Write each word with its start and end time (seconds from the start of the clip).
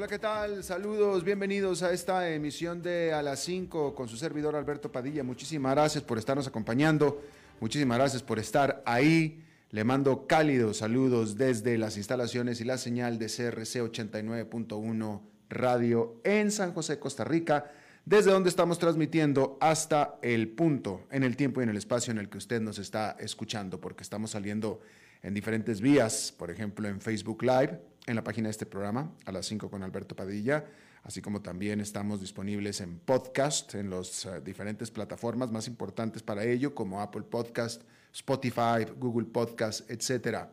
Hola, 0.00 0.08
¿qué 0.08 0.18
tal? 0.18 0.64
Saludos, 0.64 1.24
bienvenidos 1.24 1.82
a 1.82 1.92
esta 1.92 2.30
emisión 2.30 2.80
de 2.80 3.12
A 3.12 3.20
las 3.20 3.40
5 3.40 3.94
con 3.94 4.08
su 4.08 4.16
servidor 4.16 4.56
Alberto 4.56 4.90
Padilla. 4.90 5.22
Muchísimas 5.22 5.72
gracias 5.74 6.02
por 6.02 6.16
estarnos 6.16 6.46
acompañando, 6.46 7.20
muchísimas 7.60 7.98
gracias 7.98 8.22
por 8.22 8.38
estar 8.38 8.82
ahí. 8.86 9.44
Le 9.68 9.84
mando 9.84 10.26
cálidos 10.26 10.78
saludos 10.78 11.36
desde 11.36 11.76
las 11.76 11.98
instalaciones 11.98 12.62
y 12.62 12.64
la 12.64 12.78
señal 12.78 13.18
de 13.18 13.26
CRC 13.26 13.82
89.1 13.82 15.20
Radio 15.50 16.18
en 16.24 16.50
San 16.50 16.72
José, 16.72 16.98
Costa 16.98 17.24
Rica, 17.24 17.70
desde 18.06 18.30
donde 18.30 18.48
estamos 18.48 18.78
transmitiendo 18.78 19.58
hasta 19.60 20.16
el 20.22 20.48
punto, 20.48 21.02
en 21.10 21.24
el 21.24 21.36
tiempo 21.36 21.60
y 21.60 21.64
en 21.64 21.68
el 21.68 21.76
espacio 21.76 22.10
en 22.10 22.16
el 22.16 22.30
que 22.30 22.38
usted 22.38 22.62
nos 22.62 22.78
está 22.78 23.18
escuchando, 23.20 23.78
porque 23.78 24.02
estamos 24.02 24.30
saliendo 24.30 24.80
en 25.22 25.34
diferentes 25.34 25.82
vías, 25.82 26.34
por 26.38 26.50
ejemplo 26.50 26.88
en 26.88 27.02
Facebook 27.02 27.42
Live, 27.42 27.89
en 28.10 28.16
la 28.16 28.24
página 28.24 28.48
de 28.48 28.50
este 28.50 28.66
programa, 28.66 29.12
a 29.24 29.32
las 29.32 29.46
5 29.46 29.70
con 29.70 29.82
Alberto 29.82 30.16
Padilla, 30.16 30.64
así 31.04 31.22
como 31.22 31.40
también 31.42 31.80
estamos 31.80 32.20
disponibles 32.20 32.80
en 32.80 32.98
podcast, 32.98 33.74
en 33.76 33.88
las 33.88 34.26
eh, 34.26 34.40
diferentes 34.44 34.90
plataformas 34.90 35.52
más 35.52 35.68
importantes 35.68 36.22
para 36.22 36.44
ello, 36.44 36.74
como 36.74 37.00
Apple 37.00 37.22
Podcast, 37.22 37.82
Spotify, 38.12 38.84
Google 38.98 39.26
Podcast, 39.26 39.88
etc. 39.90 40.48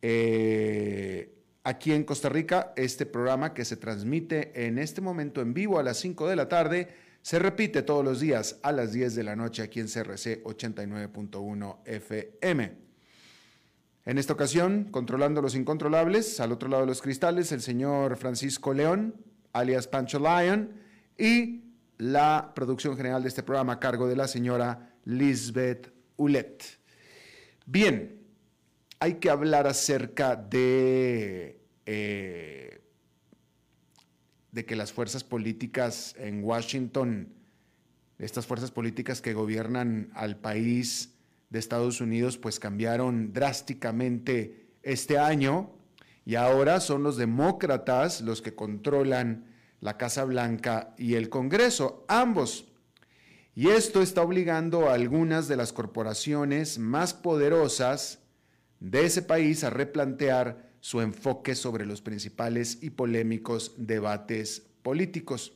Eh, 0.00 1.34
aquí 1.64 1.92
en 1.92 2.04
Costa 2.04 2.28
Rica, 2.28 2.72
este 2.76 3.06
programa 3.06 3.52
que 3.52 3.64
se 3.64 3.76
transmite 3.76 4.66
en 4.66 4.78
este 4.78 5.00
momento 5.00 5.40
en 5.40 5.52
vivo 5.54 5.80
a 5.80 5.82
las 5.82 5.98
5 5.98 6.28
de 6.28 6.36
la 6.36 6.48
tarde, 6.48 6.88
se 7.22 7.40
repite 7.40 7.82
todos 7.82 8.04
los 8.04 8.20
días 8.20 8.60
a 8.62 8.70
las 8.70 8.92
10 8.92 9.16
de 9.16 9.24
la 9.24 9.34
noche 9.34 9.62
aquí 9.62 9.80
en 9.80 9.88
CRC 9.88 10.44
89.1 10.44 11.78
FM. 11.84 12.87
En 14.08 14.16
esta 14.16 14.32
ocasión, 14.32 14.84
controlando 14.84 15.42
los 15.42 15.54
incontrolables, 15.54 16.40
al 16.40 16.50
otro 16.50 16.70
lado 16.70 16.84
de 16.84 16.86
los 16.86 17.02
cristales, 17.02 17.52
el 17.52 17.60
señor 17.60 18.16
Francisco 18.16 18.72
León, 18.72 19.14
alias 19.52 19.86
Pancho 19.86 20.18
Lion, 20.18 20.72
y 21.18 21.64
la 21.98 22.52
producción 22.54 22.96
general 22.96 23.22
de 23.22 23.28
este 23.28 23.42
programa 23.42 23.74
a 23.74 23.80
cargo 23.80 24.08
de 24.08 24.16
la 24.16 24.26
señora 24.26 24.94
Lisbeth 25.04 25.92
Ulet. 26.16 26.64
Bien, 27.66 28.18
hay 28.98 29.16
que 29.16 29.28
hablar 29.28 29.66
acerca 29.66 30.36
de, 30.36 31.60
eh, 31.84 32.80
de 34.52 34.64
que 34.64 34.74
las 34.74 34.90
fuerzas 34.90 35.22
políticas 35.22 36.14
en 36.16 36.42
Washington, 36.42 37.34
estas 38.18 38.46
fuerzas 38.46 38.70
políticas 38.70 39.20
que 39.20 39.34
gobiernan 39.34 40.10
al 40.14 40.38
país, 40.38 41.17
de 41.50 41.58
Estados 41.58 42.00
Unidos 42.00 42.38
pues 42.38 42.58
cambiaron 42.58 43.32
drásticamente 43.32 44.68
este 44.82 45.18
año 45.18 45.72
y 46.24 46.34
ahora 46.34 46.80
son 46.80 47.02
los 47.02 47.16
demócratas 47.16 48.20
los 48.20 48.42
que 48.42 48.54
controlan 48.54 49.46
la 49.80 49.96
Casa 49.96 50.24
Blanca 50.24 50.94
y 50.98 51.14
el 51.14 51.28
Congreso, 51.28 52.04
ambos. 52.08 52.66
Y 53.54 53.68
esto 53.68 54.02
está 54.02 54.22
obligando 54.22 54.88
a 54.88 54.94
algunas 54.94 55.48
de 55.48 55.56
las 55.56 55.72
corporaciones 55.72 56.78
más 56.78 57.14
poderosas 57.14 58.20
de 58.78 59.04
ese 59.06 59.22
país 59.22 59.64
a 59.64 59.70
replantear 59.70 60.70
su 60.80 61.00
enfoque 61.00 61.54
sobre 61.54 61.86
los 61.86 62.02
principales 62.02 62.78
y 62.82 62.90
polémicos 62.90 63.74
debates 63.76 64.62
políticos. 64.82 65.54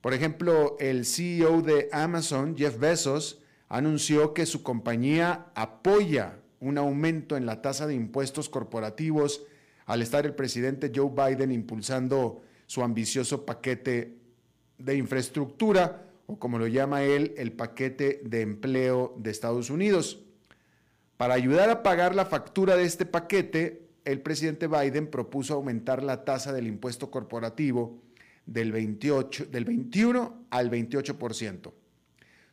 Por 0.00 0.14
ejemplo, 0.14 0.76
el 0.80 1.04
CEO 1.04 1.62
de 1.62 1.88
Amazon, 1.92 2.56
Jeff 2.56 2.78
Bezos, 2.78 3.41
anunció 3.72 4.34
que 4.34 4.44
su 4.44 4.62
compañía 4.62 5.46
apoya 5.54 6.36
un 6.60 6.76
aumento 6.76 7.38
en 7.38 7.46
la 7.46 7.62
tasa 7.62 7.86
de 7.86 7.94
impuestos 7.94 8.50
corporativos 8.50 9.44
al 9.86 10.02
estar 10.02 10.26
el 10.26 10.34
presidente 10.34 10.92
Joe 10.94 11.10
Biden 11.10 11.50
impulsando 11.50 12.42
su 12.66 12.82
ambicioso 12.82 13.46
paquete 13.46 14.18
de 14.76 14.96
infraestructura, 14.96 16.06
o 16.26 16.38
como 16.38 16.58
lo 16.58 16.66
llama 16.66 17.02
él, 17.02 17.34
el 17.38 17.52
paquete 17.52 18.20
de 18.24 18.42
empleo 18.42 19.14
de 19.16 19.30
Estados 19.30 19.70
Unidos. 19.70 20.22
Para 21.16 21.32
ayudar 21.32 21.70
a 21.70 21.82
pagar 21.82 22.14
la 22.14 22.26
factura 22.26 22.76
de 22.76 22.84
este 22.84 23.06
paquete, 23.06 23.88
el 24.04 24.20
presidente 24.20 24.66
Biden 24.66 25.06
propuso 25.06 25.54
aumentar 25.54 26.02
la 26.02 26.26
tasa 26.26 26.52
del 26.52 26.66
impuesto 26.66 27.10
corporativo 27.10 28.02
del, 28.44 28.70
28, 28.70 29.46
del 29.46 29.64
21 29.64 30.44
al 30.50 30.70
28%. 30.70 31.72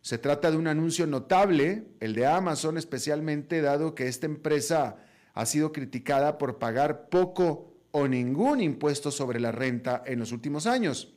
Se 0.02 0.18
trata 0.18 0.50
de 0.50 0.58
un 0.58 0.68
anuncio 0.68 1.06
notable, 1.08 1.84
el 2.00 2.14
de 2.14 2.26
Amazon 2.26 2.78
especialmente, 2.78 3.62
dado 3.62 3.96
que 3.96 4.08
esta 4.08 4.26
empresa 4.26 4.98
ha 5.34 5.46
sido 5.46 5.72
criticada 5.72 6.38
por 6.38 6.58
pagar 6.58 7.10
poco 7.10 7.74
o 7.92 8.08
ningún 8.08 8.62
impuesto 8.62 9.12
sobre 9.12 9.40
la 9.40 9.52
renta 9.52 10.04
en 10.06 10.20
los 10.20 10.32
últimos 10.32 10.68
años. 10.68 11.14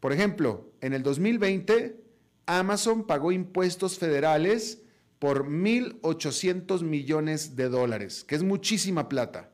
Por 0.00 0.12
ejemplo, 0.12 0.72
en 0.80 0.92
el 0.92 1.02
2020, 1.02 2.00
Amazon 2.46 3.06
pagó 3.06 3.32
impuestos 3.32 3.98
federales 3.98 4.82
por 5.18 5.46
1.800 5.48 6.82
millones 6.82 7.56
de 7.56 7.68
dólares, 7.68 8.24
que 8.24 8.34
es 8.34 8.42
muchísima 8.42 9.08
plata. 9.08 9.50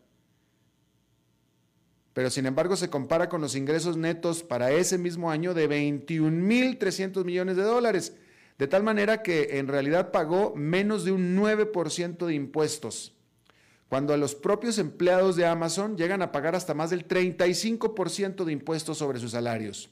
Pero 2.12 2.28
sin 2.28 2.46
embargo 2.46 2.76
se 2.76 2.90
compara 2.90 3.28
con 3.28 3.40
los 3.40 3.54
ingresos 3.54 3.96
netos 3.96 4.42
para 4.42 4.72
ese 4.72 4.98
mismo 4.98 5.30
año 5.30 5.54
de 5.54 5.68
21.300 5.68 7.24
millones 7.24 7.56
de 7.56 7.62
dólares 7.62 8.14
de 8.58 8.66
tal 8.68 8.82
manera 8.82 9.22
que 9.22 9.58
en 9.58 9.68
realidad 9.68 10.10
pagó 10.12 10.54
menos 10.54 11.04
de 11.04 11.12
un 11.12 11.36
9% 11.36 12.26
de 12.26 12.34
impuestos, 12.34 13.14
cuando 13.88 14.14
a 14.14 14.16
los 14.16 14.34
propios 14.34 14.78
empleados 14.78 15.36
de 15.36 15.46
Amazon 15.46 15.96
llegan 15.96 16.22
a 16.22 16.32
pagar 16.32 16.54
hasta 16.54 16.74
más 16.74 16.90
del 16.90 17.06
35% 17.06 18.44
de 18.44 18.52
impuestos 18.52 18.98
sobre 18.98 19.18
sus 19.18 19.32
salarios. 19.32 19.90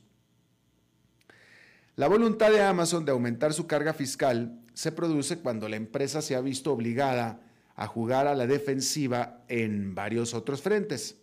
La 1.96 2.08
voluntad 2.08 2.50
de 2.50 2.62
Amazon 2.62 3.04
de 3.04 3.12
aumentar 3.12 3.52
su 3.52 3.66
carga 3.66 3.92
fiscal 3.92 4.58
se 4.72 4.92
produce 4.92 5.38
cuando 5.40 5.68
la 5.68 5.76
empresa 5.76 6.22
se 6.22 6.34
ha 6.34 6.40
visto 6.40 6.72
obligada 6.72 7.42
a 7.76 7.86
jugar 7.86 8.26
a 8.26 8.34
la 8.34 8.46
defensiva 8.46 9.44
en 9.48 9.94
varios 9.94 10.32
otros 10.32 10.62
frentes. 10.62 11.16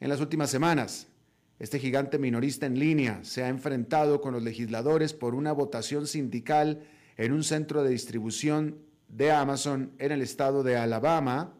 En 0.00 0.08
las 0.08 0.20
últimas 0.20 0.50
semanas, 0.50 1.06
este 1.62 1.78
gigante 1.78 2.18
minorista 2.18 2.66
en 2.66 2.76
línea 2.76 3.20
se 3.22 3.44
ha 3.44 3.48
enfrentado 3.48 4.20
con 4.20 4.34
los 4.34 4.42
legisladores 4.42 5.12
por 5.12 5.36
una 5.36 5.52
votación 5.52 6.08
sindical 6.08 6.80
en 7.16 7.30
un 7.32 7.44
centro 7.44 7.84
de 7.84 7.90
distribución 7.90 8.78
de 9.06 9.30
Amazon 9.30 9.92
en 10.00 10.10
el 10.10 10.22
estado 10.22 10.64
de 10.64 10.76
Alabama 10.76 11.54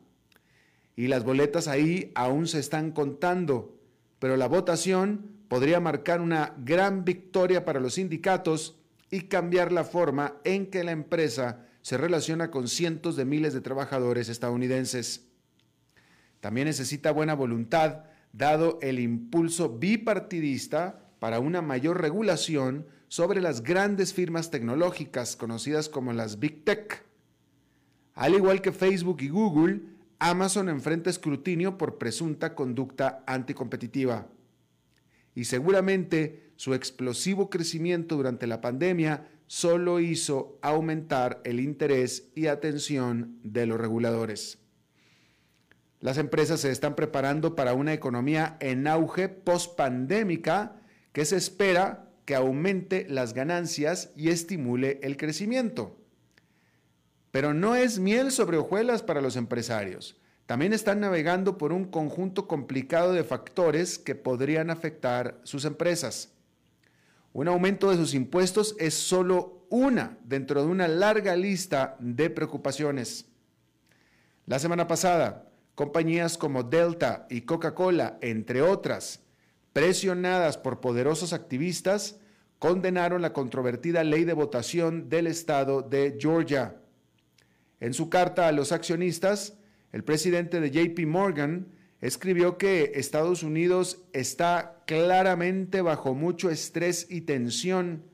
y 0.97 1.06
las 1.06 1.23
boletas 1.23 1.69
ahí 1.69 2.11
aún 2.17 2.49
se 2.49 2.59
están 2.59 2.91
contando, 2.91 3.79
pero 4.19 4.37
la 4.37 4.49
votación 4.49 5.37
podría 5.47 5.79
marcar 5.79 6.21
una 6.21 6.53
gran 6.59 7.05
victoria 7.05 7.65
para 7.65 7.79
los 7.79 7.94
sindicatos 7.94 8.81
y 9.09 9.29
cambiar 9.29 9.71
la 9.71 9.85
forma 9.85 10.35
en 10.43 10.67
que 10.67 10.82
la 10.82 10.91
empresa 10.91 11.69
se 11.81 11.97
relaciona 11.97 12.50
con 12.50 12.67
cientos 12.67 13.15
de 13.15 13.25
miles 13.25 13.55
de 13.55 13.61
trabajadores 13.61 14.29
estadounidenses. 14.29 15.29
También 16.41 16.67
necesita 16.67 17.12
buena 17.12 17.35
voluntad 17.35 18.06
dado 18.32 18.79
el 18.82 18.99
impulso 18.99 19.79
bipartidista 19.79 21.11
para 21.19 21.38
una 21.38 21.62
mayor 21.62 22.00
regulación 22.00 22.87
sobre 23.08 23.40
las 23.40 23.62
grandes 23.62 24.14
firmas 24.14 24.50
tecnológicas 24.50 25.37
conocidas 25.37 25.88
como 25.88 26.12
las 26.12 26.38
Big 26.38 26.64
Tech. 26.64 27.05
Al 28.14 28.34
igual 28.34 28.62
que 28.62 28.73
Facebook 28.73 29.19
y 29.20 29.29
Google, 29.29 29.82
Amazon 30.19 30.69
enfrenta 30.69 31.11
escrutinio 31.11 31.76
por 31.76 31.99
presunta 31.99 32.55
conducta 32.55 33.23
anticompetitiva. 33.26 34.29
Y 35.34 35.44
seguramente 35.44 36.52
su 36.56 36.75
explosivo 36.75 37.50
crecimiento 37.50 38.17
durante 38.17 38.46
la 38.46 38.61
pandemia 38.61 39.29
solo 39.46 40.00
hizo 40.00 40.58
aumentar 40.62 41.40
el 41.44 41.61
interés 41.61 42.31
y 42.34 42.46
atención 42.46 43.38
de 43.43 43.67
los 43.67 43.81
reguladores. 43.81 44.62
Las 46.03 46.19
empresas 46.19 46.59
se 46.59 46.73
están 46.73 46.97
preparando 46.97 47.55
para 47.55 47.75
una 47.75 47.93
economía 47.93 48.57
en 48.59 48.89
auge 48.89 49.29
post-pandémica 49.29 50.75
que 51.13 51.25
se 51.25 51.37
espera 51.37 52.11
que 52.25 52.35
aumente 52.35 53.07
las 53.09 53.35
ganancias 53.35 54.11
y 54.17 54.31
estimule 54.31 54.99
el 55.05 55.17
crecimiento. 55.17 55.97
Pero 57.31 57.55
no 57.55 57.77
es 57.77 58.01
miel 58.01 58.33
sobre 58.33 58.57
hojuelas 58.57 59.01
para 59.05 59.21
los 59.21 59.37
empresarios. 59.37 60.17
También 60.47 60.73
están 60.73 60.99
navegando 60.99 61.57
por 61.57 61.73
un 61.73 61.85
conjunto 61.85 62.49
complicado 62.49 63.13
de 63.13 63.23
factores 63.23 63.97
que 63.97 64.17
podrían 64.17 64.71
afectar 64.71 65.39
sus 65.45 65.65
empresas. 65.65 66.33
Un 67.33 67.47
aumento 67.47 67.89
de 67.93 67.97
sus 67.97 68.13
impuestos 68.13 68.75
es 68.81 68.95
solo 68.95 69.69
una 69.71 70.19
dentro 70.25 70.63
de 70.63 70.69
una 70.69 70.89
larga 70.89 71.37
lista 71.37 71.97
de 72.01 72.29
preocupaciones. 72.29 73.27
La 74.47 74.59
semana 74.59 74.89
pasada, 74.89 75.52
compañías 75.75 76.39
como 76.39 76.63
Delta 76.63 77.27
y 77.31 77.43
Coca-Cola, 77.43 78.19
entre 78.21 78.63
otras, 78.63 79.21
presionadas 79.73 80.59
por 80.59 80.81
poderosos 80.81 81.33
activistas, 81.33 82.19
condenaron 82.59 83.23
la 83.23 83.33
controvertida 83.33 84.05
ley 84.05 84.25
de 84.25 84.35
votación 84.35 85.09
del 85.09 85.27
estado 85.27 85.83
de 85.83 86.17
Georgia. 86.21 86.77
En 87.81 87.95
su 87.95 88.09
carta 88.09 88.47
a 88.47 88.53
los 88.53 88.71
accionistas, 88.71 89.55
el 89.93 90.05
presidente 90.05 90.61
de 90.61 90.71
JP 90.71 91.07
Morgan 91.07 91.69
escribió 92.01 92.59
que 92.59 92.93
Estados 92.95 93.43
Unidos 93.43 93.99
está 94.13 94.83
claramente 94.87 95.83
bajo 95.83 96.15
mucho 96.15 96.51
estrés 96.51 97.07
y 97.11 97.23
tensión 97.23 98.05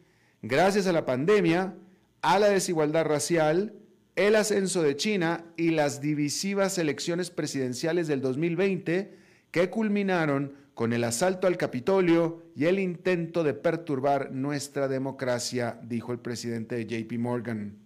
gracias 0.43 0.87
a 0.87 0.93
la 0.93 1.04
pandemia, 1.04 1.75
a 2.22 2.38
la 2.38 2.49
desigualdad 2.49 3.04
racial, 3.04 3.75
el 4.18 4.36
ascenso 4.36 4.82
de 4.82 4.96
China 4.96 5.44
y 5.56 5.70
las 5.70 6.00
divisivas 6.00 6.76
elecciones 6.78 7.30
presidenciales 7.30 8.08
del 8.08 8.20
2020 8.20 9.16
que 9.50 9.70
culminaron 9.70 10.54
con 10.74 10.92
el 10.92 11.04
asalto 11.04 11.46
al 11.46 11.56
Capitolio 11.56 12.42
y 12.54 12.66
el 12.66 12.78
intento 12.78 13.44
de 13.44 13.54
perturbar 13.54 14.32
nuestra 14.32 14.88
democracia, 14.88 15.80
dijo 15.84 16.12
el 16.12 16.18
presidente 16.18 16.76
de 16.76 16.86
JP 16.86 17.18
Morgan. 17.18 17.78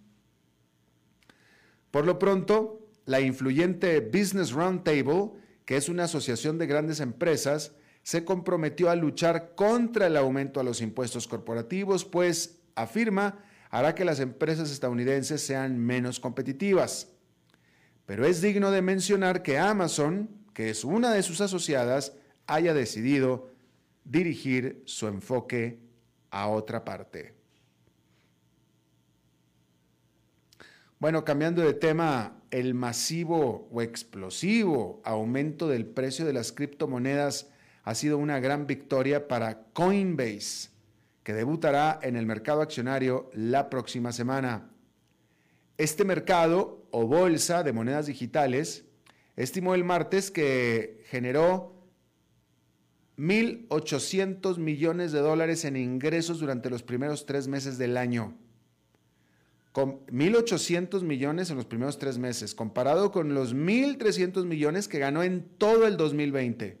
Por 1.91 2.05
lo 2.05 2.19
pronto, 2.19 2.87
la 3.05 3.21
influyente 3.21 3.99
Business 3.99 4.51
Roundtable 4.51 5.43
que 5.65 5.77
es 5.77 5.89
una 5.89 6.05
asociación 6.05 6.57
de 6.57 6.67
grandes 6.67 6.99
empresas, 6.99 7.73
se 8.03 8.25
comprometió 8.25 8.89
a 8.89 8.95
luchar 8.95 9.55
contra 9.55 10.07
el 10.07 10.17
aumento 10.17 10.59
a 10.59 10.63
los 10.63 10.81
impuestos 10.81 11.27
corporativos, 11.27 12.03
pues, 12.03 12.59
afirma, 12.75 13.39
hará 13.73 13.95
que 13.95 14.05
las 14.05 14.19
empresas 14.19 14.69
estadounidenses 14.69 15.41
sean 15.43 15.79
menos 15.79 16.19
competitivas. 16.19 17.09
Pero 18.05 18.23
es 18.23 18.39
digno 18.39 18.69
de 18.69 18.83
mencionar 18.83 19.41
que 19.41 19.57
Amazon, 19.57 20.29
que 20.53 20.69
es 20.69 20.83
una 20.83 21.11
de 21.11 21.23
sus 21.23 21.41
asociadas, 21.41 22.13
haya 22.45 22.75
decidido 22.75 23.49
dirigir 24.03 24.83
su 24.85 25.07
enfoque 25.07 25.79
a 26.29 26.49
otra 26.49 26.85
parte. 26.85 27.33
Bueno, 30.99 31.25
cambiando 31.25 31.63
de 31.63 31.73
tema, 31.73 32.43
el 32.51 32.75
masivo 32.75 33.67
o 33.71 33.81
explosivo 33.81 35.01
aumento 35.03 35.67
del 35.67 35.87
precio 35.87 36.25
de 36.25 36.33
las 36.33 36.51
criptomonedas 36.51 37.49
ha 37.81 37.95
sido 37.95 38.19
una 38.19 38.39
gran 38.39 38.67
victoria 38.67 39.27
para 39.27 39.63
Coinbase, 39.73 40.69
que 41.23 41.33
debutará 41.33 41.99
en 42.01 42.15
el 42.15 42.25
mercado 42.25 42.61
accionario 42.61 43.29
la 43.33 43.69
próxima 43.69 44.11
semana. 44.11 44.69
Este 45.77 46.05
mercado 46.05 46.87
o 46.91 47.07
bolsa 47.07 47.63
de 47.63 47.73
monedas 47.73 48.05
digitales 48.05 48.85
estimó 49.35 49.73
el 49.75 49.83
martes 49.83 50.31
que 50.31 51.03
generó 51.07 51.73
1.800 53.17 54.57
millones 54.57 55.11
de 55.11 55.19
dólares 55.19 55.65
en 55.65 55.77
ingresos 55.77 56.39
durante 56.39 56.69
los 56.69 56.83
primeros 56.83 57.25
tres 57.25 57.47
meses 57.47 57.77
del 57.77 57.97
año 57.97 58.37
con 59.73 60.05
1.800 60.05 61.01
millones 61.01 61.49
en 61.49 61.57
los 61.57 61.65
primeros 61.65 61.97
tres 61.97 62.19
meses, 62.19 62.53
comparado 62.53 63.11
con 63.11 63.33
los 63.33 63.55
1.300 63.55 64.45
millones 64.45 64.87
que 64.87 64.99
ganó 64.99 65.23
en 65.23 65.49
todo 65.57 65.87
el 65.87 65.97
2020. 65.97 66.77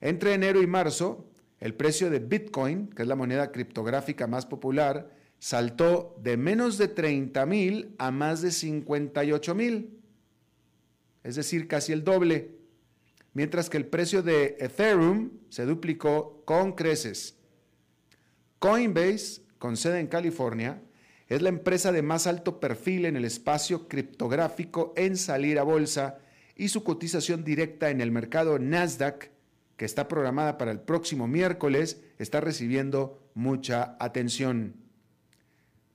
Entre 0.00 0.34
enero 0.34 0.60
y 0.60 0.66
marzo, 0.66 1.30
el 1.66 1.74
precio 1.74 2.10
de 2.10 2.20
Bitcoin, 2.20 2.86
que 2.86 3.02
es 3.02 3.08
la 3.08 3.16
moneda 3.16 3.50
criptográfica 3.50 4.28
más 4.28 4.46
popular, 4.46 5.10
saltó 5.40 6.16
de 6.22 6.36
menos 6.36 6.78
de 6.78 6.86
30 6.86 7.44
mil 7.44 7.94
a 7.98 8.12
más 8.12 8.40
de 8.40 8.52
58 8.52 9.54
mil, 9.56 9.98
es 11.24 11.34
decir, 11.34 11.66
casi 11.66 11.92
el 11.92 12.04
doble, 12.04 12.52
mientras 13.34 13.68
que 13.68 13.78
el 13.78 13.86
precio 13.86 14.22
de 14.22 14.56
Ethereum 14.60 15.30
se 15.48 15.66
duplicó 15.66 16.44
con 16.44 16.72
creces. 16.72 17.34
Coinbase, 18.60 19.42
con 19.58 19.76
sede 19.76 19.98
en 19.98 20.06
California, 20.06 20.80
es 21.26 21.42
la 21.42 21.48
empresa 21.48 21.90
de 21.90 22.02
más 22.02 22.28
alto 22.28 22.60
perfil 22.60 23.06
en 23.06 23.16
el 23.16 23.24
espacio 23.24 23.88
criptográfico 23.88 24.94
en 24.96 25.16
salir 25.16 25.58
a 25.58 25.64
bolsa 25.64 26.18
y 26.54 26.68
su 26.68 26.84
cotización 26.84 27.42
directa 27.42 27.90
en 27.90 28.00
el 28.00 28.12
mercado 28.12 28.60
Nasdaq, 28.60 29.30
que 29.76 29.84
está 29.84 30.08
programada 30.08 30.58
para 30.58 30.72
el 30.72 30.80
próximo 30.80 31.28
miércoles, 31.28 32.02
está 32.18 32.40
recibiendo 32.40 33.20
mucha 33.34 33.96
atención. 34.00 34.74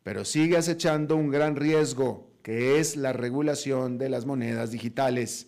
Pero 0.03 0.25
sigue 0.25 0.57
acechando 0.57 1.15
un 1.15 1.29
gran 1.29 1.55
riesgo, 1.55 2.31
que 2.43 2.79
es 2.79 2.95
la 2.95 3.13
regulación 3.13 3.97
de 3.97 4.09
las 4.09 4.25
monedas 4.25 4.71
digitales. 4.71 5.47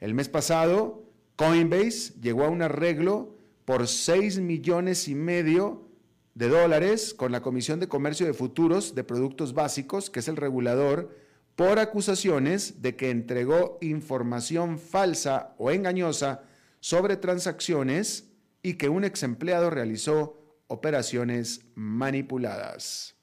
El 0.00 0.14
mes 0.14 0.28
pasado, 0.28 1.04
Coinbase 1.36 2.14
llegó 2.20 2.44
a 2.44 2.50
un 2.50 2.62
arreglo 2.62 3.36
por 3.64 3.88
6 3.88 4.40
millones 4.40 5.08
y 5.08 5.14
medio 5.14 5.88
de 6.34 6.48
dólares 6.48 7.14
con 7.14 7.32
la 7.32 7.42
Comisión 7.42 7.80
de 7.80 7.88
Comercio 7.88 8.26
de 8.26 8.34
Futuros 8.34 8.94
de 8.94 9.04
Productos 9.04 9.54
Básicos, 9.54 10.10
que 10.10 10.20
es 10.20 10.28
el 10.28 10.36
regulador, 10.36 11.16
por 11.56 11.78
acusaciones 11.78 12.82
de 12.82 12.96
que 12.96 13.10
entregó 13.10 13.78
información 13.80 14.78
falsa 14.78 15.54
o 15.58 15.70
engañosa 15.70 16.42
sobre 16.84 17.16
transacciones 17.16 18.30
y 18.62 18.74
que 18.74 18.90
un 18.90 19.04
ex 19.04 19.22
empleado 19.22 19.70
realizó 19.70 20.60
operaciones 20.66 21.62
manipuladas. 21.74 23.16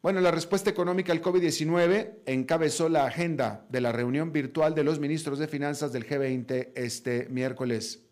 Bueno, 0.00 0.20
la 0.20 0.30
respuesta 0.30 0.70
económica 0.70 1.12
al 1.12 1.20
COVID-19 1.20 2.18
encabezó 2.26 2.88
la 2.88 3.06
agenda 3.06 3.66
de 3.68 3.80
la 3.80 3.90
reunión 3.90 4.32
virtual 4.32 4.76
de 4.76 4.84
los 4.84 5.00
ministros 5.00 5.40
de 5.40 5.48
Finanzas 5.48 5.92
del 5.92 6.06
G20 6.06 6.70
este 6.76 7.26
miércoles. 7.28 8.04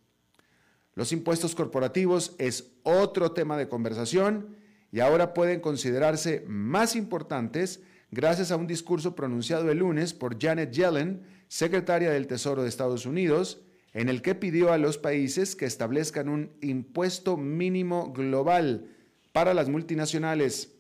Los 0.96 1.12
impuestos 1.12 1.54
corporativos 1.54 2.34
es 2.38 2.72
otro 2.82 3.30
tema 3.30 3.56
de 3.56 3.68
conversación 3.68 4.56
y 4.90 4.98
ahora 4.98 5.32
pueden 5.32 5.60
considerarse 5.60 6.42
más 6.48 6.96
importantes 6.96 7.82
gracias 8.10 8.50
a 8.50 8.56
un 8.56 8.66
discurso 8.66 9.14
pronunciado 9.14 9.70
el 9.70 9.78
lunes 9.78 10.12
por 10.12 10.40
Janet 10.40 10.72
Yellen, 10.72 11.35
secretaria 11.48 12.10
del 12.10 12.26
Tesoro 12.26 12.62
de 12.62 12.68
Estados 12.68 13.06
Unidos, 13.06 13.60
en 13.92 14.08
el 14.08 14.20
que 14.22 14.34
pidió 14.34 14.72
a 14.72 14.78
los 14.78 14.98
países 14.98 15.56
que 15.56 15.64
establezcan 15.64 16.28
un 16.28 16.52
impuesto 16.60 17.36
mínimo 17.36 18.12
global 18.12 18.90
para 19.32 19.54
las 19.54 19.68
multinacionales. 19.68 20.72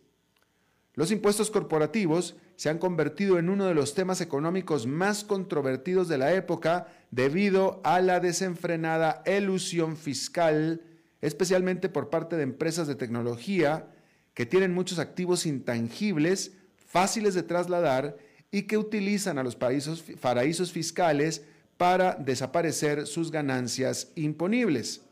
Los 0.94 1.10
impuestos 1.10 1.50
corporativos 1.50 2.36
se 2.56 2.70
han 2.70 2.78
convertido 2.78 3.38
en 3.38 3.50
uno 3.50 3.66
de 3.66 3.74
los 3.74 3.94
temas 3.94 4.20
económicos 4.20 4.86
más 4.86 5.24
controvertidos 5.24 6.08
de 6.08 6.18
la 6.18 6.32
época 6.32 6.88
debido 7.10 7.80
a 7.84 8.00
la 8.00 8.18
desenfrenada 8.18 9.22
elusión 9.26 9.96
fiscal, 9.96 10.80
especialmente 11.20 11.88
por 11.88 12.08
parte 12.08 12.36
de 12.36 12.42
empresas 12.42 12.86
de 12.86 12.94
tecnología 12.94 13.88
que 14.32 14.46
tienen 14.46 14.74
muchos 14.74 14.98
activos 14.98 15.46
intangibles, 15.46 16.52
fáciles 16.76 17.34
de 17.34 17.42
trasladar 17.42 18.16
y 18.50 18.62
que 18.62 18.78
utilizan 18.78 19.38
a 19.38 19.42
los 19.42 19.56
paraísos 19.56 20.72
fiscales 20.72 21.42
para 21.76 22.14
desaparecer 22.14 23.06
sus 23.06 23.30
ganancias 23.30 24.08
imponibles. 24.14 25.02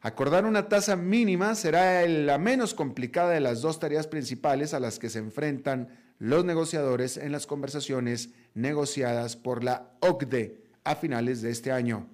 Acordar 0.00 0.44
una 0.44 0.68
tasa 0.68 0.96
mínima 0.96 1.54
será 1.54 2.06
la 2.06 2.36
menos 2.36 2.74
complicada 2.74 3.30
de 3.30 3.40
las 3.40 3.62
dos 3.62 3.80
tareas 3.80 4.06
principales 4.06 4.74
a 4.74 4.80
las 4.80 4.98
que 4.98 5.08
se 5.08 5.18
enfrentan 5.18 5.88
los 6.18 6.44
negociadores 6.44 7.16
en 7.16 7.32
las 7.32 7.46
conversaciones 7.46 8.30
negociadas 8.52 9.36
por 9.36 9.64
la 9.64 9.90
OCDE 10.00 10.62
a 10.84 10.94
finales 10.94 11.40
de 11.40 11.50
este 11.50 11.72
año. 11.72 12.06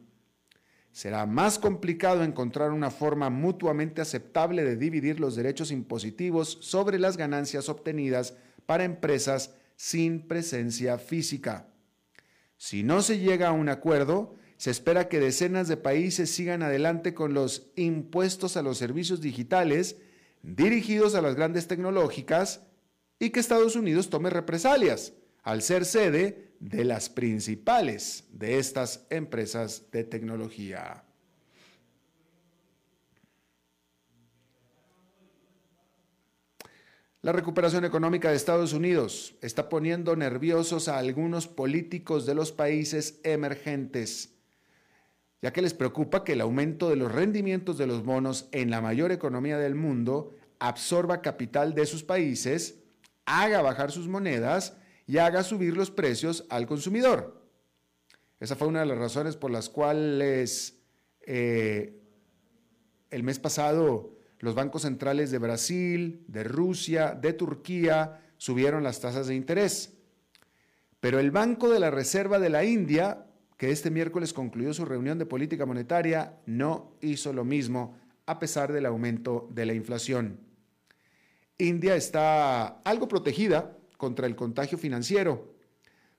Será 0.93 1.27
más 1.27 1.59
complicado 1.59 2.23
encontrar 2.25 2.71
una 2.71 2.91
forma 2.91 3.29
mutuamente 3.29 4.01
aceptable 4.01 4.65
de 4.65 4.77
dividir 4.77 5.21
los 5.21 5.37
derechos 5.37 5.71
impositivos 5.71 6.59
sobre 6.61 6.99
las 6.99 7.17
ganancias 7.17 7.69
obtenidas 7.69 8.35
para 8.67 8.85
empresas 8.85 9.53
sin 9.81 10.29
presencia 10.29 10.99
física. 10.99 11.73
Si 12.59 12.83
no 12.83 13.01
se 13.01 13.19
llega 13.19 13.49
a 13.49 13.53
un 13.53 13.71
acuerdo, 13.71 14.35
se 14.59 14.71
espera 14.71 15.09
que 15.09 15.21
decenas 15.21 15.69
de 15.69 15.79
países 15.79 16.31
sigan 16.31 16.63
adelante 16.63 17.15
con 17.15 17.33
los 17.33 17.71
impuestos 17.77 18.59
a 18.59 18.63
los 18.63 18.77
servicios 18.77 19.23
digitales 19.23 19.97
dirigidos 20.43 21.15
a 21.15 21.23
las 21.23 21.35
grandes 21.35 21.67
tecnológicas 21.67 22.61
y 23.19 23.31
que 23.31 23.41
Estados 23.41 23.75
Unidos 23.75 24.11
tome 24.11 24.29
represalias 24.29 25.15
al 25.43 25.63
ser 25.63 25.87
sede 25.87 26.53
de 26.61 26.85
las 26.85 27.09
principales 27.09 28.25
de 28.33 28.59
estas 28.59 29.07
empresas 29.09 29.91
de 29.93 30.05
tecnología. 30.05 31.05
La 37.23 37.33
recuperación 37.33 37.85
económica 37.85 38.31
de 38.31 38.37
Estados 38.37 38.73
Unidos 38.73 39.35
está 39.43 39.69
poniendo 39.69 40.17
nerviosos 40.17 40.89
a 40.89 40.97
algunos 40.97 41.47
políticos 41.47 42.25
de 42.25 42.35
los 42.35 42.51
países 42.51 43.21
emergentes, 43.25 44.39
ya 45.43 45.53
que 45.53 45.61
les 45.61 45.75
preocupa 45.75 46.25
que 46.25 46.33
el 46.33 46.41
aumento 46.41 46.89
de 46.89 46.97
los 46.97 47.13
rendimientos 47.13 47.77
de 47.77 47.87
los 47.87 48.05
bonos 48.05 48.49
en 48.53 48.71
la 48.71 48.81
mayor 48.81 49.13
economía 49.13 49.59
del 49.59 49.75
mundo 49.75 50.35
absorba 50.61 51.21
capital 51.21 51.75
de 51.75 51.85
sus 51.85 52.05
países, 52.05 52.79
haga 53.27 53.61
bajar 53.61 53.93
sus 53.93 54.09
monedas 54.09 54.79
y 55.07 55.19
haga 55.19 55.43
subir 55.43 55.77
los 55.77 55.91
precios 55.91 56.47
al 56.49 56.67
consumidor. 56.67 57.47
Esa 58.39 58.57
fue 58.57 58.69
una 58.69 58.81
de 58.81 58.87
las 58.87 58.97
razones 58.97 59.37
por 59.37 59.51
las 59.51 59.69
cuales 59.69 60.81
eh, 61.21 62.01
el 63.11 63.23
mes 63.23 63.39
pasado 63.39 64.20
los 64.41 64.55
bancos 64.55 64.83
centrales 64.83 65.31
de 65.31 65.39
Brasil, 65.39 66.25
de 66.27 66.45
Rusia, 66.45 67.13
de 67.13 67.35
Turquía 67.35 68.23
subieron 68.39 68.83
las 68.83 69.01
tasas 69.01 69.27
de 69.27 69.35
interés. 69.35 69.93
Pero 70.99 71.19
el 71.19 71.31
Banco 71.31 71.69
de 71.69 71.79
la 71.79 71.91
Reserva 71.91 72.39
de 72.39 72.49
la 72.49 72.65
India, 72.65 73.27
que 73.59 73.71
este 73.71 73.91
miércoles 73.91 74.33
concluyó 74.33 74.73
su 74.73 74.87
reunión 74.87 75.19
de 75.19 75.27
política 75.27 75.67
monetaria, 75.67 76.39
no 76.47 76.97
hizo 77.03 77.35
lo 77.35 77.45
mismo 77.45 77.99
a 78.25 78.39
pesar 78.39 78.73
del 78.73 78.87
aumento 78.87 79.47
de 79.53 79.67
la 79.67 79.75
inflación. 79.75 80.41
India 81.59 81.95
está 81.95 82.67
algo 82.85 83.09
protegida 83.09 83.77
contra 83.99 84.27
el 84.27 84.37
contagio 84.37 84.79
financiero. 84.79 85.55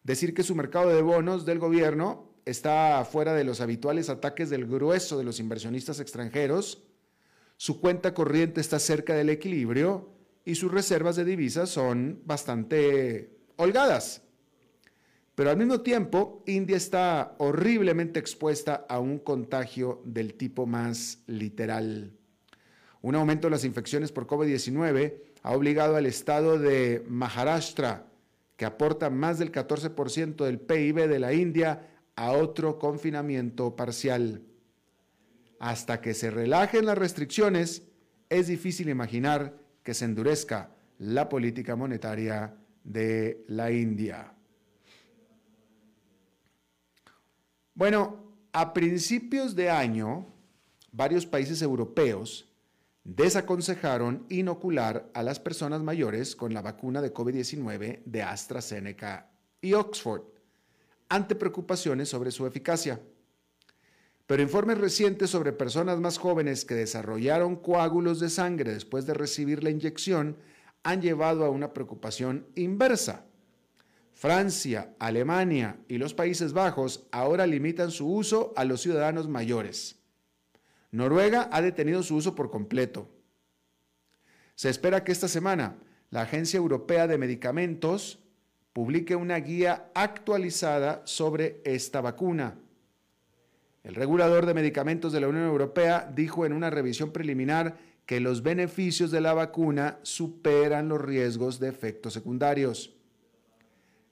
Decir 0.04 0.36
que 0.36 0.44
su 0.44 0.54
mercado 0.54 0.90
de 0.90 1.02
bonos 1.02 1.46
del 1.46 1.58
gobierno 1.58 2.30
está 2.46 3.04
fuera 3.06 3.34
de 3.34 3.44
los 3.44 3.62
habituales 3.62 4.10
ataques 4.10 4.52
del 4.52 4.68
grueso 4.68 5.18
de 5.18 5.24
los 5.24 5.40
inversionistas 5.40 6.00
extranjeros 6.00 6.84
su 7.62 7.80
cuenta 7.80 8.16
corriente 8.16 8.60
está 8.60 8.80
cerca 8.80 9.14
del 9.14 9.30
equilibrio 9.30 10.10
y 10.44 10.56
sus 10.56 10.72
reservas 10.72 11.16
de 11.16 11.26
divisas 11.26 11.70
son 11.70 12.20
bastante 12.26 13.38
holgadas. 13.56 14.24
Pero 15.36 15.52
al 15.52 15.58
mismo 15.58 15.82
tiempo, 15.82 16.42
India 16.48 16.76
está 16.76 17.36
horriblemente 17.38 18.20
expuesta 18.20 18.88
a 18.90 18.98
un 18.98 19.20
contagio 19.20 20.02
del 20.06 20.34
tipo 20.34 20.66
más 20.66 21.20
literal. 21.28 22.14
Un 23.04 23.14
aumento 23.14 23.46
de 23.46 23.52
las 23.52 23.64
infecciones 23.64 24.12
por 24.12 24.26
COVID-19 24.26 25.18
ha 25.44 25.52
obligado 25.52 25.98
al 25.98 26.08
estado 26.08 26.58
de 26.58 27.06
Maharashtra, 27.08 28.08
que 28.58 28.66
aporta 28.66 29.12
más 29.12 29.38
del 29.38 29.52
14% 29.52 30.46
del 30.46 30.60
PIB 30.60 31.08
de 31.08 31.20
la 31.20 31.32
India, 31.32 31.88
a 32.16 32.32
otro 32.32 32.80
confinamiento 32.80 33.76
parcial. 33.76 34.42
Hasta 35.62 36.02
que 36.02 36.16
se 36.16 36.32
relajen 36.32 36.88
las 36.88 36.98
restricciones, 36.98 37.84
es 38.30 38.48
difícil 38.48 38.90
imaginar 38.90 39.60
que 39.84 39.94
se 39.94 40.06
endurezca 40.06 40.72
la 40.98 41.30
política 41.30 41.76
monetaria 41.76 42.58
de 42.84 43.46
la 43.48 43.70
India. 43.70 44.34
Bueno, 47.76 48.34
a 48.52 48.74
principios 48.74 49.56
de 49.56 49.70
año, 49.70 50.26
varios 50.92 51.28
países 51.28 51.62
europeos 51.62 52.50
desaconsejaron 53.04 54.26
inocular 54.30 55.12
a 55.14 55.22
las 55.22 55.40
personas 55.40 55.84
mayores 55.84 56.36
con 56.36 56.56
la 56.56 56.64
vacuna 56.64 57.04
de 57.04 57.14
COVID-19 57.14 58.02
de 58.04 58.24
AstraZeneca 58.24 59.30
y 59.62 59.74
Oxford, 59.74 60.24
ante 61.08 61.36
preocupaciones 61.36 62.10
sobre 62.10 62.32
su 62.32 62.48
eficacia. 62.48 63.00
Pero 64.32 64.44
informes 64.44 64.78
recientes 64.78 65.30
sobre 65.30 65.52
personas 65.52 66.00
más 66.00 66.18
jóvenes 66.18 66.64
que 66.64 66.74
desarrollaron 66.74 67.58
coágulos 67.58 68.22
de 68.22 68.30
sangre 68.30 68.74
después 68.74 69.06
de 69.06 69.14
recibir 69.14 69.62
la 69.62 69.72
inyección 69.72 70.38
han 70.84 71.02
llevado 71.02 71.44
a 71.44 71.50
una 71.50 71.74
preocupación 71.74 72.48
inversa. 72.56 73.26
Francia, 74.14 74.96
Alemania 75.00 75.82
y 75.90 75.98
los 75.98 76.14
Países 76.14 76.54
Bajos 76.54 77.10
ahora 77.12 77.46
limitan 77.46 77.92
su 77.92 78.10
uso 78.10 78.54
a 78.56 78.64
los 78.64 78.80
ciudadanos 78.80 79.28
mayores. 79.28 80.00
Noruega 80.92 81.50
ha 81.52 81.62
detenido 81.62 82.02
su 82.02 82.16
uso 82.16 82.34
por 82.34 82.50
completo. 82.50 83.10
Se 84.56 84.70
espera 84.70 85.04
que 85.04 85.12
esta 85.12 85.28
semana 85.28 85.76
la 86.10 86.22
Agencia 86.22 86.56
Europea 86.56 87.06
de 87.06 87.18
Medicamentos 87.18 88.24
publique 88.72 89.14
una 89.14 89.36
guía 89.42 89.92
actualizada 89.94 91.02
sobre 91.04 91.60
esta 91.66 92.00
vacuna. 92.00 92.56
El 93.84 93.96
regulador 93.96 94.46
de 94.46 94.54
medicamentos 94.54 95.12
de 95.12 95.22
la 95.22 95.28
Unión 95.28 95.46
Europea 95.46 96.12
dijo 96.14 96.46
en 96.46 96.54
una 96.54 96.70
revisión 96.70 97.12
preliminar 97.12 97.78
que 98.06 98.20
los 98.20 98.44
beneficios 98.44 99.10
de 99.10 99.22
la 99.22 99.34
vacuna 99.34 100.00
superan 100.04 100.90
los 100.90 101.02
riesgos 101.02 101.60
de 101.60 101.70
efectos 101.70 102.14
secundarios. 102.14 102.96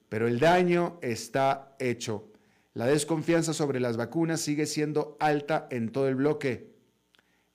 Pero 0.08 0.26
el 0.26 0.40
daño 0.40 0.98
está 1.02 1.76
hecho. 1.78 2.26
La 2.74 2.86
desconfianza 2.86 3.52
sobre 3.52 3.78
las 3.78 3.96
vacunas 3.96 4.40
sigue 4.40 4.66
siendo 4.66 5.16
alta 5.20 5.68
en 5.70 5.90
todo 5.90 6.08
el 6.08 6.16
bloque. 6.16 6.70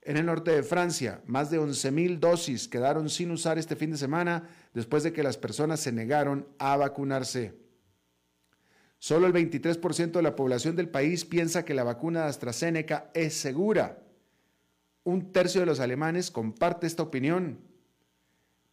En 0.01 0.17
el 0.17 0.25
norte 0.25 0.51
de 0.51 0.63
Francia, 0.63 1.22
más 1.25 1.50
de 1.50 1.60
11.000 1.60 2.19
dosis 2.19 2.67
quedaron 2.67 3.10
sin 3.10 3.31
usar 3.31 3.57
este 3.57 3.75
fin 3.75 3.91
de 3.91 3.98
semana 3.98 4.48
después 4.74 5.03
de 5.03 5.12
que 5.12 5.24
las 5.24 5.38
personas 5.38 5.79
se 5.79 5.91
negaron 5.91 6.48
a 6.60 6.77
vacunarse. 6.77 7.64
Solo 9.05 9.27
el 9.27 9.33
23% 9.33 10.13
de 10.13 10.21
la 10.24 10.35
población 10.35 10.75
del 10.75 10.89
país 10.89 11.25
piensa 11.25 11.63
que 11.63 11.75
la 11.75 11.83
vacuna 11.83 12.24
de 12.24 12.29
AstraZeneca 12.29 13.12
es 13.13 13.35
segura. 13.35 14.01
Un 15.03 15.31
tercio 15.31 15.62
de 15.62 15.67
los 15.67 15.79
alemanes 15.79 16.31
comparte 16.31 16.88
esta 16.88 17.03
opinión. 17.03 17.59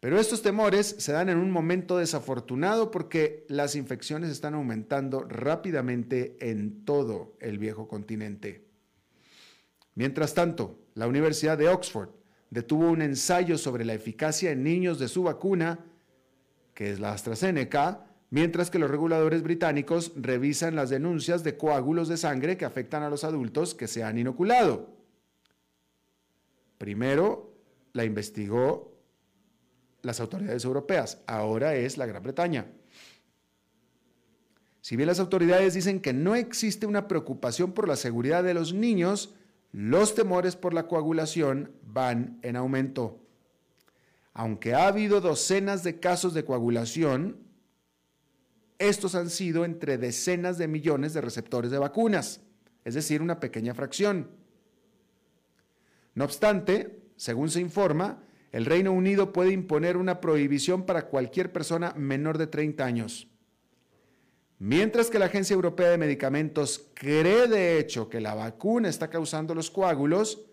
Pero 0.00 0.18
estos 0.18 0.40
temores 0.40 0.96
se 0.98 1.12
dan 1.12 1.28
en 1.28 1.36
un 1.36 1.50
momento 1.50 1.98
desafortunado 1.98 2.90
porque 2.90 3.44
las 3.50 3.76
infecciones 3.76 4.30
están 4.30 4.54
aumentando 4.54 5.20
rápidamente 5.20 6.38
en 6.40 6.86
todo 6.86 7.36
el 7.38 7.58
viejo 7.58 7.86
continente. 7.86 8.64
Mientras 9.94 10.32
tanto, 10.32 10.78
la 10.94 11.08
Universidad 11.08 11.58
de 11.58 11.68
Oxford 11.68 12.08
detuvo 12.48 12.90
un 12.90 13.02
ensayo 13.02 13.58
sobre 13.58 13.84
la 13.84 13.92
eficacia 13.92 14.50
en 14.50 14.62
niños 14.62 14.98
de 14.98 15.08
su 15.08 15.24
vacuna, 15.24 15.84
que 16.72 16.90
es 16.90 17.00
la 17.00 17.12
AstraZeneca, 17.12 18.06
mientras 18.32 18.70
que 18.70 18.78
los 18.78 18.90
reguladores 18.90 19.42
británicos 19.42 20.12
revisan 20.16 20.74
las 20.74 20.88
denuncias 20.88 21.44
de 21.44 21.58
coágulos 21.58 22.08
de 22.08 22.16
sangre 22.16 22.56
que 22.56 22.64
afectan 22.64 23.02
a 23.02 23.10
los 23.10 23.24
adultos 23.24 23.74
que 23.74 23.86
se 23.86 24.02
han 24.04 24.16
inoculado. 24.16 24.88
Primero 26.78 27.52
la 27.92 28.06
investigó 28.06 28.96
las 30.00 30.18
autoridades 30.18 30.64
europeas, 30.64 31.20
ahora 31.26 31.74
es 31.74 31.98
la 31.98 32.06
Gran 32.06 32.22
Bretaña. 32.22 32.66
Si 34.80 34.96
bien 34.96 35.08
las 35.08 35.20
autoridades 35.20 35.74
dicen 35.74 36.00
que 36.00 36.14
no 36.14 36.34
existe 36.34 36.86
una 36.86 37.08
preocupación 37.08 37.72
por 37.72 37.86
la 37.86 37.96
seguridad 37.96 38.42
de 38.42 38.54
los 38.54 38.72
niños, 38.72 39.34
los 39.72 40.14
temores 40.14 40.56
por 40.56 40.72
la 40.72 40.86
coagulación 40.86 41.70
van 41.82 42.38
en 42.40 42.56
aumento. 42.56 43.20
Aunque 44.32 44.72
ha 44.72 44.86
habido 44.86 45.20
docenas 45.20 45.84
de 45.84 46.00
casos 46.00 46.32
de 46.32 46.46
coagulación, 46.46 47.51
estos 48.88 49.14
han 49.14 49.30
sido 49.30 49.64
entre 49.64 49.98
decenas 49.98 50.58
de 50.58 50.68
millones 50.68 51.14
de 51.14 51.20
receptores 51.20 51.70
de 51.70 51.78
vacunas, 51.78 52.40
es 52.84 52.94
decir, 52.94 53.22
una 53.22 53.40
pequeña 53.40 53.74
fracción. 53.74 54.30
No 56.14 56.24
obstante, 56.24 57.02
según 57.16 57.50
se 57.50 57.60
informa, 57.60 58.24
el 58.50 58.66
Reino 58.66 58.92
Unido 58.92 59.32
puede 59.32 59.52
imponer 59.52 59.96
una 59.96 60.20
prohibición 60.20 60.84
para 60.84 61.06
cualquier 61.06 61.52
persona 61.52 61.94
menor 61.96 62.38
de 62.38 62.46
30 62.46 62.84
años. 62.84 63.28
Mientras 64.58 65.10
que 65.10 65.18
la 65.18 65.26
Agencia 65.26 65.54
Europea 65.54 65.88
de 65.88 65.98
Medicamentos 65.98 66.90
cree 66.94 67.48
de 67.48 67.78
hecho 67.78 68.08
que 68.08 68.20
la 68.20 68.34
vacuna 68.34 68.88
está 68.88 69.10
causando 69.10 69.54
los 69.54 69.70
coágulos, 69.70 70.46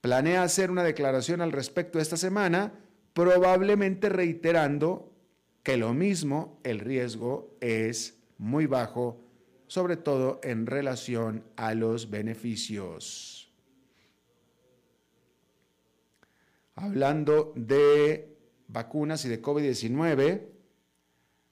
planea 0.00 0.42
hacer 0.42 0.70
una 0.70 0.82
declaración 0.82 1.40
al 1.40 1.52
respecto 1.52 1.98
esta 1.98 2.16
semana, 2.16 2.72
probablemente 3.12 4.08
reiterando 4.08 5.13
que 5.64 5.78
lo 5.78 5.94
mismo 5.94 6.60
el 6.62 6.78
riesgo 6.78 7.56
es 7.60 8.18
muy 8.36 8.66
bajo, 8.66 9.18
sobre 9.66 9.96
todo 9.96 10.38
en 10.44 10.66
relación 10.66 11.42
a 11.56 11.74
los 11.74 12.10
beneficios. 12.10 13.50
Hablando 16.74 17.54
de 17.56 18.36
vacunas 18.68 19.24
y 19.24 19.30
de 19.30 19.40
COVID-19, 19.40 20.42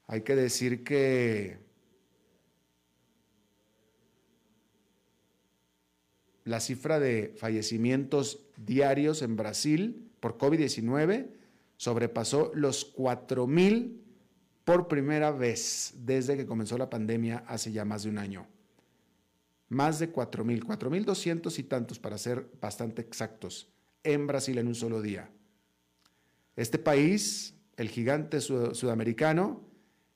hay 0.08 0.20
que 0.20 0.36
decir 0.36 0.84
que 0.84 1.58
la 6.44 6.60
cifra 6.60 7.00
de 7.00 7.32
fallecimientos 7.38 8.40
diarios 8.58 9.22
en 9.22 9.36
Brasil 9.36 10.10
por 10.20 10.36
COVID-19 10.36 11.28
sobrepasó 11.78 12.52
los 12.54 12.94
4.000 12.94 14.01
por 14.64 14.88
primera 14.88 15.30
vez 15.30 15.94
desde 15.96 16.36
que 16.36 16.46
comenzó 16.46 16.78
la 16.78 16.90
pandemia 16.90 17.44
hace 17.46 17.72
ya 17.72 17.84
más 17.84 18.04
de 18.04 18.10
un 18.10 18.18
año. 18.18 18.46
Más 19.68 19.98
de 19.98 20.12
4.000, 20.12 20.64
4.200 20.64 21.58
y 21.58 21.62
tantos 21.64 21.98
para 21.98 22.18
ser 22.18 22.46
bastante 22.60 23.02
exactos, 23.02 23.68
en 24.02 24.26
Brasil 24.26 24.58
en 24.58 24.68
un 24.68 24.74
solo 24.74 25.00
día. 25.00 25.30
Este 26.56 26.78
país, 26.78 27.54
el 27.76 27.88
gigante 27.88 28.40
sudamericano, 28.40 29.62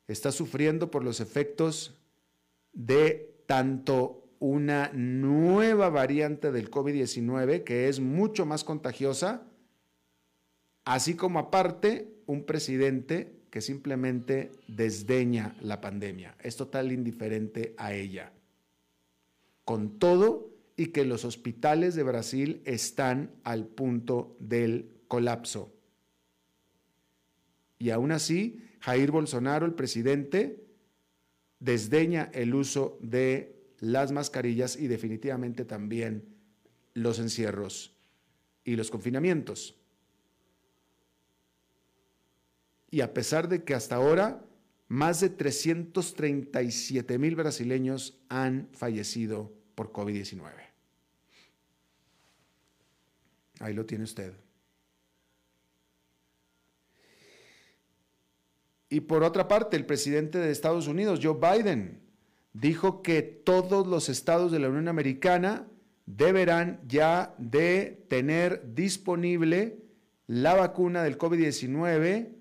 está 0.06 0.30
sufriendo 0.30 0.90
por 0.90 1.02
los 1.02 1.20
efectos 1.20 1.94
de 2.72 3.34
tanto 3.46 4.28
una 4.38 4.90
nueva 4.92 5.88
variante 5.88 6.52
del 6.52 6.70
COVID-19 6.70 7.64
que 7.64 7.88
es 7.88 8.00
mucho 8.00 8.44
más 8.44 8.64
contagiosa, 8.64 9.42
así 10.84 11.14
como 11.14 11.38
aparte 11.38 12.14
un 12.26 12.44
presidente 12.44 13.35
que 13.56 13.62
simplemente 13.62 14.52
desdeña 14.68 15.56
la 15.62 15.80
pandemia, 15.80 16.36
es 16.42 16.58
total 16.58 16.92
indiferente 16.92 17.74
a 17.78 17.94
ella. 17.94 18.30
Con 19.64 19.98
todo 19.98 20.50
y 20.76 20.88
que 20.88 21.06
los 21.06 21.24
hospitales 21.24 21.94
de 21.94 22.02
Brasil 22.02 22.60
están 22.66 23.30
al 23.44 23.66
punto 23.66 24.36
del 24.40 24.90
colapso. 25.08 25.72
Y 27.78 27.88
aún 27.88 28.12
así, 28.12 28.62
Jair 28.80 29.10
Bolsonaro, 29.10 29.64
el 29.64 29.72
presidente, 29.72 30.62
desdeña 31.58 32.30
el 32.34 32.54
uso 32.54 32.98
de 33.00 33.72
las 33.78 34.12
mascarillas 34.12 34.76
y 34.76 34.86
definitivamente 34.86 35.64
también 35.64 36.28
los 36.92 37.18
encierros 37.18 37.96
y 38.64 38.76
los 38.76 38.90
confinamientos. 38.90 39.80
Y 42.90 43.00
a 43.00 43.12
pesar 43.12 43.48
de 43.48 43.64
que 43.64 43.74
hasta 43.74 43.96
ahora 43.96 44.44
más 44.88 45.20
de 45.20 45.30
337 45.30 47.18
mil 47.18 47.34
brasileños 47.34 48.18
han 48.28 48.68
fallecido 48.72 49.52
por 49.74 49.92
COVID-19. 49.92 50.52
Ahí 53.60 53.74
lo 53.74 53.86
tiene 53.86 54.04
usted. 54.04 54.34
Y 58.88 59.00
por 59.00 59.24
otra 59.24 59.48
parte, 59.48 59.76
el 59.76 59.84
presidente 59.84 60.38
de 60.38 60.52
Estados 60.52 60.86
Unidos, 60.86 61.20
Joe 61.22 61.38
Biden, 61.40 62.00
dijo 62.52 63.02
que 63.02 63.22
todos 63.22 63.86
los 63.86 64.08
estados 64.08 64.52
de 64.52 64.60
la 64.60 64.68
Unión 64.68 64.88
Americana 64.88 65.66
deberán 66.06 66.80
ya 66.86 67.34
de 67.38 68.06
tener 68.08 68.74
disponible 68.74 69.82
la 70.28 70.54
vacuna 70.54 71.02
del 71.02 71.18
COVID-19 71.18 72.35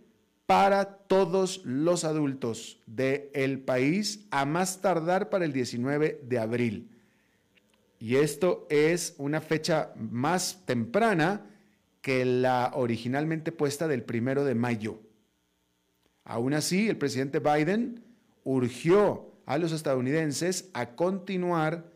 para 0.46 0.86
todos 0.86 1.62
los 1.66 2.04
adultos 2.04 2.80
del 2.86 3.60
país 3.60 4.26
a 4.32 4.46
más 4.46 4.82
tardar 4.82 5.30
para 5.30 5.46
el 5.46 5.54
19 5.54 6.22
de 6.24 6.40
abril. 6.40 6.90
Y 8.00 8.18
esto 8.18 8.68
es 8.70 9.16
una 9.18 9.42
fecha 9.42 9.92
más 9.96 10.64
temprana 10.66 11.46
que 12.02 12.24
la 12.26 12.72
originalmente 12.76 13.52
puesta 13.52 13.88
del 13.88 14.04
primero 14.04 14.44
de 14.44 14.54
mayo. 14.54 15.00
Aún 16.24 16.54
así, 16.54 16.88
el 16.88 16.98
presidente 16.98 17.40
Biden 17.40 18.04
urgió 18.44 19.32
a 19.46 19.58
los 19.58 19.72
estadounidenses 19.72 20.70
a 20.74 20.96
continuar 20.96 21.92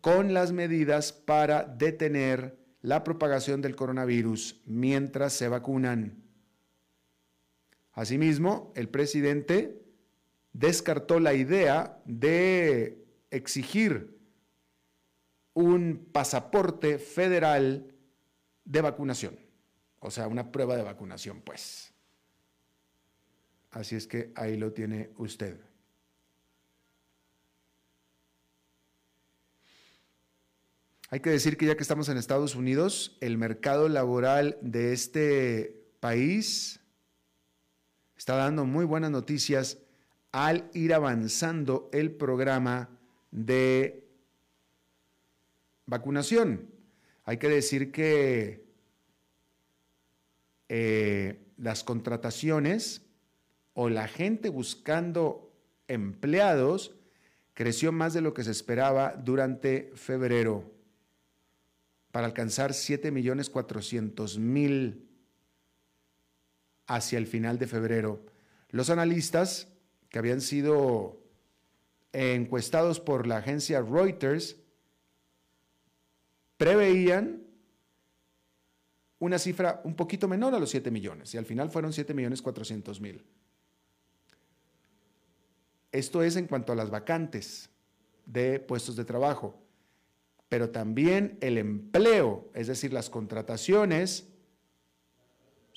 con 0.00 0.34
las 0.34 0.52
medidas 0.52 1.12
para 1.12 1.64
detener 1.64 2.58
la 2.82 3.04
propagación 3.04 3.60
del 3.60 3.76
coronavirus 3.76 4.60
mientras 4.66 5.34
se 5.34 5.48
vacunan. 5.48 6.19
Asimismo, 7.92 8.72
el 8.76 8.88
presidente 8.88 9.82
descartó 10.52 11.20
la 11.20 11.34
idea 11.34 12.00
de 12.04 13.04
exigir 13.30 14.18
un 15.54 16.08
pasaporte 16.12 16.98
federal 16.98 17.94
de 18.64 18.80
vacunación, 18.80 19.38
o 19.98 20.10
sea, 20.10 20.28
una 20.28 20.52
prueba 20.52 20.76
de 20.76 20.82
vacunación, 20.82 21.40
pues. 21.40 21.92
Así 23.70 23.96
es 23.96 24.06
que 24.06 24.32
ahí 24.34 24.56
lo 24.56 24.72
tiene 24.72 25.10
usted. 25.16 25.60
Hay 31.12 31.20
que 31.20 31.30
decir 31.30 31.56
que 31.56 31.66
ya 31.66 31.76
que 31.76 31.82
estamos 31.82 32.08
en 32.08 32.16
Estados 32.16 32.54
Unidos, 32.54 33.16
el 33.20 33.36
mercado 33.36 33.88
laboral 33.88 34.58
de 34.62 34.92
este 34.92 35.84
país 35.98 36.79
está 38.20 38.36
dando 38.36 38.64
muy 38.66 38.84
buenas 38.84 39.10
noticias 39.10 39.78
al 40.30 40.68
ir 40.74 40.92
avanzando 40.92 41.88
el 41.90 42.10
programa 42.10 42.90
de 43.30 44.04
vacunación. 45.86 46.68
Hay 47.24 47.38
que 47.38 47.48
decir 47.48 47.92
que 47.92 48.62
eh, 50.68 51.40
las 51.56 51.82
contrataciones 51.82 53.00
o 53.72 53.88
la 53.88 54.06
gente 54.06 54.50
buscando 54.50 55.50
empleados 55.88 56.94
creció 57.54 57.90
más 57.90 58.12
de 58.12 58.20
lo 58.20 58.34
que 58.34 58.44
se 58.44 58.50
esperaba 58.50 59.14
durante 59.16 59.92
febrero 59.94 60.70
para 62.10 62.26
alcanzar 62.26 62.72
7.400.000 62.72 65.09
hacia 66.90 67.18
el 67.18 67.26
final 67.26 67.58
de 67.58 67.68
febrero. 67.68 68.26
Los 68.70 68.90
analistas 68.90 69.68
que 70.08 70.18
habían 70.18 70.40
sido 70.40 71.22
encuestados 72.12 72.98
por 72.98 73.28
la 73.28 73.36
agencia 73.36 73.80
Reuters 73.80 74.56
preveían 76.56 77.44
una 79.20 79.38
cifra 79.38 79.80
un 79.84 79.94
poquito 79.94 80.26
menor 80.26 80.54
a 80.54 80.58
los 80.58 80.70
7 80.70 80.90
millones 80.90 81.32
y 81.34 81.38
al 81.38 81.46
final 81.46 81.70
fueron 81.70 81.92
7 81.92 82.12
millones 82.12 82.42
400 82.42 83.00
mil. 83.00 83.24
Esto 85.92 86.22
es 86.22 86.34
en 86.34 86.46
cuanto 86.46 86.72
a 86.72 86.76
las 86.76 86.90
vacantes 86.90 87.70
de 88.26 88.58
puestos 88.58 88.96
de 88.96 89.04
trabajo 89.04 89.60
pero 90.50 90.70
también 90.70 91.38
el 91.40 91.58
empleo, 91.58 92.50
es 92.54 92.66
decir, 92.66 92.92
las 92.92 93.08
contrataciones, 93.08 94.26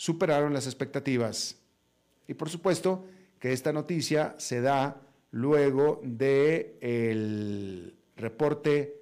superaron 0.04 0.54
las 0.54 0.66
expectativas. 0.66 1.56
Y 2.28 2.34
por 2.34 2.50
supuesto 2.50 3.06
que 3.40 3.54
esta 3.54 3.72
noticia 3.72 4.36
se 4.38 4.60
da 4.60 5.00
luego 5.32 6.02
del 6.04 6.76
el 6.82 7.96
reporte 8.18 9.02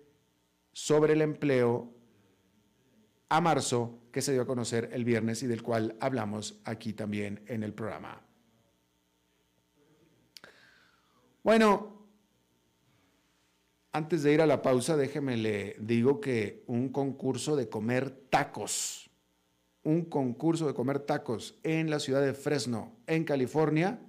sobre 0.72 1.14
el 1.14 1.24
empleo 1.24 1.92
a 3.30 3.42
marzo 3.42 3.98
que 4.12 4.22
se 4.22 4.32
dio 4.34 4.44
a 4.44 4.46
conocer 4.46 4.92
el 4.94 5.04
viernes 5.04 5.42
y 5.42 5.48
del 5.48 5.64
cual 5.64 5.96
hablamos 6.00 6.62
aquí 6.66 6.94
también 6.94 7.42
en 7.48 7.64
el 7.64 7.74
programa. 7.74 8.22
Bueno, 11.42 12.06
antes 13.92 14.22
de 14.22 14.34
ir 14.34 14.42
a 14.42 14.46
la 14.46 14.62
pausa, 14.62 14.96
déjeme 14.96 15.36
le 15.36 15.78
digo 15.80 16.22
que 16.22 16.64
un 16.68 16.90
concurso 16.90 17.56
de 17.56 17.70
comer 17.70 18.12
tacos, 18.30 19.01
un 19.84 20.06
concurso 20.06 20.68
de 20.68 20.74
comer 20.74 21.00
tacos 21.00 21.60
en 21.64 21.90
la 21.90 22.00
ciudad 22.00 22.22
de 22.22 22.34
Fresno, 22.34 22.96
en 23.08 23.24
California, 23.24 24.00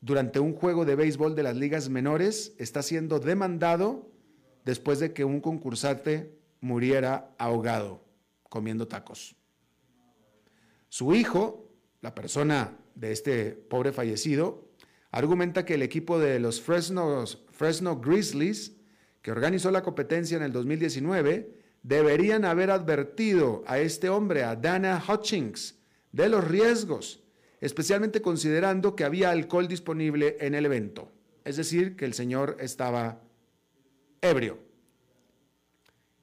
durante 0.00 0.40
un 0.40 0.54
juego 0.54 0.84
de 0.84 0.96
béisbol 0.96 1.34
de 1.34 1.42
las 1.42 1.56
ligas 1.56 1.88
menores, 1.88 2.54
está 2.58 2.82
siendo 2.82 3.20
demandado 3.20 4.10
después 4.64 4.98
de 4.98 5.12
que 5.12 5.24
un 5.24 5.40
concursante 5.40 6.36
muriera 6.60 7.34
ahogado 7.38 8.04
comiendo 8.48 8.88
tacos. 8.88 9.36
Su 10.88 11.14
hijo, 11.14 11.70
la 12.00 12.14
persona 12.14 12.76
de 12.94 13.12
este 13.12 13.52
pobre 13.52 13.92
fallecido, 13.92 14.68
argumenta 15.10 15.64
que 15.64 15.74
el 15.74 15.82
equipo 15.82 16.18
de 16.18 16.40
los 16.40 16.60
Fresno, 16.60 17.24
Fresno 17.52 18.00
Grizzlies, 18.00 18.76
que 19.22 19.30
organizó 19.30 19.70
la 19.70 19.82
competencia 19.82 20.36
en 20.36 20.42
el 20.42 20.52
2019, 20.52 21.61
deberían 21.82 22.44
haber 22.44 22.70
advertido 22.70 23.64
a 23.66 23.78
este 23.78 24.08
hombre, 24.08 24.44
a 24.44 24.56
Dana 24.56 25.02
Hutchings, 25.06 25.78
de 26.12 26.28
los 26.28 26.46
riesgos, 26.46 27.22
especialmente 27.60 28.22
considerando 28.22 28.94
que 28.94 29.04
había 29.04 29.30
alcohol 29.30 29.68
disponible 29.68 30.36
en 30.40 30.54
el 30.54 30.66
evento. 30.66 31.10
Es 31.44 31.56
decir, 31.56 31.96
que 31.96 32.04
el 32.04 32.14
señor 32.14 32.56
estaba 32.60 33.20
ebrio. 34.20 34.58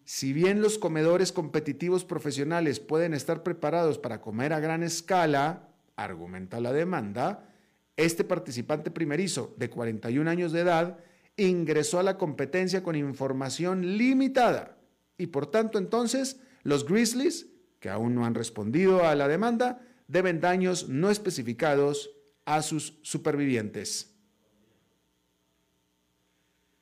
Si 0.05 0.33
bien 0.33 0.61
los 0.61 0.77
comedores 0.77 1.31
competitivos 1.31 2.03
profesionales 2.03 2.79
pueden 2.79 3.13
estar 3.13 3.43
preparados 3.43 3.99
para 3.99 4.21
comer 4.21 4.53
a 4.53 4.59
gran 4.59 4.81
escala, 4.81 5.69
argumenta 5.95 6.59
la 6.59 6.73
demanda, 6.73 7.47
este 7.95 8.23
participante 8.23 8.91
primerizo 8.91 9.53
de 9.57 9.69
41 9.69 10.29
años 10.29 10.51
de 10.51 10.61
edad 10.61 10.99
ingresó 11.35 11.99
a 11.99 12.03
la 12.03 12.17
competencia 12.17 12.81
con 12.81 12.95
información 12.95 13.97
limitada 13.97 14.78
y 15.19 15.27
por 15.27 15.51
tanto 15.51 15.77
entonces 15.77 16.39
los 16.63 16.85
Grizzlies, 16.85 17.47
que 17.79 17.89
aún 17.89 18.15
no 18.15 18.25
han 18.25 18.33
respondido 18.33 19.05
a 19.05 19.13
la 19.13 19.27
demanda, 19.27 19.85
deben 20.07 20.41
daños 20.41 20.89
no 20.89 21.11
especificados 21.11 22.09
a 22.45 22.63
sus 22.63 22.97
supervivientes. 23.03 24.15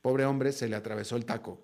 Pobre 0.02 0.26
hombre, 0.26 0.54
se 0.54 0.70
le 0.70 0.76
atravesó 0.76 1.18
el 1.18 1.26
taco. 1.26 1.62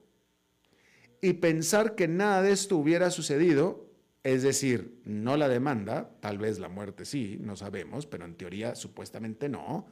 Y 1.21 1.33
pensar 1.33 1.95
que 1.95 2.09
nada 2.09 2.41
de 2.41 2.51
esto 2.51 2.75
hubiera 2.75 3.09
sucedido, 3.11 3.89
es 4.23 4.43
decir, 4.43 4.99
no 5.05 5.37
la 5.37 5.47
demanda, 5.47 6.11
tal 6.19 6.37
vez 6.37 6.59
la 6.59 6.67
muerte 6.67 7.05
sí, 7.05 7.37
no 7.39 7.55
sabemos, 7.55 8.05
pero 8.05 8.25
en 8.25 8.35
teoría 8.35 8.75
supuestamente 8.75 9.47
no, 9.47 9.87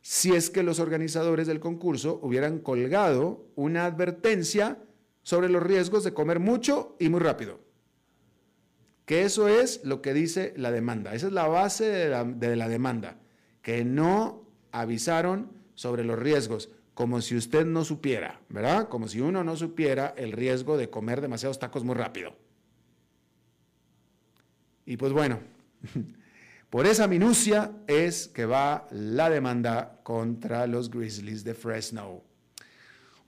si 0.00 0.34
es 0.34 0.50
que 0.50 0.62
los 0.62 0.78
organizadores 0.78 1.46
del 1.46 1.58
concurso 1.58 2.20
hubieran 2.22 2.60
colgado 2.60 3.46
una 3.56 3.84
advertencia 3.84 4.78
sobre 5.22 5.48
los 5.48 5.62
riesgos 5.62 6.04
de 6.04 6.14
comer 6.14 6.40
mucho 6.40 6.96
y 6.98 7.08
muy 7.08 7.20
rápido. 7.20 7.60
Que 9.04 9.22
eso 9.22 9.48
es 9.48 9.84
lo 9.84 10.02
que 10.02 10.14
dice 10.14 10.52
la 10.56 10.70
demanda. 10.70 11.14
Esa 11.14 11.28
es 11.28 11.32
la 11.32 11.48
base 11.48 11.84
de 11.84 12.08
la, 12.08 12.24
de 12.24 12.56
la 12.56 12.68
demanda. 12.68 13.18
Que 13.62 13.84
no 13.84 14.46
avisaron 14.72 15.50
sobre 15.74 16.04
los 16.04 16.18
riesgos, 16.18 16.70
como 16.94 17.20
si 17.20 17.36
usted 17.36 17.64
no 17.64 17.84
supiera, 17.84 18.40
¿verdad? 18.48 18.88
Como 18.88 19.06
si 19.06 19.20
uno 19.20 19.44
no 19.44 19.56
supiera 19.56 20.14
el 20.16 20.32
riesgo 20.32 20.76
de 20.76 20.90
comer 20.90 21.20
demasiados 21.20 21.58
tacos 21.58 21.84
muy 21.84 21.94
rápido. 21.94 22.34
Y 24.84 24.96
pues 24.96 25.12
bueno, 25.12 25.38
por 26.70 26.86
esa 26.86 27.06
minucia 27.06 27.72
es 27.86 28.26
que 28.26 28.46
va 28.46 28.88
la 28.90 29.30
demanda 29.30 30.00
contra 30.02 30.66
los 30.66 30.90
Grizzlies 30.90 31.44
de 31.44 31.54
Fresno. 31.54 32.24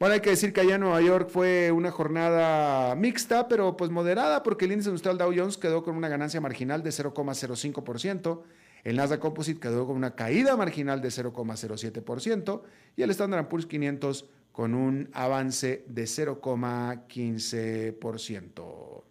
Bueno, 0.00 0.14
hay 0.14 0.20
que 0.22 0.30
decir 0.30 0.52
que 0.54 0.62
allá 0.62 0.76
en 0.76 0.80
Nueva 0.80 1.02
York 1.02 1.28
fue 1.28 1.70
una 1.70 1.90
jornada 1.90 2.94
mixta, 2.94 3.48
pero 3.48 3.76
pues 3.76 3.90
moderada, 3.90 4.42
porque 4.42 4.64
el 4.64 4.72
índice 4.72 4.88
industrial 4.88 5.18
Dow 5.18 5.30
Jones 5.36 5.58
quedó 5.58 5.82
con 5.82 5.94
una 5.94 6.08
ganancia 6.08 6.40
marginal 6.40 6.82
de 6.82 6.88
0,05%, 6.88 8.42
el 8.84 8.96
Nasdaq 8.96 9.20
Composite 9.20 9.60
quedó 9.60 9.86
con 9.86 9.96
una 9.96 10.14
caída 10.14 10.56
marginal 10.56 11.02
de 11.02 11.10
0,07% 11.10 12.62
y 12.96 13.02
el 13.02 13.10
Standard 13.10 13.48
Poor's 13.48 13.66
500 13.66 14.24
con 14.52 14.74
un 14.74 15.10
avance 15.12 15.84
de 15.86 16.04
0,15%. 16.04 19.04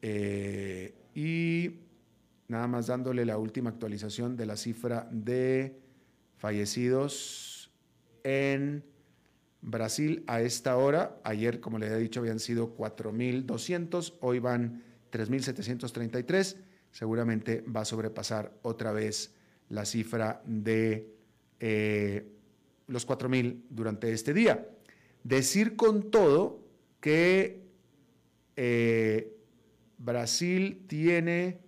Eh, 0.00 0.94
y 1.14 1.80
nada 2.48 2.66
más 2.66 2.86
dándole 2.86 3.26
la 3.26 3.36
última 3.36 3.68
actualización 3.68 4.38
de 4.38 4.46
la 4.46 4.56
cifra 4.56 5.06
de 5.10 5.78
fallecidos 6.38 7.70
en 8.24 8.82
Brasil 9.60 10.24
a 10.26 10.40
esta 10.40 10.76
hora, 10.76 11.20
ayer 11.24 11.60
como 11.60 11.78
les 11.78 11.90
he 11.90 11.98
dicho 11.98 12.20
habían 12.20 12.38
sido 12.38 12.76
4.200, 12.76 14.14
hoy 14.20 14.38
van 14.38 14.82
3.733, 15.10 16.56
seguramente 16.92 17.62
va 17.62 17.80
a 17.80 17.84
sobrepasar 17.84 18.52
otra 18.62 18.92
vez 18.92 19.34
la 19.68 19.84
cifra 19.84 20.42
de 20.46 21.12
eh, 21.60 22.32
los 22.86 23.06
4.000 23.06 23.62
durante 23.68 24.12
este 24.12 24.32
día. 24.32 24.68
Decir 25.24 25.76
con 25.76 26.10
todo 26.10 26.64
que 27.00 27.68
eh, 28.56 29.36
Brasil 29.98 30.84
tiene 30.86 31.60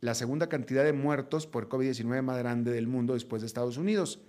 la 0.00 0.14
segunda 0.14 0.48
cantidad 0.48 0.84
de 0.84 0.92
muertos 0.92 1.46
por 1.46 1.68
COVID-19 1.68 2.22
más 2.22 2.38
grande 2.38 2.70
del 2.70 2.86
mundo 2.86 3.14
después 3.14 3.42
de 3.42 3.46
Estados 3.46 3.76
Unidos. 3.76 4.22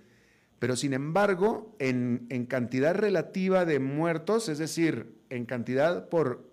Pero 0.58 0.74
sin 0.74 0.92
embargo, 0.92 1.74
en, 1.78 2.46
cantidad 2.48 2.94
relativa 2.94 3.64
de 3.64 3.78
muertos, 3.78 4.48
es 4.48 4.58
decir, 4.58 5.14
en 5.30 5.46
cantidad 5.46 6.08
por 6.08 6.50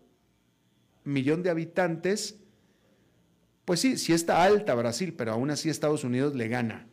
millón 1.03 1.41
de 1.41 1.49
habitantes, 1.49 2.39
pues 3.65 3.79
sí, 3.79 3.97
sí 3.97 4.13
está 4.13 4.43
alta 4.43 4.75
Brasil, 4.75 5.13
pero 5.17 5.31
aún 5.31 5.49
así 5.49 5.69
Estados 5.69 6.03
Unidos 6.03 6.35
le 6.35 6.47
gana. 6.47 6.87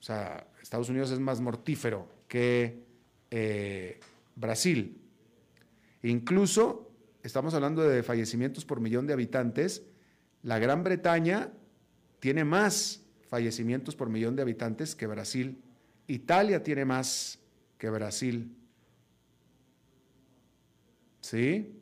O 0.00 0.02
sea, 0.02 0.46
Estados 0.60 0.88
Unidos 0.88 1.12
es 1.12 1.20
más 1.20 1.40
mortífero 1.40 2.08
que 2.26 2.82
eh, 3.30 4.00
Brasil. 4.34 5.00
Incluso, 6.02 6.90
estamos 7.22 7.54
hablando 7.54 7.82
de 7.82 8.02
fallecimientos 8.02 8.64
por 8.64 8.80
millón 8.80 9.06
de 9.06 9.12
habitantes, 9.12 9.84
la 10.42 10.58
Gran 10.58 10.82
Bretaña 10.82 11.52
tiene 12.18 12.44
más 12.44 13.04
fallecimientos 13.30 13.94
por 13.94 14.10
millón 14.10 14.36
de 14.36 14.42
habitantes 14.42 14.94
que 14.94 15.06
Brasil. 15.06 15.62
Italia 16.08 16.62
tiene 16.62 16.84
más 16.84 17.38
que 17.78 17.88
Brasil. 17.88 18.54
¿Sí? 21.20 21.72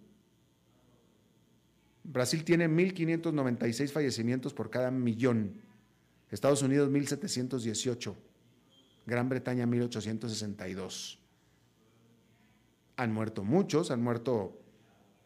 Brasil 2.04 2.44
tiene 2.44 2.68
1.596 2.68 3.90
fallecimientos 3.90 4.52
por 4.52 4.70
cada 4.70 4.90
millón. 4.90 5.54
Estados 6.30 6.62
Unidos 6.62 6.90
1.718. 6.90 8.14
Gran 9.06 9.28
Bretaña 9.28 9.66
1.862. 9.66 11.18
Han 12.96 13.12
muerto 13.12 13.42
muchos, 13.42 13.90
han 13.90 14.02
muerto 14.02 14.60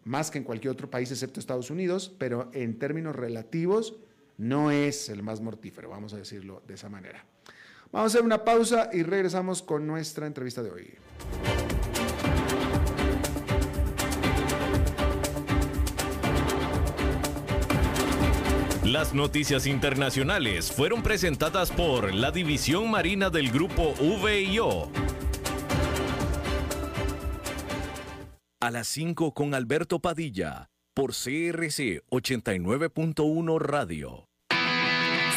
más 0.04 0.30
que 0.30 0.38
en 0.38 0.44
cualquier 0.44 0.72
otro 0.72 0.88
país 0.90 1.10
excepto 1.10 1.40
Estados 1.40 1.70
Unidos, 1.70 2.14
pero 2.18 2.50
en 2.52 2.78
términos 2.78 3.16
relativos 3.16 3.96
no 4.38 4.70
es 4.70 5.08
el 5.08 5.22
más 5.22 5.40
mortífero, 5.40 5.90
vamos 5.90 6.12
a 6.14 6.16
decirlo 6.16 6.62
de 6.66 6.74
esa 6.74 6.88
manera. 6.88 7.24
Vamos 7.92 8.14
a 8.14 8.16
hacer 8.16 8.24
una 8.24 8.42
pausa 8.44 8.88
y 8.92 9.02
regresamos 9.02 9.62
con 9.62 9.86
nuestra 9.86 10.26
entrevista 10.26 10.62
de 10.62 10.70
hoy. 10.70 10.98
Las 18.84 19.14
noticias 19.14 19.66
internacionales 19.66 20.72
fueron 20.72 21.02
presentadas 21.02 21.70
por 21.70 22.12
la 22.12 22.30
División 22.30 22.90
Marina 22.90 23.30
del 23.30 23.50
Grupo 23.50 23.94
VIO. 24.22 24.90
A 28.60 28.70
las 28.70 28.88
5 28.88 29.34
con 29.34 29.54
Alberto 29.54 30.00
Padilla 30.00 30.71
por 30.94 31.12
CRC 31.12 32.02
89.1 32.10 33.58
Radio. 33.58 34.31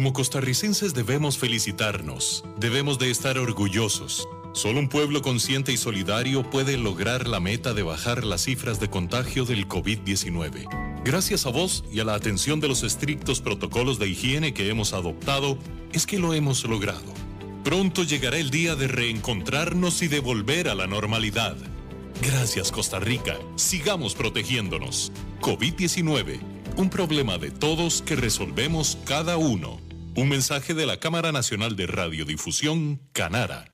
como 0.00 0.14
costarricenses 0.14 0.94
debemos 0.94 1.36
felicitarnos, 1.36 2.42
debemos 2.56 2.98
de 2.98 3.10
estar 3.10 3.36
orgullosos. 3.36 4.26
Solo 4.54 4.80
un 4.80 4.88
pueblo 4.88 5.20
consciente 5.20 5.72
y 5.72 5.76
solidario 5.76 6.42
puede 6.48 6.78
lograr 6.78 7.28
la 7.28 7.38
meta 7.38 7.74
de 7.74 7.82
bajar 7.82 8.24
las 8.24 8.44
cifras 8.44 8.80
de 8.80 8.88
contagio 8.88 9.44
del 9.44 9.68
COVID-19. 9.68 11.02
Gracias 11.04 11.44
a 11.44 11.50
vos 11.50 11.84
y 11.92 12.00
a 12.00 12.04
la 12.04 12.14
atención 12.14 12.60
de 12.60 12.68
los 12.68 12.82
estrictos 12.82 13.42
protocolos 13.42 13.98
de 13.98 14.08
higiene 14.08 14.54
que 14.54 14.70
hemos 14.70 14.94
adoptado, 14.94 15.58
es 15.92 16.06
que 16.06 16.18
lo 16.18 16.32
hemos 16.32 16.64
logrado. 16.64 17.12
Pronto 17.62 18.02
llegará 18.02 18.38
el 18.38 18.48
día 18.48 18.76
de 18.76 18.88
reencontrarnos 18.88 20.00
y 20.00 20.08
de 20.08 20.20
volver 20.20 20.70
a 20.70 20.74
la 20.74 20.86
normalidad. 20.86 21.58
Gracias 22.22 22.72
Costa 22.72 23.00
Rica, 23.00 23.36
sigamos 23.56 24.14
protegiéndonos. 24.14 25.12
COVID-19, 25.42 26.40
un 26.78 26.88
problema 26.88 27.36
de 27.36 27.50
todos 27.50 28.00
que 28.00 28.16
resolvemos 28.16 28.96
cada 29.04 29.36
uno. 29.36 29.89
Un 30.20 30.28
mensaje 30.28 30.74
de 30.74 30.84
la 30.84 30.98
Cámara 30.98 31.32
Nacional 31.32 31.76
de 31.76 31.86
Radiodifusión, 31.86 33.00
Canara. 33.14 33.69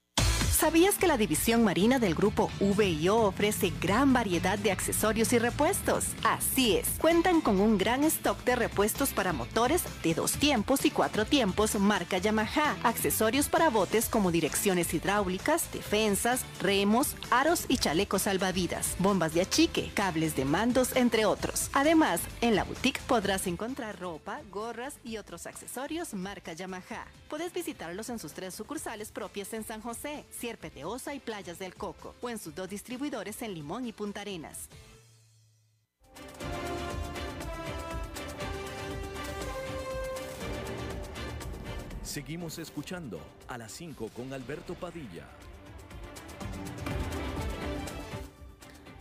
¿Sabías 0.57 0.95
que 0.95 1.07
la 1.07 1.19
división 1.19 1.65
marina 1.65 1.99
del 1.99 2.15
grupo 2.15 2.51
VIO 2.61 3.17
ofrece 3.27 3.75
gran 3.79 4.15
variedad 4.15 4.59
de 4.59 4.73
accesorios 4.73 5.35
y 5.35 5.39
repuestos? 5.39 6.07
Así 6.25 6.79
es, 6.79 6.89
cuentan 6.99 7.43
con 7.43 7.61
un 7.61 7.77
gran 7.77 8.05
stock 8.05 8.43
de 8.43 8.57
repuestos 8.57 9.11
para 9.11 9.35
motores 9.35 9.83
de 10.03 10.15
dos 10.15 10.33
tiempos 10.33 10.87
y 10.87 10.91
cuatro 10.91 11.27
tiempos 11.27 11.79
marca 11.79 12.17
Yamaha, 12.17 12.75
accesorios 12.85 13.51
para 13.51 13.69
botes 13.69 14.09
como 14.09 14.33
direcciones 14.33 14.95
hidráulicas, 14.95 15.71
defensas, 15.73 16.41
remos, 16.63 17.17
aros 17.31 17.67
y 17.69 17.77
chalecos 17.77 18.23
salvavidas, 18.23 18.97
bombas 18.99 19.35
de 19.35 19.43
achique, 19.43 19.91
cables 19.93 20.37
de 20.37 20.47
mandos, 20.47 20.97
entre 20.97 21.27
otros. 21.27 21.69
Además, 21.75 22.23
en 22.41 22.57
la 22.57 22.65
boutique 22.65 23.03
podrás 23.07 23.47
encontrar 23.47 24.01
ropa, 24.01 24.41
gorras 24.51 24.95
y 25.05 25.19
otros 25.19 25.47
accesorios 25.47 26.15
marca 26.15 26.55
Yamaha. 26.55 27.05
Puedes 27.29 27.53
visitarlos 27.53 28.09
en 28.09 28.19
sus 28.19 28.33
tres 28.33 28.55
sucursales 28.55 29.13
propias 29.13 29.53
en 29.53 29.63
San 29.63 29.83
José, 29.83 30.25
Sierpe 30.47 30.71
de 30.71 30.85
Osa 30.85 31.13
y 31.13 31.19
Playas 31.19 31.59
del 31.59 31.75
Coco, 31.75 32.15
o 32.21 32.31
en 32.31 32.39
sus 32.39 32.55
dos 32.55 32.69
distribuidores 32.69 33.43
en 33.43 33.53
Limón 33.53 33.85
y 33.85 33.93
Punta 33.93 34.21
Arenas. 34.21 34.69
Seguimos 42.05 42.61
escuchando 42.61 43.19
a 43.49 43.59
las 43.59 43.73
5 43.73 44.09
con 44.15 44.33
Alberto 44.33 44.75
Padilla. 44.75 45.27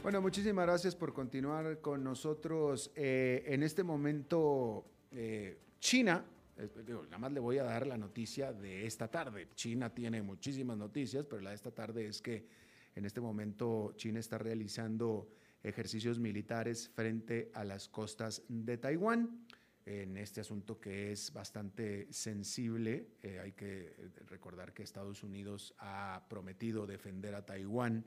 Bueno, 0.02 0.22
muchísimas 0.22 0.66
gracias 0.66 0.96
por 0.96 1.14
continuar 1.14 1.80
con 1.80 2.04
nosotros. 2.04 2.90
Eh, 2.96 3.44
en 3.46 3.62
este 3.62 3.84
momento, 3.84 4.84
eh, 5.12 5.60
China 5.80 6.26
eh, 6.58 6.70
nada 7.06 7.18
más 7.18 7.32
le 7.32 7.40
voy 7.40 7.58
a 7.58 7.64
dar 7.64 7.86
la 7.86 7.98
noticia 7.98 8.54
de 8.54 8.86
esta 8.86 9.10
tarde. 9.10 9.50
China 9.56 9.94
tiene 9.94 10.22
muchísimas 10.22 10.78
noticias, 10.78 11.26
pero 11.26 11.42
la 11.42 11.50
de 11.50 11.56
esta 11.56 11.72
tarde 11.72 12.08
es 12.08 12.22
que 12.22 12.48
en 12.96 13.06
este 13.06 13.20
momento 13.20 13.94
China 13.98 14.20
está 14.20 14.38
realizando 14.38 15.30
ejercicios 15.64 16.20
militares 16.20 16.90
frente 16.90 17.52
a 17.54 17.66
las 17.66 17.90
costas 17.90 18.44
de 18.48 18.78
Taiwán. 18.78 19.46
En 19.86 20.18
este 20.18 20.42
asunto 20.42 20.80
que 20.80 21.12
es 21.12 21.32
bastante 21.32 22.12
sensible, 22.12 23.10
eh, 23.22 23.40
hay 23.40 23.52
que 23.52 23.94
recordar 24.28 24.74
que 24.74 24.82
Estados 24.82 25.24
Unidos 25.24 25.76
ha 25.78 26.26
prometido 26.28 26.88
defender 26.88 27.36
a 27.36 27.46
Taiwán 27.46 28.06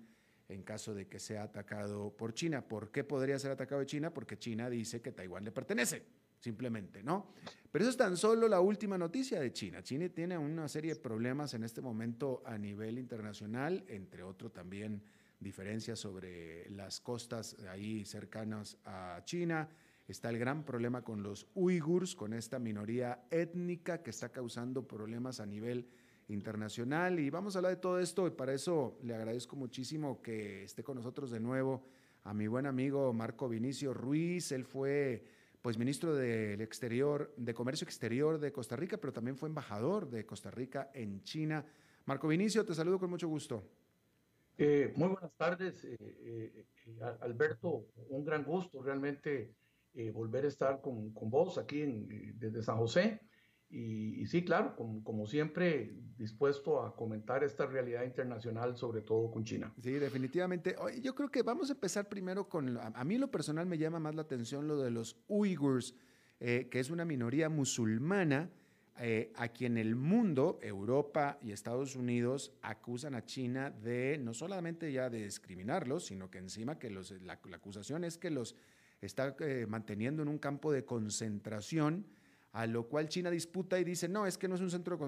en 0.48 0.62
caso 0.62 0.94
de 0.94 1.06
que 1.06 1.20
sea 1.20 1.44
atacado 1.44 2.16
por 2.16 2.32
China. 2.32 2.66
¿Por 2.66 2.90
qué 2.90 3.04
podría 3.04 3.38
ser 3.38 3.52
atacado 3.52 3.84
China? 3.84 4.12
Porque 4.12 4.38
China 4.38 4.70
dice 4.70 5.02
que 5.02 5.12
Taiwán 5.12 5.44
le 5.44 5.52
pertenece 5.52 6.17
simplemente, 6.38 7.02
¿no? 7.02 7.32
Pero 7.70 7.84
eso 7.84 7.90
es 7.90 7.96
tan 7.96 8.16
solo 8.16 8.48
la 8.48 8.60
última 8.60 8.96
noticia 8.96 9.40
de 9.40 9.52
China. 9.52 9.82
China 9.82 10.08
tiene 10.08 10.38
una 10.38 10.68
serie 10.68 10.94
de 10.94 11.00
problemas 11.00 11.54
en 11.54 11.64
este 11.64 11.80
momento 11.80 12.42
a 12.46 12.56
nivel 12.56 12.98
internacional, 12.98 13.84
entre 13.88 14.22
otros 14.22 14.52
también 14.52 15.02
diferencias 15.38 15.98
sobre 15.98 16.68
las 16.70 17.00
costas 17.00 17.56
ahí 17.70 18.04
cercanas 18.04 18.78
a 18.84 19.20
China. 19.24 19.68
Está 20.06 20.30
el 20.30 20.38
gran 20.38 20.64
problema 20.64 21.02
con 21.02 21.22
los 21.22 21.46
uigurs, 21.54 22.14
con 22.14 22.32
esta 22.32 22.58
minoría 22.58 23.26
étnica 23.30 24.02
que 24.02 24.10
está 24.10 24.30
causando 24.30 24.88
problemas 24.88 25.38
a 25.38 25.46
nivel 25.46 25.86
internacional. 26.28 27.18
Y 27.20 27.28
vamos 27.28 27.54
a 27.54 27.58
hablar 27.58 27.74
de 27.74 27.80
todo 27.80 28.00
esto 28.00 28.26
y 28.26 28.30
para 28.30 28.54
eso 28.54 28.98
le 29.02 29.14
agradezco 29.14 29.56
muchísimo 29.56 30.22
que 30.22 30.64
esté 30.64 30.82
con 30.82 30.96
nosotros 30.96 31.30
de 31.30 31.40
nuevo 31.40 31.84
a 32.24 32.32
mi 32.32 32.46
buen 32.46 32.66
amigo 32.66 33.12
Marco 33.12 33.48
Vinicio 33.48 33.92
Ruiz. 33.92 34.52
Él 34.52 34.64
fue 34.64 35.24
pues 35.62 35.78
ministro 35.78 36.14
del 36.14 36.60
Exterior, 36.60 37.32
de 37.36 37.54
Comercio 37.54 37.84
Exterior 37.84 38.38
de 38.38 38.52
Costa 38.52 38.76
Rica, 38.76 38.96
pero 38.98 39.12
también 39.12 39.36
fue 39.36 39.48
embajador 39.48 40.08
de 40.08 40.24
Costa 40.24 40.50
Rica 40.50 40.90
en 40.94 41.22
China. 41.22 41.64
Marco 42.04 42.28
Vinicio, 42.28 42.64
te 42.64 42.74
saludo 42.74 42.98
con 42.98 43.10
mucho 43.10 43.28
gusto. 43.28 43.62
Eh, 44.56 44.92
muy 44.96 45.08
buenas 45.08 45.32
tardes, 45.36 45.84
eh, 45.84 45.96
eh, 46.00 46.66
Alberto. 47.20 47.86
Un 48.08 48.24
gran 48.24 48.44
gusto 48.44 48.82
realmente 48.82 49.54
volver 50.12 50.44
a 50.44 50.48
estar 50.48 50.80
con, 50.80 51.12
con 51.12 51.28
vos 51.28 51.58
aquí 51.58 51.82
en, 51.82 52.38
desde 52.38 52.62
San 52.62 52.76
José. 52.76 53.20
Y, 53.70 54.26
sí, 54.26 54.44
claro, 54.44 54.74
como, 54.76 55.26
siempre, 55.26 55.92
dispuesto 56.16 56.82
a 56.82 56.96
comentar 56.96 57.44
esta 57.44 57.66
realidad 57.66 58.04
internacional, 58.04 58.76
sobre 58.76 59.02
todo 59.02 59.30
con 59.30 59.44
China. 59.44 59.74
Sí, 59.78 59.92
definitivamente. 59.92 60.74
Yo 61.02 61.14
creo 61.14 61.30
que 61.30 61.42
vamos 61.42 61.68
a 61.68 61.74
empezar 61.74 62.08
primero 62.08 62.48
con, 62.48 62.78
a 62.78 63.04
mí 63.04 63.18
lo 63.18 63.30
personal 63.30 63.66
me 63.66 63.76
llama 63.76 64.00
más 64.00 64.14
la 64.14 64.22
atención 64.22 64.66
lo 64.66 64.78
de 64.78 64.90
los 64.90 65.16
uigurs, 65.28 65.94
eh, 66.40 66.68
que 66.70 66.80
es 66.80 66.88
una 66.88 67.04
minoría 67.04 67.50
musulmana 67.50 68.50
eh, 69.00 69.32
a 69.36 69.48
quien 69.48 69.76
el 69.76 69.94
mundo, 69.94 70.58
Europa 70.60 71.38
y 71.42 71.52
Estados 71.52 71.94
Unidos, 71.94 72.52
acusan 72.62 73.14
a 73.14 73.24
China 73.24 73.70
de 73.70 74.18
no 74.18 74.34
solamente 74.34 74.90
ya 74.92 75.08
de 75.08 75.22
discriminarlos, 75.22 76.06
sino 76.06 76.30
que 76.30 76.38
encima 76.38 76.78
que 76.80 76.90
los, 76.90 77.12
la, 77.22 77.34
acusación 77.34 78.02
es 78.02 78.18
que 78.18 78.30
los 78.30 78.56
está 79.00 79.36
eh, 79.38 79.66
manteniendo 79.68 80.22
en 80.22 80.28
un 80.28 80.38
campo 80.38 80.72
de 80.72 80.84
concentración 80.84 82.06
a 82.58 82.66
lo 82.66 82.88
cual 82.88 83.08
China 83.08 83.30
disputa 83.30 83.78
y 83.78 83.84
dice, 83.84 84.08
no, 84.08 84.26
es 84.26 84.36
que 84.36 84.48
no 84.48 84.56
es 84.56 84.60
un 84.60 84.68
centro 84.68 84.98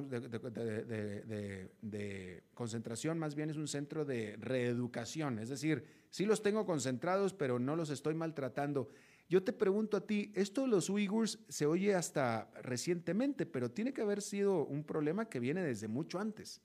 de, 1.83 2.43
concentración, 2.55 3.19
más 3.19 3.35
bien 3.35 3.51
es 3.51 3.57
un 3.57 3.67
centro 3.67 4.05
de 4.05 4.37
reeducación, 4.39 5.41
es 5.41 5.49
decir, 5.49 5.85
sí 6.11 6.27
los 6.27 6.45
tengo 6.45 6.65
concentrados, 6.65 7.35
pero 7.35 7.59
no 7.59 7.75
los 7.75 7.91
estoy 7.91 8.15
maltratando. 8.15 8.89
Yo 9.29 9.43
te 9.43 9.53
pregunto 9.53 9.97
a 9.97 10.07
ti, 10.07 10.31
esto 10.37 10.61
de 10.61 10.69
los 10.69 10.89
uigurs 10.91 11.41
se 11.49 11.67
oye 11.67 11.97
hasta 11.97 12.49
recientemente, 12.63 13.47
pero 13.47 13.69
tiene 13.69 13.93
que 13.93 14.03
haber 14.03 14.23
sido 14.23 14.65
un 14.65 14.85
problema 14.85 15.29
que 15.29 15.41
viene 15.41 15.65
desde 15.65 15.89
mucho 15.89 16.21
antes. 16.21 16.63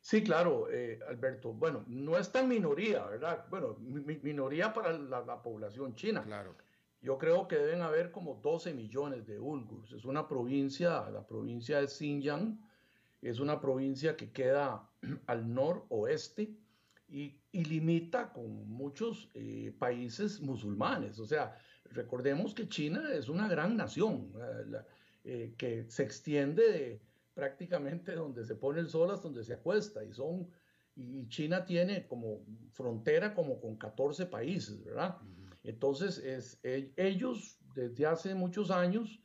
Sí, 0.00 0.24
claro, 0.24 0.70
eh, 0.70 1.00
Alberto. 1.06 1.52
Bueno, 1.52 1.84
no 1.86 2.16
es 2.16 2.32
tan 2.32 2.48
minoría, 2.48 3.04
¿verdad? 3.04 3.44
Bueno, 3.50 3.76
minoría 3.78 4.72
para 4.72 4.96
la, 4.96 5.20
la 5.20 5.42
población 5.42 5.94
china. 5.94 6.22
Claro 6.24 6.56
yo 7.02 7.18
creo 7.18 7.48
que 7.48 7.56
deben 7.56 7.82
haber 7.82 8.12
como 8.12 8.36
12 8.36 8.74
millones 8.74 9.26
de 9.26 9.40
Ulgurs. 9.40 9.92
Es 9.92 10.04
una 10.04 10.28
provincia, 10.28 11.10
la 11.10 11.26
provincia 11.26 11.80
de 11.80 11.88
Xinjiang, 11.88 12.60
es 13.20 13.40
una 13.40 13.60
provincia 13.60 14.16
que 14.16 14.30
queda 14.30 14.88
al 15.26 15.52
noroeste 15.52 16.54
y, 17.08 17.36
y 17.50 17.64
limita 17.64 18.32
con 18.32 18.68
muchos 18.68 19.30
eh, 19.34 19.74
países 19.78 20.40
musulmanes. 20.40 21.18
O 21.18 21.26
sea, 21.26 21.56
recordemos 21.90 22.54
que 22.54 22.68
China 22.68 23.12
es 23.12 23.28
una 23.28 23.48
gran 23.48 23.76
nación 23.76 24.32
eh, 25.24 25.54
que 25.58 25.84
se 25.90 26.04
extiende 26.04 26.70
de 26.70 27.00
prácticamente 27.34 28.14
donde 28.14 28.44
se 28.44 28.54
pone 28.54 28.78
el 28.80 28.88
sol 28.88 29.10
hasta 29.10 29.24
donde 29.24 29.44
se 29.44 29.54
acuesta 29.54 30.04
y 30.04 30.12
son 30.12 30.48
y 30.94 31.26
China 31.28 31.64
tiene 31.64 32.06
como 32.06 32.44
frontera 32.70 33.34
como 33.34 33.58
con 33.58 33.76
14 33.76 34.26
países, 34.26 34.84
¿verdad? 34.84 35.16
Entonces, 35.64 36.18
es, 36.18 36.60
e, 36.62 36.92
ellos 36.96 37.58
desde 37.74 38.06
hace 38.06 38.34
muchos 38.34 38.70
años 38.70 39.20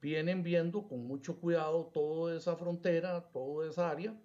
vienen 0.00 0.42
viendo 0.42 0.88
con 0.88 1.06
mucho 1.06 1.38
cuidado 1.40 1.90
toda 1.92 2.36
esa 2.36 2.56
frontera, 2.56 3.30
toda 3.32 3.68
esa 3.68 3.90
área, 3.90 4.18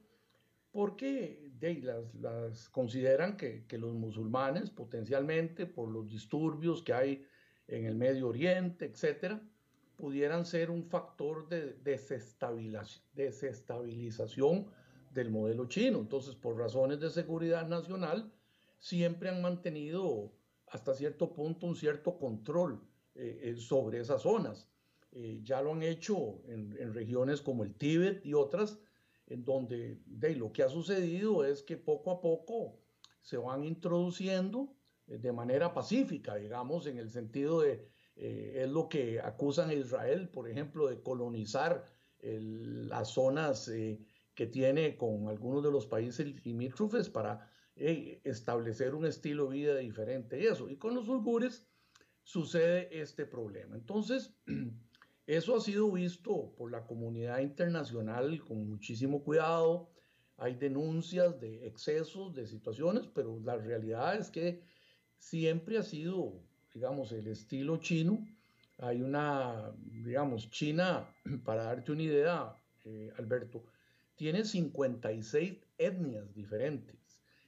porque 0.71 1.51
de, 1.59 1.81
las, 2.13 2.69
consideran 2.69 3.35
que, 3.37 3.65
que, 3.67 3.77
los 3.77 3.93
musulmanes 3.93 4.69
potencialmente, 4.69 5.65
por 5.65 5.89
los 5.89 6.09
disturbios 6.09 6.81
que 6.81 6.93
hay 6.93 7.25
en 7.67 7.85
el 7.85 7.95
Medio 7.95 8.29
Oriente, 8.29 8.85
etcétera, 8.85 9.41
pudieran 9.95 10.45
ser 10.45 10.71
un 10.71 10.83
factor 10.83 11.47
de 11.47 11.73
desestabilización 11.83 14.67
del 15.13 15.29
modelo 15.29 15.67
chino. 15.67 15.99
Entonces, 15.99 16.35
por 16.35 16.57
razones 16.57 16.99
de 16.99 17.09
seguridad 17.09 17.67
nacional, 17.67 18.31
siempre 18.79 19.29
han 19.29 19.41
mantenido 19.41 20.33
hasta 20.67 20.93
cierto 20.93 21.33
punto 21.33 21.67
un 21.67 21.75
cierto 21.75 22.17
control 22.17 22.81
eh, 23.15 23.39
eh, 23.43 23.55
sobre 23.57 23.99
esas 23.99 24.23
zonas. 24.23 24.67
Eh, 25.11 25.41
ya 25.43 25.61
lo 25.61 25.73
han 25.73 25.83
hecho 25.83 26.41
en, 26.47 26.93
regiones 26.93 27.41
como 27.41 27.63
el 27.63 27.75
Tíbet 27.75 28.25
y 28.25 28.33
otras, 28.33 28.79
en 29.27 29.45
donde 29.45 30.01
de, 30.05 30.35
lo 30.35 30.51
que 30.51 30.63
ha 30.63 30.69
sucedido 30.69 31.45
es 31.45 31.61
que 31.61 31.77
poco 31.77 32.11
a 32.11 32.21
poco 32.21 32.79
se 33.21 33.37
van 33.37 33.63
introduciendo 33.63 34.75
de 35.05 35.31
manera 35.31 35.73
pacífica, 35.73 36.35
digamos, 36.35 36.87
en 36.87 36.97
el 36.97 37.09
sentido 37.11 37.61
de, 37.61 37.87
es 38.15 38.69
lo 38.69 38.89
que 38.89 39.19
acusan 39.19 39.69
a 39.69 39.73
Israel, 39.73 40.29
por 40.29 40.49
ejemplo, 40.49 40.87
de 40.87 41.01
colonizar 41.01 41.85
las 42.19 43.09
zonas 43.09 43.69
que 44.33 44.47
tiene 44.47 44.97
con 44.97 45.27
algunos 45.27 45.63
de 45.63 45.71
los 45.71 45.85
países 45.85 46.43
limítrofes 46.45 47.09
para 47.09 47.49
establecer 47.75 48.93
un 48.93 49.05
estilo 49.05 49.49
de 49.49 49.57
vida 49.57 49.77
diferente 49.77 50.39
y 50.39 50.45
eso. 50.45 50.69
Y 50.69 50.77
con 50.77 50.93
los 50.93 51.07
uigures 51.07 51.67
sucede 52.23 52.89
este 53.01 53.25
problema. 53.25 53.75
Entonces, 53.75 54.33
eso 55.27 55.55
ha 55.55 55.61
sido 55.61 55.91
visto 55.91 56.53
por 56.57 56.71
la 56.71 56.85
comunidad 56.85 57.39
internacional 57.39 58.39
con 58.41 58.69
muchísimo 58.69 59.23
cuidado. 59.23 59.89
Hay 60.37 60.55
denuncias 60.55 61.39
de 61.39 61.67
excesos, 61.67 62.33
de 62.33 62.47
situaciones, 62.47 63.07
pero 63.07 63.39
la 63.39 63.57
realidad 63.57 64.15
es 64.15 64.29
que 64.29 64.61
siempre 65.17 65.77
ha 65.77 65.83
sido, 65.83 66.41
digamos, 66.73 67.11
el 67.11 67.27
estilo 67.27 67.77
chino. 67.77 68.25
Hay 68.79 69.01
una, 69.01 69.71
digamos, 70.03 70.49
China, 70.49 71.07
para 71.45 71.63
darte 71.63 71.91
una 71.91 72.03
idea, 72.03 72.55
eh, 72.85 73.11
Alberto, 73.17 73.63
tiene 74.15 74.43
56 74.43 75.57
etnias 75.77 76.33
diferentes. 76.33 77.02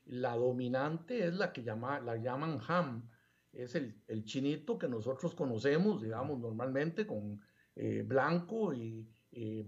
La 0.06 0.36
dominante 0.36 1.26
es 1.26 1.34
la 1.34 1.52
que 1.52 1.64
llama, 1.64 2.00
la 2.00 2.16
llaman 2.16 2.60
Ham, 2.68 3.10
es 3.52 3.76
el, 3.76 3.96
chinito 4.26 4.78
que 4.78 4.88
nosotros 4.88 5.34
conocemos, 5.34 6.02
digamos, 6.02 6.40
normalmente 6.40 7.08
con 7.08 7.42
eh, 7.76 8.04
blanco 8.06 8.74
y 8.74 9.08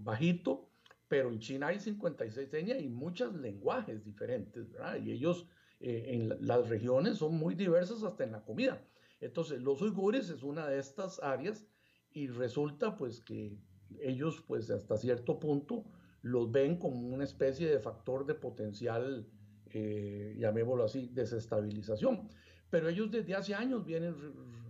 bajito, 0.00 0.68
pero 1.08 1.30
en 1.30 1.40
China 1.40 1.68
hay 1.68 1.80
56 1.80 2.52
etnias 2.52 2.80
y 2.82 2.88
muchos 2.88 3.34
lenguajes 3.34 4.04
diferentes, 4.04 4.70
¿verdad? 4.70 4.96
Y 4.96 5.10
ellos 5.10 5.48
eh, 5.80 6.04
en 6.08 6.46
las 6.46 6.68
regiones 6.68 7.18
son 7.18 7.34
muy 7.36 7.54
diversas 7.54 8.02
hasta 8.02 8.24
en 8.24 8.32
la 8.32 8.44
comida. 8.44 8.84
Entonces, 9.20 9.60
los 9.60 9.80
uigures 9.80 10.28
es 10.28 10.42
una 10.42 10.68
de 10.68 10.78
estas 10.78 11.20
áreas 11.22 11.66
y 12.12 12.28
resulta 12.28 12.96
pues 12.96 13.20
que 13.20 13.58
ellos 14.00 14.44
pues 14.46 14.70
hasta 14.70 14.96
cierto 14.96 15.40
punto 15.40 15.84
los 16.20 16.52
ven 16.52 16.78
como 16.78 17.08
una 17.08 17.24
especie 17.24 17.68
de 17.68 17.80
factor 17.80 18.26
de 18.26 18.34
potencial, 18.34 19.26
eh, 19.72 20.36
llamémoslo 20.38 20.84
así, 20.84 21.08
desestabilización. 21.12 22.28
Pero 22.70 22.88
ellos 22.88 23.10
desde 23.10 23.34
hace 23.34 23.54
años 23.54 23.84
vienen 23.84 24.14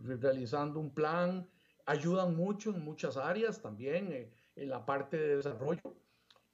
realizando 0.04 0.80
un 0.80 0.94
plan, 0.94 1.48
ayudan 1.86 2.36
mucho 2.36 2.74
en 2.74 2.84
muchas 2.84 3.16
áreas 3.16 3.60
también, 3.60 4.12
eh, 4.12 4.30
en 4.56 4.68
la 4.68 4.84
parte 4.84 5.16
de 5.16 5.36
desarrollo. 5.36 5.82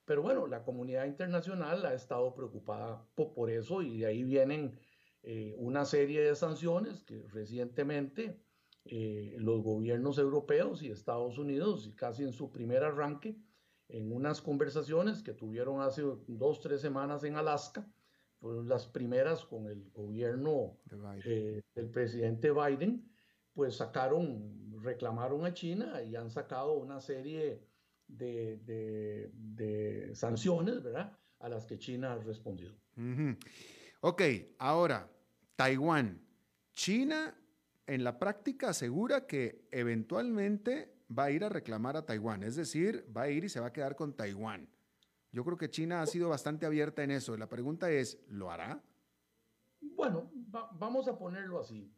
Pero 0.04 0.22
bueno, 0.22 0.46
la 0.46 0.62
comunidad 0.62 1.07
internacional 1.07 1.85
ha 1.87 1.94
estado 1.94 2.35
preocupada 2.35 3.07
por, 3.14 3.50
eso 3.50 3.83
y 3.83 3.98
de 3.98 4.07
ahí 4.07 4.22
vienen 4.22 4.78
eh, 5.22 5.54
una 5.59 5.85
serie 5.87 6.20
de 6.20 6.37
sanciones 6.37 7.02
que 7.04 7.26
recientemente 7.28 8.42
eh, 8.85 9.35
los 9.38 9.62
gobiernos 9.62 10.18
europeos 10.18 10.83
y 10.83 10.90
Estados 10.90 11.38
Unidos, 11.38 11.90
casi 11.96 12.22
en 12.22 12.35
su 12.35 12.52
primer 12.52 12.85
arranque, 12.85 13.38
en 13.88 14.12
unas 14.12 14.42
conversaciones 14.42 15.22
que 15.22 15.33
tuvieron 15.33 15.80
hace 15.80 16.02
dos, 16.26 16.61
tres 16.61 16.83
semanas 16.83 17.24
en 17.24 17.37
Alaska, 17.37 17.90
las 18.64 18.87
primeras 18.87 19.44
con 19.44 19.66
el 19.66 19.90
gobierno 19.90 20.78
eh, 21.24 21.62
del 21.74 21.90
presidente 21.90 22.50
Biden, 22.50 23.11
pues 23.54 23.76
sacaron, 23.76 24.80
reclamaron 24.83 25.44
a 25.44 25.54
China 25.54 26.02
y 26.02 26.16
han 26.16 26.30
sacado 26.30 26.74
una 26.74 27.00
serie 27.00 27.62
de, 28.07 29.30
sanciones, 30.14 30.83
¿verdad? 30.83 31.16
A 31.40 31.48
las 31.48 31.66
que 31.66 31.78
China 31.78 32.12
ha 32.12 32.18
respondido. 32.18 32.74
Ok, 34.00 34.22
ahora, 34.59 35.11
Taiwán. 35.57 36.20
China 36.72 37.35
en 37.87 38.04
la 38.04 38.18
práctica 38.18 38.70
asegura 38.70 39.26
que 39.26 39.68
eventualmente 39.70 40.94
va 41.16 41.24
a 41.24 41.30
ir 41.30 41.44
a 41.44 41.48
reclamar 41.48 41.96
a 41.96 42.04
Taiwán, 42.07 42.42
es 42.42 42.57
decir, 42.57 43.07
va 43.14 43.22
a 43.22 43.30
ir 43.30 43.44
y 43.44 43.48
se 43.48 43.61
va 43.61 43.68
a 43.68 43.72
quedar 43.72 43.94
con 43.94 44.14
Taiwán. 44.14 44.68
Yo 45.35 45.44
creo 45.44 45.59
que 45.59 45.68
China 45.68 46.01
ha 46.01 46.07
sido 46.07 46.29
bastante 46.29 46.64
abierta 46.64 47.03
en 47.03 47.11
eso. 47.11 47.37
La 47.37 47.49
pregunta 47.49 47.90
es, 47.90 48.23
¿lo 48.29 48.53
hará? 48.53 48.81
Bueno, 49.81 50.31
vamos 50.79 51.09
a 51.09 51.18
ponerlo 51.18 51.59
así. 51.59 51.92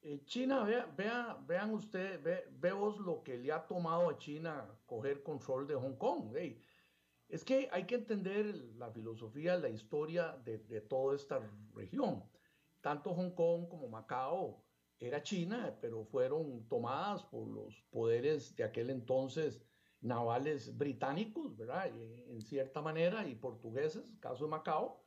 Eh, 0.00 0.24
China, 0.24 0.64
vea, 0.96 1.38
vean 1.46 1.74
ustedes, 1.74 2.22
ve, 2.22 2.48
veos 2.50 2.98
lo 2.98 3.22
que 3.22 3.36
le 3.36 3.52
ha 3.52 3.66
tomado 3.66 4.08
a 4.08 4.16
China 4.16 4.66
coger 4.86 5.22
control 5.22 5.66
de 5.66 5.74
Hong 5.74 5.96
Kong. 5.96 6.34
es 7.28 7.44
que 7.44 7.68
hay 7.70 7.84
que 7.84 7.96
entender 7.96 8.54
la 8.78 8.90
filosofía, 8.90 9.58
la 9.58 9.68
historia 9.68 10.38
de, 10.42 10.80
toda 10.80 11.14
esta 11.14 11.42
región. 11.74 12.24
Tanto 12.80 13.12
Hong 13.14 13.34
Kong 13.34 13.68
como 13.68 13.86
Macao 13.88 14.64
era 14.98 15.22
China, 15.22 15.76
pero 15.78 16.06
fueron 16.06 16.66
tomadas 16.70 17.22
por 17.24 17.46
los 17.46 17.82
poderes 17.90 18.56
de 18.56 18.64
aquel 18.64 18.88
entonces 18.88 19.60
navales 20.02 20.76
británicos, 20.76 21.56
¿verdad? 21.56 21.86
En 21.86 22.42
cierta 22.42 22.82
manera, 22.82 23.26
y 23.26 23.34
portugueses, 23.34 24.12
caso 24.20 24.44
de 24.44 24.50
Macao, 24.50 25.02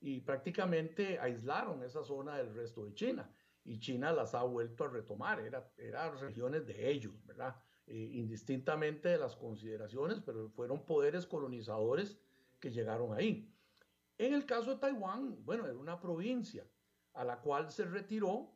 y 0.00 0.20
prácticamente 0.20 1.18
aislaron 1.18 1.82
esa 1.82 2.02
zona 2.02 2.36
del 2.36 2.52
resto 2.54 2.84
de 2.84 2.94
China 2.94 3.30
y 3.64 3.78
China 3.78 4.12
las 4.12 4.34
ha 4.34 4.42
vuelto 4.42 4.84
a 4.84 4.88
retomar, 4.88 5.40
eran 5.40 5.64
era 5.76 6.10
regiones 6.10 6.66
de 6.66 6.90
ellos, 6.90 7.24
¿verdad? 7.24 7.56
Eh, 7.86 8.10
indistintamente 8.14 9.10
de 9.10 9.18
las 9.18 9.36
consideraciones, 9.36 10.20
pero 10.20 10.48
fueron 10.50 10.84
poderes 10.84 11.26
colonizadores 11.26 12.18
que 12.58 12.70
llegaron 12.70 13.12
ahí. 13.14 13.52
En 14.18 14.34
el 14.34 14.46
caso 14.46 14.72
de 14.72 14.80
Taiwán, 14.80 15.44
bueno, 15.44 15.66
era 15.66 15.76
una 15.76 16.00
provincia 16.00 16.66
a 17.14 17.24
la 17.24 17.40
cual 17.40 17.70
se 17.70 17.84
retiró 17.84 18.52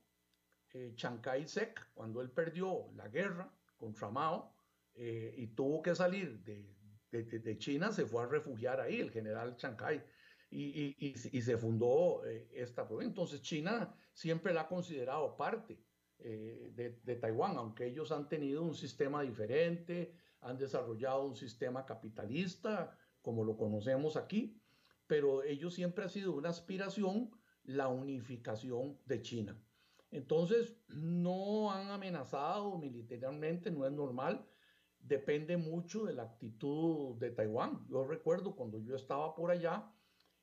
eh, 0.73 0.93
Chiang 0.97 1.21
Kai-shek 1.21 1.93
cuando 1.95 2.21
él 2.21 2.31
perdió 2.31 2.89
la 2.95 3.09
guerra 3.09 3.51
contra 3.77 4.11
Mao 4.11 4.56
eh, 4.97 5.35
y 5.37 5.49
tuvo 5.49 5.83
que 5.83 5.95
salir 5.95 6.43
de, 6.43 6.75
de, 7.11 7.25
de, 7.25 7.59
China, 7.59 7.93
se 7.93 8.07
fue 8.07 8.23
a 8.23 8.27
refugiar 8.27 8.81
ahí, 8.81 9.01
el 9.01 9.11
general 9.11 9.57
Chiang 9.57 9.77
Kai 9.77 10.03
y, 10.51 11.15
se 11.17 11.59
fundó 11.59 12.25
eh, 12.25 12.49
esta 12.53 12.87
provincia. 12.87 13.11
Entonces 13.11 13.43
China 13.43 13.95
siempre 14.13 14.53
la 14.53 14.63
ha 14.63 14.69
considerado 14.69 15.37
parte 15.37 15.85
eh, 16.19 16.73
de, 16.75 17.17
Taiwán, 17.17 17.57
aunque 17.57 17.87
ellos 17.87 18.13
han 18.13 18.29
tenido 18.29 18.63
un 18.63 18.75
sistema 18.75 19.23
diferente, 19.23 20.15
han 20.41 20.57
desarrollado 20.57 21.27
un 21.27 21.37
sistema 21.37 21.85
capitalista, 21.85 22.97
como 23.21 23.45
lo 23.45 23.57
conocemos 23.57 24.17
aquí, 24.17 24.61
pero 25.07 25.43
ellos 25.43 25.75
siempre 25.75 26.05
ha 26.05 26.09
sido 26.09 26.33
una 26.35 26.51
aspiración 26.51 27.31
la 27.65 27.89
unificación 27.89 28.99
de 29.07 29.23
China. 29.23 29.61
Entonces, 30.13 30.79
no 30.87 31.73
han 31.73 31.91
amenazado 31.91 32.79
militarmente, 32.79 33.73
no 33.73 33.85
es 33.85 33.93
normal, 33.93 34.47
depende 35.07 35.57
mucho 35.57 36.05
de 36.05 36.15
la 36.15 36.25
actitud 36.25 37.17
de 37.17 37.31
Taiwán. 37.31 37.87
Yo 37.89 38.05
recuerdo 38.05 38.57
cuando 38.57 38.79
yo 38.79 38.97
estaba 38.97 39.35
por 39.35 39.51
allá, 39.51 39.91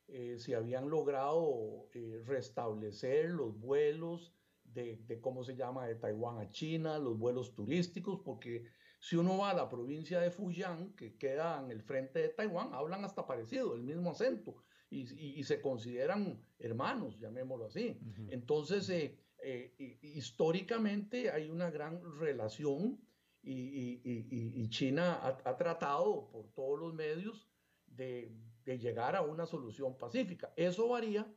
eh, 0.08 0.38
se 0.38 0.56
habían 0.56 0.90
logrado 0.90 1.90
eh, 1.94 2.22
restablecer 2.26 3.30
los 3.30 3.60
vuelos 3.60 4.34
de, 4.64 5.20
cómo 5.22 5.44
se 5.44 5.56
llama, 5.56 5.86
de 5.86 5.96
Taiwán 5.96 6.40
a 6.40 6.50
China, 6.50 6.98
los 6.98 7.18
vuelos 7.18 7.54
turísticos, 7.54 8.22
porque 8.26 8.66
si 9.00 9.16
uno 9.16 9.38
va 9.38 9.52
a 9.52 9.54
la 9.54 9.70
provincia 9.70 10.20
de 10.20 10.32
Fujian, 10.32 10.94
que 10.96 11.16
queda 11.18 11.62
en 11.64 11.70
el 11.70 11.84
frente 11.84 12.20
de 12.20 12.30
Taiwán, 12.30 12.74
hablan 12.74 13.06
hasta 13.06 13.28
parecido, 13.28 13.76
el 13.76 13.84
mismo 13.84 14.12
acento, 14.12 14.64
y, 14.90 15.44
se 15.44 15.60
consideran 15.60 16.40
hermanos, 16.60 17.20
llamémoslo 17.20 17.66
así. 17.66 18.00
Entonces, 18.30 18.90
eh, 18.90 20.00
históricamente 20.02 21.32
hay 21.32 21.50
una 21.50 21.72
gran 21.72 22.00
relación 22.20 23.00
y, 23.44 24.70
China 24.70 25.20
ha, 25.24 25.58
tratado 25.58 26.30
por 26.32 26.48
todos 26.54 26.80
los 26.80 26.94
medios 26.94 27.48
de, 27.86 28.32
de 28.66 28.80
llegar 28.80 29.16
a 29.16 29.22
una 29.22 29.46
solución 29.46 29.98
pacífica. 29.98 30.54
Eso 30.56 30.88
varía 30.88 31.28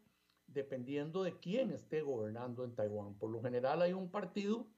dependiendo 0.47 1.23
de 1.23 1.39
quién 1.39 1.73
esté 1.73 2.03
gobernando 2.03 2.65
en 2.65 2.75
Taiwán. 2.75 3.19
Por 3.19 3.31
lo 3.31 3.43
general 3.43 3.83
hay 3.83 3.93
un 3.93 4.11
partido 4.11 4.69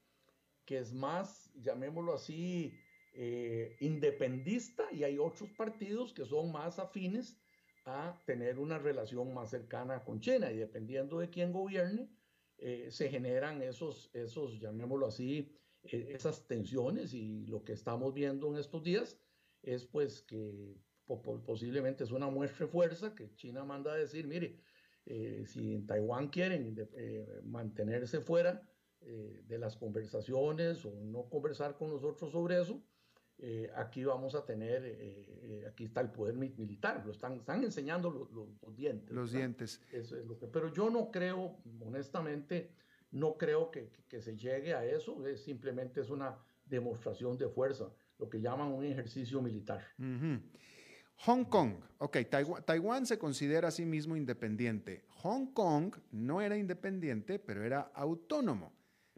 que 0.65 0.77
es 0.77 0.93
más, 0.93 1.51
llamémoslo 1.55 2.13
así, 2.13 2.73
eh, 3.13 3.75
independista 3.79 4.83
y 4.91 5.03
hay 5.03 5.17
otros 5.17 5.49
partidos 5.51 6.13
que 6.13 6.25
son 6.25 6.51
más 6.51 6.77
afines 6.79 7.39
a 7.85 8.21
tener 8.25 8.59
una 8.59 8.77
relación 8.77 9.33
más 9.33 9.49
cercana 9.49 10.03
con 10.03 10.19
China 10.19 10.51
y 10.51 10.57
dependiendo 10.57 11.19
de 11.19 11.29
quién 11.29 11.51
gobierne, 11.51 12.07
eh, 12.59 12.87
se 12.91 13.09
generan 13.09 13.61
esos, 13.63 14.11
esos, 14.13 14.59
llamémoslo 14.59 15.07
así, 15.07 15.51
esas 15.83 16.47
tensiones 16.47 17.13
y 17.13 17.45
lo 17.47 17.63
que 17.63 17.73
estamos 17.73 18.13
viendo 18.13 18.47
en 18.49 18.57
estos 18.57 18.83
días 18.83 19.17
es 19.61 19.85
pues 19.85 20.21
que 20.21 20.77
posiblemente 21.45 22.03
es 22.03 22.11
una 22.11 22.29
muestra 22.29 22.65
de 22.65 22.71
fuerza 22.71 23.15
que 23.15 23.33
China 23.35 23.63
manda 23.65 23.93
a 23.93 23.97
decir, 23.97 24.27
mire, 24.27 24.59
eh, 25.05 25.43
si 25.47 25.73
en 25.73 25.87
Taiwán 25.87 26.27
quieren 26.27 26.75
eh, 26.93 27.41
mantenerse 27.43 28.19
fuera 28.19 28.61
eh, 29.01 29.41
de 29.47 29.57
las 29.57 29.75
conversaciones 29.75 30.85
o 30.85 30.91
no 31.03 31.27
conversar 31.29 31.77
con 31.77 31.89
nosotros 31.89 32.31
sobre 32.31 32.61
eso, 32.61 32.83
aquí 33.73 34.03
vamos 34.03 34.35
a 34.35 34.45
tener, 34.45 35.63
aquí 35.65 35.85
está 35.85 36.01
el 36.01 36.11
poder 36.11 36.35
militar, 36.35 37.01
lo 37.05 37.13
están, 37.13 37.37
están 37.37 37.63
enseñando 37.63 38.11
los, 38.11 38.75
dientes. 38.75 39.15
Los 39.15 39.31
dientes. 39.31 39.81
Eso 39.93 40.17
es 40.17 40.25
lo 40.25 40.37
que, 40.37 40.47
pero 40.47 40.73
yo 40.73 40.89
no 40.89 41.09
creo, 41.09 41.55
honestamente, 41.79 42.73
no 43.11 43.37
creo 43.37 43.71
que, 43.71 43.89
que, 44.07 44.21
se 44.21 44.37
llegue 44.37 44.73
a 44.73 44.85
eso, 44.85 45.25
es, 45.25 45.43
simplemente 45.43 46.01
es 46.01 46.09
una 46.09 46.37
demostración 46.65 47.37
de 47.37 47.49
fuerza, 47.49 47.89
lo 48.17 48.29
que 48.29 48.39
llaman 48.39 48.71
un 48.71 48.85
ejercicio 48.85 49.41
militar. 49.41 49.81
Hong 51.25 51.43
Kong, 51.45 51.73
ok, 51.97 52.17
Taiwán, 52.65 53.05
se 53.05 53.17
considera 53.17 53.69
a 53.69 53.71
sí 53.71 53.85
mismo 53.85 54.15
independiente. 54.15 55.03
Hong 55.09 55.47
Kong 55.47 55.95
no 56.11 56.41
era 56.41 56.57
independiente, 56.57 57.39
pero 57.39 57.63
era 57.63 57.91
autónomo. 57.93 58.71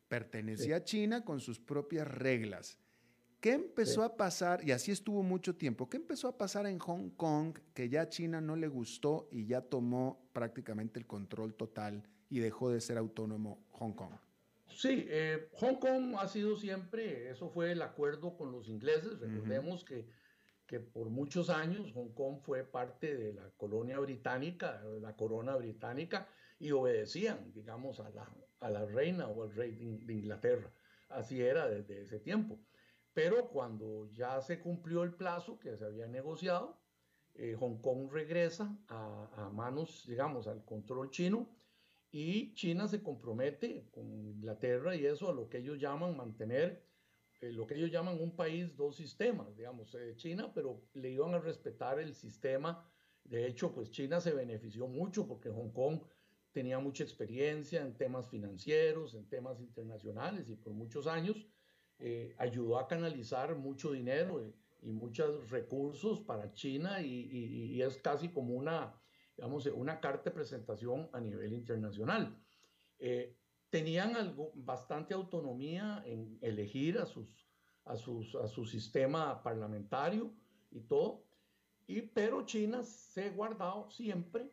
Pertenecía 0.08 0.78
a 0.78 0.84
China 0.84 1.24
con 1.24 1.40
sus 1.40 1.60
propias 1.60 2.08
reglas. 2.08 2.78
¿Qué 3.40 3.54
empezó 3.54 4.04
a 4.04 4.18
pasar? 4.18 4.64
Y 4.64 4.72
así 4.72 4.92
estuvo 4.92 5.24
mucho 5.24 5.56
tiempo. 5.56 5.90
¿Qué 5.90 5.98
empezó 5.98 6.28
a 6.28 6.38
pasar 6.38 6.68
en 6.68 6.80
Hong 6.80 7.10
Kong 7.12 7.58
que 7.74 7.90
ya 7.90 8.10
China 8.10 8.42
no 8.42 8.56
le 8.56 8.68
gustó 8.68 9.28
y 9.32 9.46
ya 9.46 9.62
tomó 9.62 10.30
prácticamente 10.34 11.00
el 11.00 11.08
control 11.08 11.56
total 11.56 12.04
y 12.32 12.40
dejó 12.40 12.72
de 12.72 12.82
ser 12.82 12.98
autónomo 12.98 13.64
Hong 13.74 13.94
Kong? 13.94 14.14
Sí, 14.68 15.06
eh, 15.10 15.50
Hong 15.58 15.76
Kong 15.76 16.16
ha 16.18 16.28
sido 16.28 16.56
siempre, 16.56 17.30
eso 17.30 17.50
fue 17.50 17.74
el 17.74 17.84
acuerdo 17.84 18.36
con 18.36 18.52
los 18.52 18.68
ingleses. 18.68 19.20
Recordemos 19.20 19.84
que 19.84 20.08
que 20.72 20.80
por 20.80 21.10
muchos 21.10 21.50
años 21.50 21.92
Hong 21.92 22.14
Kong 22.14 22.40
fue 22.44 22.64
parte 22.64 23.18
de 23.18 23.34
la 23.34 23.50
colonia 23.58 24.00
británica, 24.00 24.82
la 25.02 25.18
corona 25.18 25.58
británica, 25.58 26.30
y 26.60 26.72
obedecían, 26.72 27.52
digamos, 27.52 28.00
a 28.00 28.10
la, 28.12 28.32
a 28.62 28.70
la 28.70 28.86
reina 28.86 29.28
o 29.28 29.44
al 29.44 29.54
rey 29.54 29.74
de, 29.74 30.14
Inglaterra. 30.14 30.72
Así 31.10 31.42
era 31.42 31.68
desde 31.68 32.04
ese 32.04 32.22
tiempo. 32.22 32.58
Pero 33.14 33.50
cuando 33.50 34.10
ya 34.14 34.40
se 34.40 34.62
cumplió 34.62 35.04
el 35.04 35.14
plazo 35.14 35.60
que 35.60 35.76
se 35.76 35.84
había 35.84 36.08
negociado, 36.08 36.80
eh, 37.36 37.58
Hong 37.60 37.82
Kong 37.82 38.10
regresa 38.10 38.74
a, 38.88 39.28
a, 39.36 39.50
manos, 39.50 40.06
digamos, 40.08 40.48
al 40.48 40.64
control 40.64 41.10
chino 41.10 41.50
y 42.12 42.54
China 42.54 42.88
se 42.88 43.02
compromete 43.02 43.88
con 43.92 44.12
Inglaterra 44.12 44.96
y 44.96 45.06
eso 45.06 45.30
a 45.30 45.34
lo 45.34 45.50
que 45.50 45.60
ellos 45.60 45.80
llaman 45.80 46.18
mantener 46.18 46.84
eh, 47.42 47.52
lo 47.52 47.66
que 47.66 47.74
ellos 47.74 47.92
llaman 47.92 48.22
un 48.22 48.36
país, 48.36 48.76
dos 48.78 48.96
sistemas, 48.96 49.58
digamos, 49.58 49.96
eh, 49.96 50.14
China, 50.16 50.52
pero 50.54 50.84
le 50.94 51.10
iban 51.10 51.34
a 51.34 51.40
respetar 51.40 52.00
el 52.00 52.14
sistema. 52.14 52.88
De 53.24 53.48
hecho, 53.48 53.74
pues 53.74 53.90
China 53.90 54.22
se 54.22 54.32
benefició 54.32 54.88
mucho 54.88 55.28
porque 55.28 55.50
Hong 55.50 55.72
Kong 55.72 56.02
tenía 56.52 56.78
mucha 56.80 57.04
experiencia 57.04 57.82
en 57.82 57.98
temas 57.98 58.30
financieros, 58.30 59.16
en 59.16 59.28
temas 59.28 59.60
internacionales 59.60 60.50
y 60.50 60.56
por 60.56 60.74
muchos 60.74 61.08
años 61.08 61.48
eh, 61.98 62.36
ayudó 62.38 62.78
a 62.78 62.88
canalizar 62.88 63.56
mucho 63.56 63.92
dinero 63.92 64.54
y 64.84 64.92
muchos 64.92 65.50
recursos 65.50 66.20
para 66.22 66.54
China 66.54 67.02
y, 67.02 67.82
es 67.82 67.98
casi 67.98 68.30
como 68.30 68.54
una, 68.54 69.01
digamos, 69.42 69.66
una 69.66 70.00
carta 70.00 70.30
de 70.30 70.36
presentación 70.36 71.10
a 71.14 71.20
nivel 71.20 71.52
internacional 71.54 72.38
tenían 73.72 74.16
algo, 74.18 74.52
bastante 74.54 75.16
autonomía 75.16 76.04
en 76.06 76.38
elegir 76.42 77.00
a, 77.00 77.06
sus, 77.08 77.50
a, 77.86 77.96
sus, 77.96 78.36
a 78.36 78.48
su 78.48 78.66
sistema 78.66 79.42
parlamentario 79.42 80.32
y 80.70 80.82
todo, 80.82 81.24
y, 81.88 82.02
pero 82.02 82.46
China 82.46 82.84
se 82.84 83.26
ha 83.26 83.32
guardado 83.32 83.90
siempre 83.90 84.52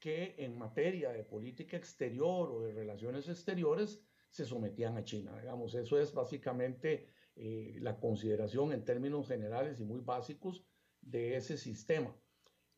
que 0.00 0.34
en 0.38 0.58
materia 0.58 1.10
de 1.12 1.24
política 1.24 1.76
exterior 1.76 2.50
o 2.50 2.62
de 2.62 2.72
relaciones 2.72 3.28
exteriores 3.28 4.02
se 4.30 4.44
sometían 4.44 4.96
a 4.96 5.04
China. 5.04 5.38
Digamos, 5.38 5.74
eso 5.74 5.98
es 6.00 6.12
básicamente 6.12 7.06
eh, 7.36 7.76
la 7.80 8.00
consideración 8.00 8.72
en 8.72 8.84
términos 8.84 9.28
generales 9.28 9.78
y 9.78 9.84
muy 9.84 10.00
básicos 10.00 10.66
de 11.02 11.36
ese 11.36 11.56
sistema. 11.58 12.14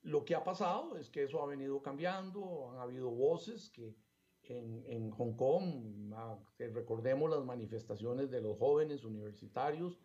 Lo 0.07 0.25
que 0.25 0.37
ha 0.37 0.45
pasado 0.45 0.97
es 0.97 1.11
que 1.11 1.25
eso 1.25 1.43
ha 1.43 1.47
venido 1.47 1.83
cambiando, 1.83 2.71
han 2.71 2.79
habido 2.79 3.11
voces 3.11 3.71
que 3.71 3.97
en, 4.45 5.11
Hong 5.11 5.35
Kong, 5.35 6.13
ah, 6.15 6.39
recordemos 6.59 7.29
las 7.29 7.45
manifestaciones 7.45 8.31
de 8.31 8.41
los 8.41 8.57
jóvenes 8.57 9.03
universitarios 9.05 9.99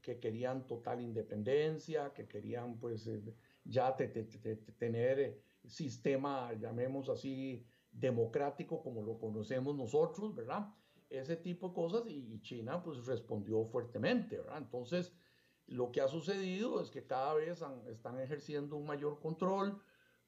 que 0.00 0.18
querían 0.18 0.66
total 0.66 1.02
independencia, 1.02 2.14
que 2.14 2.26
querían 2.26 2.78
pues 2.78 3.06
eh, 3.08 3.22
ya 3.62 3.94
tener 3.94 5.20
eh, 5.20 5.42
sistema, 5.66 6.54
llamemos 6.54 7.10
así, 7.10 7.62
democrático 7.90 8.82
como 8.82 9.02
lo 9.02 9.18
conocemos 9.18 9.76
nosotros, 9.76 10.34
¿verdad? 10.34 10.72
Ese 11.10 11.36
tipo 11.36 11.68
de 11.68 11.74
cosas 11.74 12.04
y 12.06 12.40
China 12.40 12.82
pues 12.82 13.04
respondió 13.04 13.66
fuertemente, 13.66 14.38
¿verdad? 14.38 14.56
Entonces, 14.56 15.12
lo 15.66 15.90
que 15.92 16.00
ha 16.00 16.08
sucedido 16.08 16.80
es 16.80 16.90
que 16.90 17.04
cada 17.04 17.34
vez 17.34 17.62
están 17.88 18.20
ejerciendo 18.20 18.76
un 18.76 18.86
mayor 18.86 19.18
control, 19.20 19.80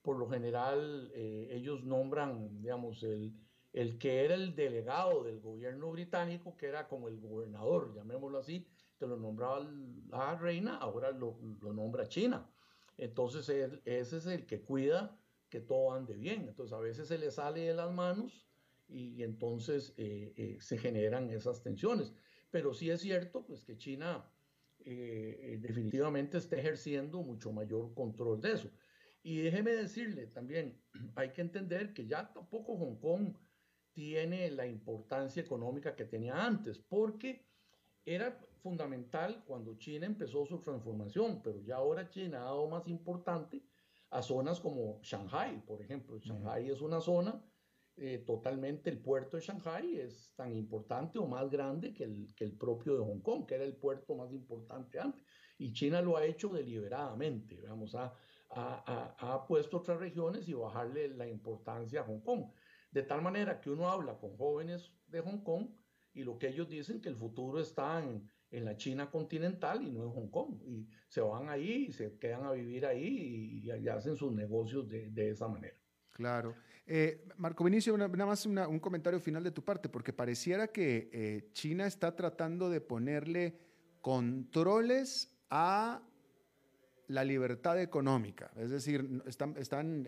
por 0.02 0.16
lo 0.16 0.28
general 0.28 1.10
eh, 1.14 1.48
ellos 1.52 1.84
nombran, 1.84 2.60
digamos, 2.60 3.02
el, 3.02 3.34
el 3.72 3.98
que 3.98 4.24
era 4.24 4.34
el 4.34 4.54
delegado 4.54 5.24
del 5.24 5.40
gobierno 5.40 5.90
británico, 5.90 6.56
que 6.56 6.66
era 6.66 6.88
como 6.88 7.08
el 7.08 7.20
gobernador, 7.20 7.94
llamémoslo 7.94 8.38
así, 8.38 8.66
que 8.98 9.06
lo 9.06 9.16
nombraba 9.16 9.60
la 10.08 10.36
reina, 10.36 10.76
ahora 10.78 11.10
lo, 11.12 11.38
lo 11.60 11.72
nombra 11.72 12.08
China. 12.08 12.48
Entonces 12.96 13.48
ese 13.84 14.16
es 14.16 14.26
el 14.26 14.44
que 14.44 14.62
cuida 14.62 15.16
que 15.48 15.60
todo 15.60 15.92
ande 15.92 16.14
bien. 16.14 16.48
Entonces 16.48 16.72
a 16.72 16.80
veces 16.80 17.08
se 17.08 17.18
le 17.18 17.30
sale 17.30 17.60
de 17.60 17.74
las 17.74 17.92
manos 17.92 18.46
y, 18.88 19.22
entonces 19.22 19.94
eh, 19.96 20.34
eh, 20.36 20.58
se 20.60 20.78
generan 20.78 21.30
esas 21.30 21.62
tensiones. 21.62 22.12
Pero 22.50 22.74
sí 22.74 22.90
es 22.90 23.00
cierto 23.00 23.44
pues, 23.44 23.64
que 23.64 23.76
China 23.76 24.28
definitivamente 25.60 26.38
está 26.38 26.56
ejerciendo 26.56 27.22
mucho 27.22 27.52
mayor 27.52 27.94
control 27.94 28.40
de 28.40 28.52
eso. 28.52 28.70
Y 29.22 29.38
déjeme 29.42 29.72
decirle 29.72 30.26
también, 30.28 30.80
hay 31.16 31.32
que 31.32 31.42
entender 31.42 31.92
que 31.92 32.06
ya 32.06 32.32
tampoco 32.32 32.76
Hong 32.76 32.96
Kong 32.96 33.36
tiene 33.92 34.50
la 34.50 34.66
importancia 34.66 35.42
económica 35.42 35.96
que 35.96 36.04
tenía 36.04 36.46
antes, 36.46 36.78
porque 36.78 37.46
era 38.04 38.38
fundamental 38.62 39.44
cuando 39.44 39.76
China 39.76 40.06
empezó 40.06 40.46
su 40.46 40.60
transformación, 40.60 41.42
pero 41.42 41.60
ya 41.60 41.76
ahora 41.76 42.08
China 42.08 42.40
ha 42.40 42.44
dado 42.44 42.68
más 42.68 42.86
importante 42.88 43.62
a 44.10 44.22
zonas 44.22 44.60
como 44.60 45.00
Shanghai, 45.02 45.62
por 45.66 45.82
ejemplo. 45.82 46.18
Shanghai 46.18 46.70
es 46.70 46.80
una 46.80 47.00
zona 47.00 47.42
eh, 48.00 48.24
totalmente, 48.26 48.90
el 48.90 48.98
puerto 48.98 49.36
de 49.36 49.42
Shanghai 49.42 49.98
es 49.98 50.32
tan 50.36 50.54
importante 50.54 51.18
o 51.18 51.26
más 51.26 51.50
grande 51.50 51.92
que 51.92 52.04
el, 52.04 52.34
que 52.34 52.44
el 52.44 52.52
propio 52.52 52.94
de 52.94 53.04
Hong 53.04 53.20
Kong, 53.20 53.46
que 53.46 53.56
era 53.56 53.64
el 53.64 53.76
puerto 53.76 54.14
más 54.14 54.32
importante 54.32 54.98
antes. 54.98 55.24
Y 55.58 55.72
China 55.72 56.00
lo 56.00 56.16
ha 56.16 56.24
hecho 56.24 56.48
deliberadamente, 56.48 57.60
vamos 57.62 57.94
a 57.94 58.14
ha, 58.50 59.44
puesto 59.46 59.78
otras 59.78 59.98
regiones 59.98 60.48
y 60.48 60.54
bajarle 60.54 61.08
la 61.08 61.28
importancia 61.28 62.00
a 62.00 62.04
Hong 62.04 62.20
Kong. 62.20 62.46
De 62.90 63.02
tal 63.02 63.22
manera 63.22 63.60
que 63.60 63.70
uno 63.70 63.88
habla 63.88 64.18
con 64.18 64.36
jóvenes 64.36 64.92
de 65.06 65.20
Hong 65.20 65.42
Kong 65.42 65.68
y 66.14 66.24
lo 66.24 66.38
que 66.38 66.48
ellos 66.48 66.68
dicen 66.68 67.00
que 67.00 67.08
el 67.08 67.16
futuro 67.16 67.60
está 67.60 68.02
en, 68.02 68.28
en 68.50 68.64
la 68.64 68.76
China 68.76 69.10
continental 69.10 69.82
y 69.82 69.90
no 69.90 70.04
en 70.04 70.10
Hong 70.10 70.30
Kong. 70.30 70.62
Y 70.64 70.88
se 71.08 71.20
van 71.20 71.48
ahí 71.48 71.86
y 71.88 71.92
se 71.92 72.18
quedan 72.18 72.44
a 72.44 72.52
vivir 72.52 72.86
ahí 72.86 73.60
y, 73.62 73.88
hacen 73.88 74.16
sus 74.16 74.32
negocios 74.32 74.88
de, 74.88 75.10
de 75.10 75.30
esa 75.30 75.48
manera. 75.48 75.76
Claro. 76.18 76.56
Eh, 76.84 77.28
Marco 77.36 77.62
Vinicio, 77.62 77.96
nada 77.96 78.26
más 78.26 78.44
un 78.44 78.80
comentario 78.80 79.20
final 79.20 79.44
de 79.44 79.52
tu 79.52 79.64
parte, 79.64 79.88
porque 79.88 80.12
pareciera 80.12 80.66
que 80.66 81.08
eh, 81.12 81.48
China 81.52 81.86
está 81.86 82.16
tratando 82.16 82.68
de 82.68 82.80
ponerle 82.80 83.56
controles 84.00 85.32
a 85.48 86.02
la 87.06 87.22
libertad 87.22 87.80
económica. 87.80 88.50
Es 88.56 88.70
decir, 88.70 89.22
están, 89.26 90.06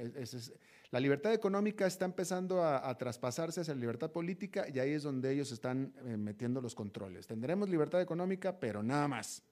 la 0.90 0.98
libertad 0.98 1.32
económica 1.32 1.86
está 1.86 2.06
empezando 2.06 2.64
a, 2.64 2.92
traspasarse 2.98 3.60
hacia 3.60 3.74
la 3.74 3.80
libertad 3.80 4.10
política 4.10 4.66
y 4.68 4.80
ahí 4.80 4.90
es 4.90 5.04
donde 5.04 5.32
ellos 5.32 5.52
están 5.52 5.94
eh, 6.04 6.16
metiendo 6.16 6.60
los 6.60 6.74
controles. 6.74 7.28
Tendremos 7.28 7.68
libertad 7.68 8.00
económica, 8.00 8.58
pero 8.58 8.82
nada 8.82 9.06
más. 9.06 9.44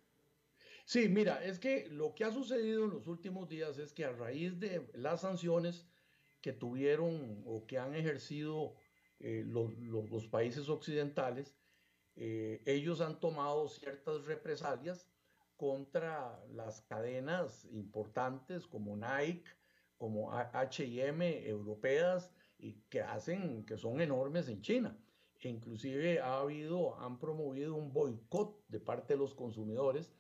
Sí, 0.84 1.08
mira, 1.08 1.44
es 1.44 1.60
que 1.60 1.88
lo 1.88 2.14
que 2.14 2.24
ha 2.24 2.32
sucedido 2.32 2.84
en 2.86 2.90
los 2.90 3.06
últimos 3.06 3.48
días 3.48 3.78
es 3.78 3.92
que 3.92 4.04
a 4.04 4.10
raíz 4.10 4.58
de 4.58 4.90
las 4.94 5.20
sanciones 5.20 5.86
que 6.40 6.52
tuvieron 6.52 7.42
o 7.46 7.66
que 7.66 7.78
han 7.78 7.94
ejercido 7.94 8.74
eh, 9.20 9.44
los, 9.46 10.26
países 10.28 10.68
occidentales, 10.68 11.56
eh, 12.16 12.62
ellos 12.66 13.00
han 13.00 13.20
tomado 13.20 13.68
ciertas 13.68 14.24
represalias 14.24 15.08
contra 15.56 16.40
las 16.52 16.82
cadenas 16.82 17.64
importantes 17.72 18.66
como 18.66 18.96
Nike, 18.96 19.44
como 19.96 20.30
HM 20.32 21.22
europeas 21.22 22.30
y 22.58 22.74
que 22.88 23.02
hacen, 23.02 23.64
que 23.66 23.76
son 23.76 24.00
enormes 24.00 24.48
en 24.48 24.62
China. 24.62 24.96
E 25.40 25.48
inclusive 25.48 26.20
ha 26.20 26.40
habido, 26.40 26.98
han 27.00 27.18
promovido 27.18 27.74
un 27.74 27.92
boicot 27.92 28.64
de 28.68 28.80
parte 28.80 29.14
de 29.14 29.18
los 29.18 29.34
consumidores 29.34 30.12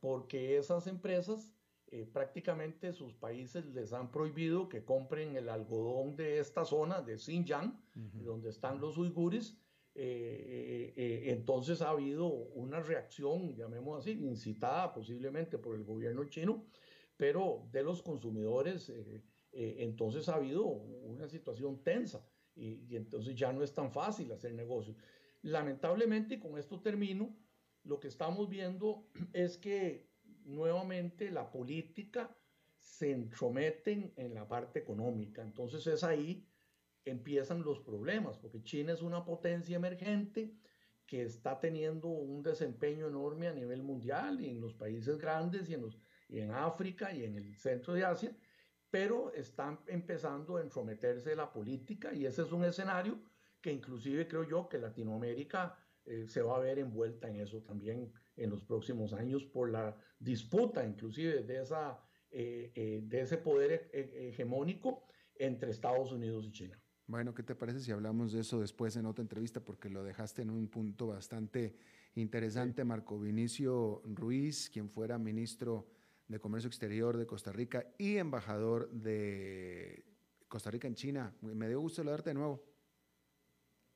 porque 0.00 0.56
esas 0.56 0.86
empresas 0.86 1.52
eh, 1.94 2.06
prácticamente 2.12 2.92
sus 2.92 3.14
países 3.14 3.66
les 3.66 3.92
han 3.92 4.10
prohibido 4.10 4.68
que 4.68 4.84
compren 4.84 5.36
el 5.36 5.48
algodón 5.48 6.16
de 6.16 6.40
esta 6.40 6.64
zona, 6.64 7.00
de 7.02 7.18
Xinjiang, 7.18 7.80
donde 7.94 8.50
están 8.50 8.80
los 8.80 8.98
uigures, 8.98 9.56
eh, 9.94 10.92
eh, 10.96 11.22
entonces 11.26 11.82
ha 11.82 11.90
habido 11.90 12.26
una 12.26 12.80
reacción, 12.80 13.54
llamemos 13.54 14.00
así, 14.00 14.10
incitada 14.10 14.92
posiblemente 14.92 15.56
por 15.56 15.76
el 15.76 15.84
gobierno 15.84 16.24
chino, 16.24 16.66
pero 17.16 17.68
de 17.70 17.84
los 17.84 18.02
consumidores, 18.02 18.92
entonces 19.52 20.28
ha 20.28 20.34
habido 20.34 20.66
una 20.66 21.28
situación 21.28 21.80
tensa 21.84 22.26
y, 22.56 22.86
y, 22.88 22.96
entonces 22.96 23.36
ya 23.36 23.52
no 23.52 23.62
es 23.62 23.72
tan 23.72 23.92
fácil 23.92 24.32
hacer 24.32 24.52
negocios. 24.52 24.96
Lamentablemente, 25.42 26.40
con 26.40 26.58
esto 26.58 26.80
termino, 26.80 27.36
lo 27.84 28.00
que 28.00 28.08
estamos 28.08 28.48
viendo 28.48 29.06
es 29.32 29.58
que 29.58 30.12
nuevamente 30.44 31.30
la 31.30 31.50
política 31.50 32.36
se 32.78 33.10
entromete 33.10 34.12
en 34.16 34.34
la 34.34 34.46
parte 34.46 34.78
económica, 34.78 35.42
entonces 35.42 35.86
es 35.86 36.04
ahí 36.04 36.46
empiezan 37.04 37.62
los 37.62 37.80
problemas, 37.80 38.38
porque 38.38 38.62
China 38.62 38.92
es 38.92 39.02
una 39.02 39.24
potencia 39.24 39.76
emergente 39.76 40.54
que 41.06 41.22
está 41.22 41.60
teniendo 41.60 42.08
un 42.08 42.42
desempeño 42.42 43.08
enorme 43.08 43.48
a 43.48 43.52
nivel 43.52 43.82
mundial 43.82 44.40
y 44.40 44.48
en 44.48 44.60
los 44.60 44.74
países 44.74 45.18
grandes 45.18 45.68
y 45.68 45.74
en, 45.74 45.90
en 46.30 46.50
África 46.50 47.12
y 47.12 47.24
en 47.24 47.36
el 47.36 47.54
centro 47.56 47.92
de 47.92 48.04
Asia, 48.04 48.34
pero 48.90 49.32
están 49.34 49.80
empezando 49.86 50.56
a 50.56 50.62
entrometerse 50.62 51.36
la 51.36 51.52
política 51.52 52.14
y 52.14 52.24
ese 52.24 52.42
es 52.42 52.52
un 52.52 52.64
escenario 52.64 53.20
que 53.60 53.72
inclusive 53.72 54.26
creo 54.28 54.44
yo 54.44 54.68
que 54.68 54.78
Latinoamérica 54.78 55.76
eh, 56.06 56.26
se 56.28 56.42
va 56.42 56.56
a 56.56 56.60
ver 56.60 56.78
envuelta 56.78 57.28
en 57.28 57.36
eso 57.36 57.62
también 57.62 58.12
en 58.36 58.50
los 58.50 58.60
próximos 58.62 59.12
años 59.12 59.44
por 59.44 59.70
la 59.70 59.96
disputa 60.18 60.84
inclusive 60.86 61.42
de, 61.42 61.62
esa, 61.62 61.98
eh, 62.30 62.72
eh, 62.74 63.00
de 63.04 63.20
ese 63.22 63.38
poder 63.38 63.88
hegemónico 63.92 65.04
entre 65.36 65.70
Estados 65.70 66.12
Unidos 66.12 66.44
y 66.46 66.52
China. 66.52 66.78
Bueno, 67.06 67.34
¿qué 67.34 67.42
te 67.42 67.54
parece 67.54 67.80
si 67.80 67.90
hablamos 67.90 68.32
de 68.32 68.40
eso 68.40 68.60
después 68.60 68.96
en 68.96 69.06
otra 69.06 69.22
entrevista? 69.22 69.60
Porque 69.60 69.88
lo 69.88 70.02
dejaste 70.02 70.42
en 70.42 70.50
un 70.50 70.68
punto 70.68 71.08
bastante 71.08 71.76
interesante. 72.14 72.84
Marco 72.84 73.18
Vinicio 73.18 74.02
Ruiz, 74.04 74.70
quien 74.70 74.88
fuera 74.88 75.18
ministro 75.18 75.86
de 76.28 76.38
Comercio 76.38 76.68
Exterior 76.68 77.16
de 77.16 77.26
Costa 77.26 77.52
Rica 77.52 77.86
y 77.98 78.16
embajador 78.16 78.90
de 78.90 80.04
Costa 80.48 80.70
Rica 80.70 80.88
en 80.88 80.94
China. 80.94 81.34
Me 81.42 81.68
dio 81.68 81.80
gusto 81.80 81.96
saludarte 81.96 82.30
de 82.30 82.34
nuevo. 82.34 82.73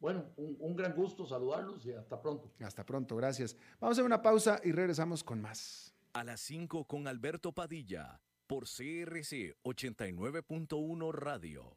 Bueno, 0.01 0.27
un, 0.37 0.77
gran 0.77 0.95
gusto 0.95 1.27
saludarlos 1.27 1.85
y 1.85 1.93
hasta 1.93 2.21
pronto. 2.21 2.53
Hasta 2.61 2.87
pronto, 2.87 3.17
gracias. 3.17 3.57
Vamos 3.81 3.97
a 3.97 4.01
hacer 4.01 4.05
una 4.05 4.23
pausa 4.23 4.61
y 4.63 4.71
regresamos 4.73 5.25
con 5.25 5.41
más. 5.41 5.95
A 6.13 6.23
las 6.25 6.41
5 6.41 6.85
con 6.85 7.09
Alberto 7.09 7.53
Padilla, 7.53 8.21
por 8.47 8.65
CRC 8.65 9.57
89.1 9.65 11.13
Radio. 11.13 11.77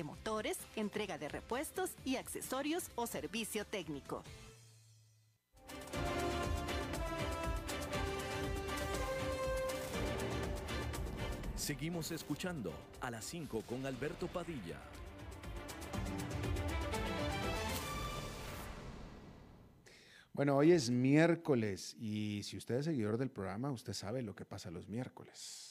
motores, 0.03 0.57
entrega 0.75 1.17
de 1.17 1.29
repuestos 1.29 1.91
y 2.05 2.15
accesorios 2.15 2.89
o 2.95 3.07
servicio 3.07 3.65
técnico. 3.65 4.23
Seguimos 11.55 12.11
escuchando 12.11 12.73
a 13.01 13.11
las 13.11 13.23
5 13.25 13.61
con 13.61 13.85
Alberto 13.85 14.27
Padilla. 14.27 14.79
Bueno, 20.33 20.57
hoy 20.57 20.71
es 20.71 20.89
miércoles 20.89 21.95
y 21.99 22.41
si 22.43 22.57
usted 22.57 22.75
es 22.75 22.85
seguidor 22.85 23.17
del 23.17 23.29
programa, 23.29 23.69
usted 23.69 23.93
sabe 23.93 24.23
lo 24.23 24.35
que 24.35 24.43
pasa 24.43 24.71
los 24.71 24.87
miércoles. 24.87 25.70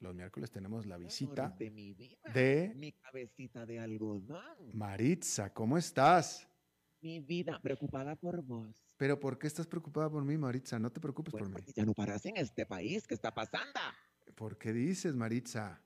Los 0.00 0.14
miércoles 0.14 0.50
tenemos 0.50 0.86
la 0.86 0.96
visita 0.96 1.48
de 1.58 1.70
mi 1.70 1.92
vida, 1.92 2.32
de 2.32 2.72
mi 2.76 2.92
cabecita 2.92 3.66
de 3.66 3.80
algodón. 3.80 4.70
Maritza, 4.72 5.52
¿cómo 5.52 5.76
estás? 5.76 6.48
Mi 7.00 7.18
vida, 7.20 7.60
preocupada 7.60 8.14
por 8.14 8.42
vos. 8.42 8.84
Pero 8.96 9.18
¿por 9.18 9.38
qué 9.38 9.48
estás 9.48 9.66
preocupada 9.66 10.08
por 10.08 10.24
mí, 10.24 10.36
Maritza? 10.36 10.78
No 10.78 10.90
te 10.90 11.00
preocupes 11.00 11.32
por 11.32 11.48
mí. 11.48 11.60
Ya 11.74 11.84
no 11.84 11.94
paras 11.94 12.24
en 12.26 12.36
este 12.36 12.64
país, 12.64 13.06
¿qué 13.06 13.14
está 13.14 13.34
pasando? 13.34 13.80
¿Por 14.36 14.56
qué 14.56 14.72
dices, 14.72 15.14
Maritza? 15.14 15.82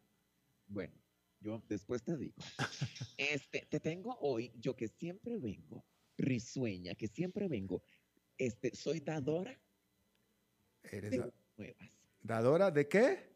Bueno, 0.66 0.94
yo 1.40 1.62
después 1.68 2.02
te 2.02 2.16
digo. 2.16 2.34
este, 3.16 3.66
te 3.70 3.80
tengo 3.80 4.18
hoy, 4.20 4.52
yo 4.56 4.76
que 4.76 4.88
siempre 4.88 5.38
vengo, 5.38 5.86
risueña, 6.18 6.94
que 6.94 7.08
siempre 7.08 7.48
vengo. 7.48 7.82
Este, 8.36 8.74
soy 8.74 9.00
dadora 9.00 9.58
¿Eres 10.82 11.10
de 11.12 11.32
nuevas. 11.56 12.00
¿Dadora 12.20 12.70
de 12.70 12.88
qué? 12.88 13.31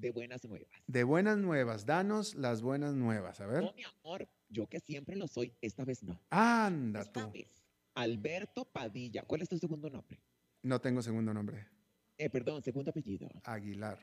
De 0.00 0.10
buenas 0.10 0.44
nuevas. 0.44 0.68
De 0.86 1.04
buenas 1.04 1.38
nuevas, 1.38 1.86
danos 1.86 2.34
las 2.34 2.62
buenas 2.62 2.94
nuevas, 2.94 3.40
a 3.40 3.46
ver. 3.46 3.62
No, 3.62 3.72
mi 3.74 3.82
amor, 3.82 4.28
yo 4.48 4.66
que 4.66 4.80
siempre 4.80 5.16
lo 5.16 5.28
soy, 5.28 5.52
esta 5.60 5.84
vez 5.84 6.02
no. 6.02 6.20
Anda 6.30 7.04
tú. 7.04 7.32
Alberto 7.94 8.64
Padilla. 8.64 9.22
¿Cuál 9.22 9.42
es 9.42 9.48
tu 9.48 9.58
segundo 9.58 9.90
nombre? 9.90 10.18
No 10.62 10.80
tengo 10.80 11.02
segundo 11.02 11.34
nombre. 11.34 11.66
Eh, 12.16 12.30
perdón, 12.30 12.62
segundo 12.62 12.90
apellido. 12.90 13.28
Aguilar. 13.44 13.98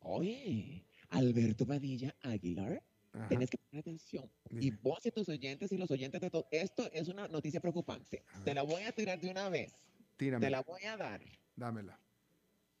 Oye, 0.00 0.84
Alberto 1.10 1.66
Padilla 1.66 2.14
Aguilar. 2.22 2.82
Tienes 3.28 3.50
que 3.50 3.58
poner 3.58 3.80
atención. 3.80 4.30
Y 4.50 4.70
vos 4.70 5.04
y 5.04 5.10
tus 5.10 5.28
oyentes 5.28 5.72
y 5.72 5.78
los 5.78 5.90
oyentes 5.90 6.20
de 6.20 6.30
todo. 6.30 6.46
Esto 6.50 6.88
es 6.92 7.08
una 7.08 7.26
noticia 7.26 7.60
preocupante. 7.60 8.22
Te 8.44 8.54
la 8.54 8.62
voy 8.62 8.82
a 8.82 8.92
tirar 8.92 9.20
de 9.20 9.30
una 9.30 9.48
vez. 9.48 9.72
Tírame. 10.16 10.44
Te 10.44 10.50
la 10.50 10.62
voy 10.62 10.84
a 10.84 10.96
dar. 10.96 11.20
Dámela. 11.56 11.98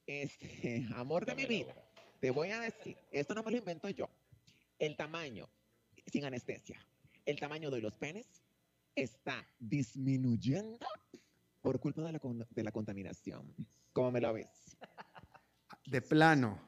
Este, 0.06 0.86
amor 0.94 1.26
de 1.26 1.34
mi 1.34 1.46
vida. 1.46 1.74
Te 2.20 2.30
voy 2.30 2.50
a 2.50 2.60
decir, 2.60 2.96
esto 3.10 3.34
no 3.34 3.42
me 3.42 3.52
lo 3.52 3.58
invento 3.58 3.88
yo. 3.90 4.08
El 4.78 4.96
tamaño, 4.96 5.48
sin 6.06 6.24
anestesia, 6.24 6.84
el 7.24 7.38
tamaño 7.38 7.70
de 7.70 7.80
los 7.80 7.96
penes 7.96 8.26
está 8.94 9.46
disminuyendo 9.58 10.86
por 11.60 11.78
culpa 11.80 12.02
de 12.02 12.12
la, 12.12 12.20
de 12.50 12.62
la 12.64 12.72
contaminación. 12.72 13.54
¿Cómo 13.92 14.10
me 14.10 14.20
lo 14.20 14.32
ves? 14.32 14.76
De 15.86 16.02
plano. 16.02 16.60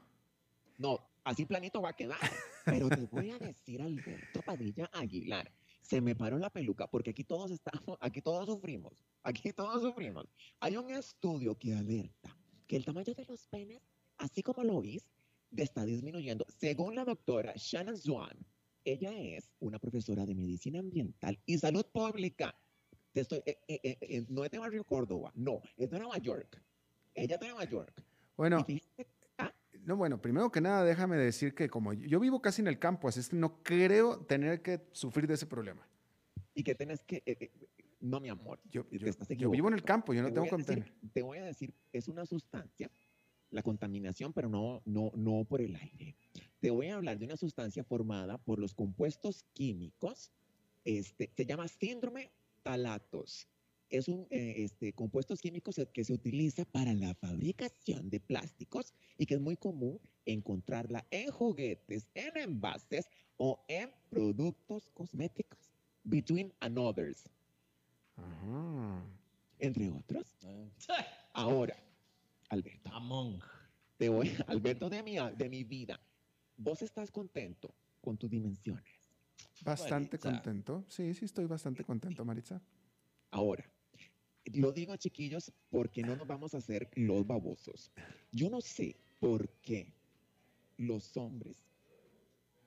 No, 0.79 0.99
así 1.25 1.45
planito 1.45 1.83
va 1.83 1.91
a 1.91 1.97
quedar. 1.97 2.19
Pero 2.65 2.89
te 2.89 3.07
voy 3.07 3.31
a 3.31 3.39
decir, 3.39 3.83
Alberto 3.83 4.43
Padilla 4.43 4.89
Aguilar, 4.93 5.51
se 5.83 6.01
me 6.01 6.15
paró 6.15 6.39
la 6.39 6.51
peluca 6.51 6.87
porque 6.87 7.11
aquí 7.11 7.25
todos 7.25 7.51
estamos, 7.51 7.99
aquí 8.01 8.23
todos 8.23 8.47
sufrimos, 8.47 8.93
aquí 9.23 9.53
todos 9.53 9.83
sufrimos. 9.83 10.27
Hay 10.61 10.77
un 10.77 10.91
estudio 10.91 11.59
que 11.59 11.75
alerta 11.75 12.37
que 12.67 12.77
el 12.77 12.85
tamaño 12.85 13.13
de 13.15 13.25
los 13.25 13.47
penes, 13.49 13.83
así 14.19 14.43
como 14.43 14.63
lo 14.63 14.77
oís, 14.77 15.10
está 15.57 15.85
disminuyendo. 15.85 16.47
Según 16.49 16.95
la 16.95 17.05
doctora 17.05 17.53
Shannon 17.57 17.97
Swan, 17.97 18.37
ella 18.85 19.13
es 19.13 19.51
una 19.61 19.79
profesora 19.79 20.25
de 20.25 20.35
medicina 20.35 20.79
ambiental 20.79 21.39
y 21.47 21.59
salud 21.59 21.85
pública. 21.93 22.55
estoy, 23.15 23.43
eh, 23.45 23.59
eh, 23.69 23.99
eh, 24.01 24.27
no 24.29 24.45
es 24.45 24.51
de 24.51 24.59
Barrio 24.59 24.85
Córdoba, 24.85 25.33
no, 25.35 25.61
es 25.77 25.91
de 25.91 25.99
Nueva 25.99 26.19
York. 26.19 26.63
Ella 27.15 27.35
es 27.35 27.41
de 27.41 27.49
Nueva 27.49 27.65
York. 27.65 28.03
Bueno, 28.37 28.65
ah, 29.39 29.53
no, 29.85 29.97
bueno, 29.97 30.21
primero 30.21 30.51
que 30.51 30.61
nada, 30.61 30.85
déjame 30.85 31.17
decir 31.17 31.55
que 31.55 31.69
como 31.69 31.93
yo 31.93 32.21
vivo 32.21 32.41
casi 32.41 32.63
en 32.63 32.69
el 32.69 32.79
campo, 32.79 33.09
así 33.09 33.21
es 33.21 33.29
que 33.29 33.37
no 33.37 33.63
creo 33.63 34.25
tener 34.25 34.63
que 34.63 34.81
sufrir 34.93 35.27
de 35.27 35.35
ese 35.35 35.47
problema. 35.47 35.87
Y 36.55 36.63
que 36.63 36.75
tenés 36.75 37.03
que, 37.03 37.23
no, 38.01 38.19
mi 38.19 38.29
amor, 38.29 38.61
yo, 38.71 38.89
yo, 38.91 39.51
vivo 39.51 39.69
en 39.69 39.75
el 39.75 39.83
campo, 39.83 40.15
yo 40.15 40.23
no 40.23 40.33
tengo 40.33 40.47
que 40.57 40.85
Te 41.13 41.23
voy 41.23 41.39
a 41.39 41.45
decir, 41.45 41.75
es 41.93 42.09
una 42.09 42.25
sustancia 42.25 42.91
la 43.51 43.63
contaminación, 43.63 44.33
pero 44.33 44.49
no, 44.49 44.83
no, 44.85 45.13
no 45.15 45.45
por 45.45 45.61
el 45.61 45.77
aire. 45.77 46.17
Te 46.61 46.71
voy 46.71 46.89
a 46.89 46.97
hablar 46.97 47.19
de 47.19 47.27
una 47.27 47.37
sustancia 47.37 47.85
formada 47.85 48.39
por 48.39 48.59
los 48.59 48.75
compuestos 48.75 49.45
químicos, 49.53 50.31
este, 50.85 51.31
se 51.37 51.47
llama 51.47 51.69
síndrome 51.69 52.31
talatos. 52.63 53.49
Es 53.89 54.09
un 54.09 54.27
eh, 54.31 54.55
este, 54.59 54.93
compuestos 54.93 55.41
químicos 55.41 55.81
que 55.93 56.05
se 56.05 56.13
utiliza 56.13 56.65
para 56.65 56.95
la 56.95 57.15
fabricación 57.15 58.09
de 58.09 58.21
plásticos 58.21 58.95
y 59.19 59.27
que 59.27 59.35
es 59.35 59.41
muy 59.41 59.57
común 59.57 60.01
encontrarla 60.27 61.05
en 61.11 61.31
juguetes, 61.31 62.09
en 62.15 62.37
envases 62.37 63.09
o 63.37 63.65
en 63.67 63.91
productos 64.09 64.91
cosméticos. 64.91 65.59
Between 66.05 66.53
and 66.61 66.79
others. 66.79 67.29
Entre 69.59 69.91
otros. 69.91 70.37
Ah. 70.45 71.05
Ahora, 71.33 71.77
Alberto. 72.51 72.91
Among. 72.93 73.41
Te 73.97 74.09
voy, 74.09 74.31
Alberto 74.47 74.91
de 74.91 75.03
mi, 75.03 75.17
de 75.17 75.49
mi 75.49 75.65
vida. 75.65 76.01
¿Vos 76.57 76.83
estás 76.83 77.11
contento 77.11 77.75
con 78.01 78.17
tus 78.17 78.31
dimensiones? 78.31 79.01
Bastante 79.65 80.19
contento. 80.19 80.85
Sí, 80.89 81.15
sí, 81.15 81.25
estoy 81.25 81.47
bastante 81.47 81.85
contento, 81.85 82.25
Maritza. 82.25 82.63
Ahora, 83.31 83.65
lo 84.55 84.73
digo, 84.73 84.97
chiquillos, 84.97 85.53
porque 85.71 86.03
no 86.03 86.17
nos 86.17 86.27
vamos 86.27 86.55
a 86.55 86.59
hacer 86.59 86.91
los 86.95 87.27
babosos. 87.27 87.93
Yo 88.33 88.51
no 88.51 88.61
sé 88.61 88.97
por 89.19 89.49
qué 89.63 89.93
los 90.77 91.17
hombres 91.17 91.57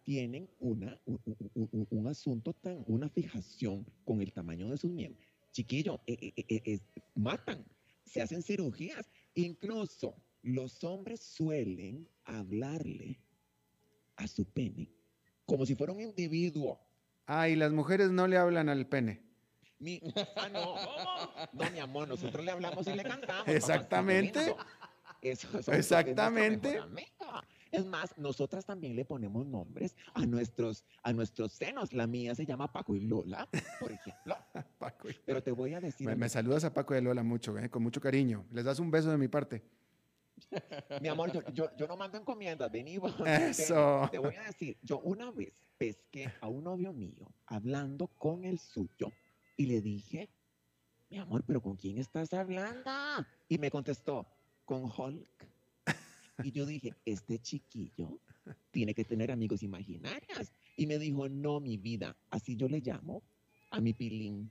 tienen 0.03 0.49
una, 0.59 0.99
un, 1.05 2.07
asunto 2.07 2.53
tan, 2.53 2.83
una 2.87 3.09
fijación 3.09 3.85
con 4.05 4.21
el 4.21 4.31
tamaño 4.31 4.69
de 4.69 4.77
sus 4.77 4.91
miembros. 4.91 5.25
Chiquillos, 5.51 5.99
eh, 6.07 6.33
eh, 6.35 6.61
eh, 6.65 6.79
matan, 7.15 7.65
se 8.05 8.21
hacen 8.21 8.41
cirugías. 8.41 9.09
Incluso 9.35 10.15
los 10.41 10.83
hombres 10.83 11.21
suelen 11.21 12.09
hablarle 12.25 13.19
a 14.15 14.27
su 14.27 14.45
pene 14.45 14.93
como 15.45 15.65
si 15.65 15.75
fuera 15.75 15.93
un 15.93 16.01
individuo. 16.01 16.79
Ah, 17.25 17.47
y 17.47 17.55
las 17.55 17.71
mujeres 17.71 18.11
no 18.11 18.27
le 18.27 18.37
hablan 18.37 18.69
al 18.69 18.87
pene. 18.87 19.23
Mi, 19.79 20.01
ah, 20.37 20.49
no, 20.49 20.75
no, 21.53 21.71
mi 21.71 21.79
amor, 21.79 22.07
nosotros 22.07 22.43
le 22.43 22.51
hablamos 22.51 22.87
y 22.87 22.93
le 22.93 23.03
cantamos. 23.03 23.47
Exactamente. 23.47 24.55
Eso, 25.21 25.47
Exactamente. 25.71 26.77
Es 26.77 26.83
más, 27.85 28.17
nosotras 28.17 28.65
también 28.65 28.95
le 28.95 29.03
ponemos 29.05 29.45
nombres 29.47 29.95
a 30.13 30.25
nuestros, 30.25 30.85
a 31.01 31.11
nuestros 31.13 31.53
senos. 31.53 31.91
La 31.93 32.05
mía 32.07 32.35
se 32.35 32.45
llama 32.45 32.71
Paco 32.71 32.95
y 32.95 33.01
Lola, 33.01 33.47
por 33.79 33.91
ejemplo. 33.91 34.35
Paco 34.79 35.09
y- 35.09 35.15
Pero 35.25 35.41
te 35.41 35.51
voy 35.51 35.73
a 35.73 35.81
decir, 35.81 36.07
Me, 36.07 36.15
me 36.15 36.29
saludas 36.29 36.63
a 36.63 36.73
Paco 36.73 36.95
y 36.95 37.01
Lola 37.01 37.23
mucho, 37.23 37.57
¿eh? 37.57 37.69
con 37.69 37.81
mucho 37.83 37.99
cariño. 37.99 38.45
Les 38.51 38.63
das 38.65 38.79
un 38.79 38.91
beso 38.91 39.09
de 39.11 39.17
mi 39.17 39.27
parte. 39.27 39.63
mi 41.01 41.07
amor, 41.07 41.31
yo, 41.31 41.41
yo, 41.53 41.75
yo 41.77 41.87
no 41.87 41.95
mando 41.97 42.17
encomiendas, 42.17 42.71
vení 42.71 42.97
vos. 42.97 43.13
Eso. 43.25 44.07
Te 44.11 44.17
voy 44.19 44.35
a 44.35 44.43
decir, 44.43 44.77
yo 44.81 44.99
una 44.99 45.31
vez 45.31 45.53
pesqué 45.77 46.31
a 46.41 46.47
un 46.47 46.63
novio 46.63 46.93
mío 46.93 47.27
hablando 47.45 48.07
con 48.07 48.43
el 48.45 48.59
suyo 48.59 49.11
y 49.57 49.65
le 49.67 49.81
dije, 49.81 50.29
mi 51.09 51.17
amor, 51.19 51.43
pero 51.45 51.61
¿con 51.61 51.75
quién 51.75 51.97
estás 51.97 52.33
hablando? 52.33 52.89
Y 53.47 53.57
me 53.57 53.69
contestó, 53.69 54.27
con 54.65 54.83
Hulk. 54.85 55.47
Y 56.41 56.51
yo 56.51 56.65
dije, 56.65 56.93
este 57.05 57.39
chiquillo 57.39 58.19
tiene 58.71 58.93
que 58.93 59.03
tener 59.03 59.31
amigos 59.31 59.61
imaginarios. 59.63 60.51
Y 60.77 60.87
me 60.87 60.97
dijo, 60.97 61.29
no, 61.29 61.59
mi 61.59 61.77
vida, 61.77 62.15
así 62.31 62.55
yo 62.55 62.67
le 62.67 62.79
llamo 62.81 63.21
a 63.69 63.79
mi 63.79 63.93
pilín, 63.93 64.49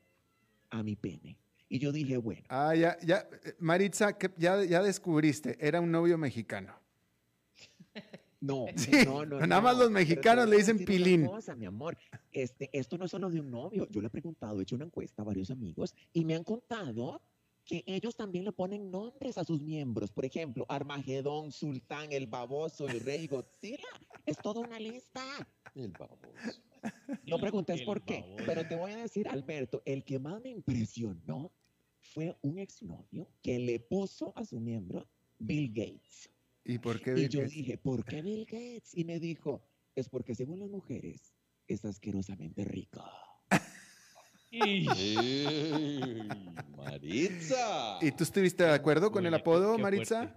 a 0.70 0.82
mi 0.82 0.94
pene. 0.96 1.36
Y 1.68 1.78
yo 1.78 1.90
dije, 1.90 2.16
bueno, 2.18 2.42
Ah, 2.48 2.74
ya, 2.76 2.96
ya, 3.02 3.26
eh, 3.44 3.54
Maritza, 3.58 4.16
que 4.16 4.30
ya, 4.36 4.62
ya 4.64 4.82
descubriste, 4.82 5.56
era 5.60 5.80
un 5.80 5.90
novio 5.90 6.18
mexicano. 6.18 6.74
No, 8.40 8.66
Sí, 8.76 8.90
no, 9.04 9.24
no. 9.24 9.38
nada 9.46 9.60
más 9.60 9.76
no, 9.76 9.84
los 9.84 9.88
pero 9.88 9.88
te 9.88 9.94
mexicanos 9.94 10.48
le 10.48 10.56
dicen 10.56 10.84
pilín. 10.84 11.26
cosa, 11.26 11.54
mi 11.54 11.66
amor, 11.66 11.96
este, 12.32 12.68
esto 12.76 12.98
no 12.98 13.04
es 13.06 13.10
solo 13.10 13.30
de 13.30 13.40
un 13.40 13.50
novio. 13.50 13.88
Yo 13.90 14.00
le 14.00 14.08
he 14.08 14.10
preguntado, 14.10 14.58
he 14.60 14.62
hecho 14.62 14.76
una 14.76 14.84
encuesta 14.84 15.22
a 15.22 15.24
varios 15.24 15.50
amigos 15.50 15.94
y 16.12 16.24
me 16.24 16.34
han 16.34 16.44
contado 16.44 17.20
que 17.64 17.84
ellos 17.86 18.16
también 18.16 18.44
le 18.44 18.52
ponen 18.52 18.90
nombres 18.90 19.38
a 19.38 19.44
sus 19.44 19.62
miembros. 19.62 20.10
Por 20.10 20.24
ejemplo, 20.24 20.66
Armagedón, 20.68 21.52
Sultán, 21.52 22.12
el 22.12 22.26
baboso, 22.26 22.88
el 22.88 23.00
rey 23.00 23.26
Godzilla. 23.26 23.86
Es 24.26 24.36
toda 24.38 24.60
una 24.60 24.78
lista. 24.80 25.22
El 25.74 25.92
baboso. 25.92 26.60
No 27.26 27.38
preguntes 27.38 27.80
El 27.80 27.86
por 27.86 28.04
qué, 28.04 28.20
baboso. 28.22 28.44
pero 28.46 28.66
te 28.68 28.74
voy 28.74 28.90
a 28.92 28.96
decir, 28.96 29.28
Alberto, 29.28 29.82
el 29.84 30.04
que 30.04 30.18
más 30.18 30.42
me 30.42 30.50
impresionó 30.50 31.52
fue 32.00 32.36
un 32.42 32.58
exnovio 32.58 33.28
que 33.42 33.58
le 33.60 33.78
puso 33.78 34.32
a 34.36 34.44
su 34.44 34.58
miembro 34.58 35.08
Bill 35.38 35.68
Gates. 35.72 36.28
¿Y 36.64 36.78
por 36.78 37.00
qué? 37.00 37.12
Y 37.12 37.14
Bill 37.14 37.28
yo 37.28 37.40
Gates? 37.40 37.54
dije, 37.56 37.78
¿por 37.78 38.04
qué 38.04 38.22
Bill 38.22 38.44
Gates? 38.44 38.96
Y 38.96 39.04
me 39.04 39.20
dijo, 39.20 39.62
es 39.94 40.08
porque 40.08 40.34
según 40.34 40.58
las 40.58 40.68
mujeres, 40.68 41.34
es 41.68 41.84
asquerosamente 41.84 42.64
rico. 42.64 43.02
¡Ey, 44.52 46.28
Maritza! 46.76 47.98
¿Y 48.02 48.12
tú 48.12 48.22
estuviste 48.24 48.64
de 48.64 48.72
acuerdo 48.74 49.10
con 49.10 49.24
el 49.24 49.32
Uy, 49.32 49.40
apodo, 49.40 49.76
qué 49.76 49.82
Maritza? 49.82 50.36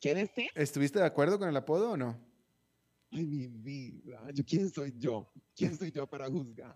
¿Qué 0.00 0.14
decir? 0.14 0.48
¿Estuviste 0.54 0.98
de 0.98 1.04
acuerdo 1.04 1.38
con 1.38 1.46
el 1.48 1.56
apodo 1.56 1.90
o 1.92 1.96
no? 1.96 2.18
Ay, 3.10 3.26
mi 3.26 3.46
vida, 3.48 4.20
¿yo 4.32 4.42
quién 4.46 4.70
soy 4.70 4.94
yo? 4.96 5.30
¿Quién 5.54 5.76
soy 5.76 5.92
yo 5.92 6.06
para 6.06 6.28
juzgar? 6.28 6.74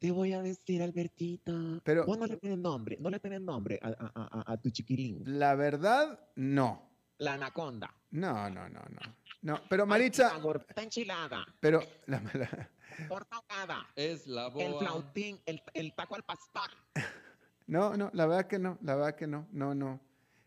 Te 0.00 0.10
voy 0.10 0.32
a 0.32 0.42
decir, 0.42 0.82
Albertita. 0.82 1.52
Pero- 1.84 2.04
Vos 2.04 2.18
no 2.18 2.26
le 2.26 2.36
tenés 2.36 2.58
nombre, 2.58 2.96
no 3.00 3.08
le 3.08 3.20
tenés 3.20 3.40
nombre 3.40 3.78
a, 3.80 3.88
a- 3.90 4.12
a- 4.14 4.52
a- 4.52 4.56
tu 4.60 4.70
chiquilín. 4.70 5.22
La 5.38 5.54
verdad, 5.54 6.18
no. 6.34 6.90
La 7.18 7.34
anaconda. 7.34 7.94
No, 8.10 8.50
no, 8.50 8.68
no, 8.68 8.80
no. 8.80 9.00
No, 9.42 9.60
pero 9.68 9.84
Ay, 9.84 9.88
Maritza, 9.88 10.32
La 10.32 10.38
gordita 10.40 10.82
enchilada. 10.82 11.46
pero 11.60 11.80
la, 12.06 12.20
la- 12.34 12.70
Torta 13.08 13.36
ahogada. 13.36 13.86
Es 13.96 14.26
la 14.26 14.46
El 14.46 14.52
boa. 14.72 14.78
flautín, 14.80 15.40
el, 15.46 15.62
el 15.74 15.94
taco 15.94 16.14
al 16.16 16.22
pastor. 16.22 16.70
no, 17.66 17.96
no, 17.96 18.10
la 18.12 18.26
verdad 18.26 18.46
que 18.46 18.58
no, 18.58 18.78
la 18.82 18.94
verdad 18.96 19.14
que 19.16 19.26
no, 19.26 19.46
no, 19.52 19.74
no. 19.74 20.00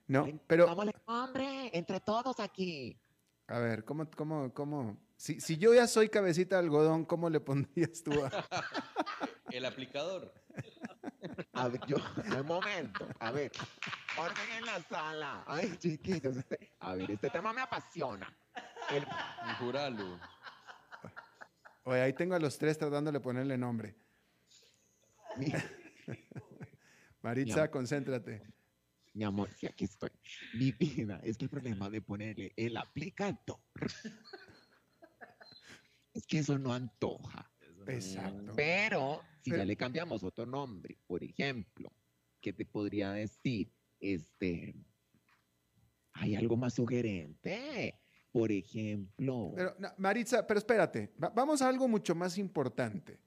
No, 0.08 0.28
pero 0.48 0.68
nombre, 1.08 1.70
entre 1.74 2.00
todos 2.02 2.40
aquí. 2.40 3.00
a 3.48 3.58
ver, 3.60 3.86
¿cómo, 3.86 4.10
cómo, 4.12 4.54
cómo? 4.54 4.98
Si, 5.16 5.40
si 5.40 5.58
yo 5.58 5.74
ya 5.74 5.88
soy 5.88 6.10
cabecita 6.10 6.58
de 6.58 6.64
algodón, 6.64 7.06
¿cómo 7.06 7.30
le 7.30 7.40
pondrías 7.40 8.04
tú 8.04 8.12
a... 8.24 8.30
El 9.50 9.66
aplicador. 9.66 10.34
A 11.54 11.68
ver, 11.70 11.80
yo, 11.88 11.96
un 12.40 12.46
momento, 12.46 13.08
a 13.20 13.32
ver, 13.32 13.52
orden 14.18 14.50
en 14.58 14.66
la 14.66 14.82
sala. 14.84 15.44
Ay, 15.48 15.78
chiquitos, 15.78 16.36
a 16.80 16.96
ver, 16.96 17.12
este 17.12 17.30
tema 17.30 17.54
me 17.54 17.62
apasiona. 17.62 18.36
El- 18.90 19.06
Juralo. 19.60 20.20
Oye, 21.84 22.02
ahí 22.02 22.14
tengo 22.14 22.36
a 22.36 22.40
los 22.40 22.58
tres 22.58 22.78
tratándole 22.78 23.20
de 23.20 23.24
ponerle 23.24 23.58
nombre. 23.58 23.96
Maritza, 27.22 27.70
concéntrate. 27.70 28.42
mi 29.14 29.24
amor, 29.24 29.50
sí, 29.58 29.68
aquí 29.68 29.86
estoy. 29.86 30.10
Mi 30.54 30.72
vida, 30.72 31.20
es 31.24 31.38
que 31.38 31.46
el 31.46 31.50
problema 31.50 31.90
de 31.90 32.02
ponerle 32.02 32.54
el 32.56 32.78
aplicador 32.78 33.60
es 36.14 36.26
que 36.28 36.40
eso 36.40 36.58
no 36.58 36.74
antoja. 36.74 37.50
Exacto. 37.88 38.54
Pero 38.56 39.22
si 39.42 39.52
Pero- 39.52 39.64
ya 39.64 39.66
le 39.66 39.76
cambiamos 39.76 40.24
otro 40.24 40.46
nombre, 40.46 40.98
por 41.06 41.24
ejemplo, 41.24 41.92
¿qué 42.40 42.54
te 42.54 42.66
podría 42.66 43.12
decir? 43.12 43.74
Este, 44.00 44.76
hay 46.14 46.36
algo 46.36 46.58
más 46.58 46.76
sugerente. 46.76 48.00
Por 48.34 48.52
ejemplo, 48.52 49.54
Pero, 49.56 49.76
no, 49.80 49.90
Maritza, 49.98 50.46
pero 50.46 50.58
espérate, 50.58 51.14
va- 51.24 51.30
vamos 51.30 51.62
a 51.62 51.70
algo 51.70 51.88
mucho 51.88 52.14
más 52.16 52.38
importante. 52.38 53.20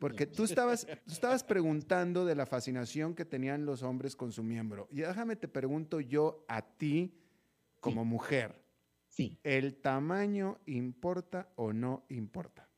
Porque 0.00 0.26
tú 0.26 0.44
estabas, 0.44 0.86
tú 1.06 1.12
estabas 1.12 1.42
preguntando 1.42 2.26
de 2.26 2.34
la 2.34 2.44
fascinación 2.44 3.14
que 3.14 3.24
tenían 3.24 3.64
los 3.64 3.82
hombres 3.82 4.14
con 4.16 4.32
su 4.32 4.42
miembro. 4.42 4.86
Y 4.90 4.96
déjame 4.96 5.36
te 5.36 5.48
pregunto 5.48 6.00
yo 6.00 6.44
a 6.46 6.60
ti, 6.76 7.14
como 7.80 8.04
mujer, 8.04 8.62
sí, 9.08 9.38
¿el 9.44 9.76
tamaño 9.80 10.58
importa 10.66 11.50
o 11.56 11.72
no 11.72 12.04
importa? 12.10 12.68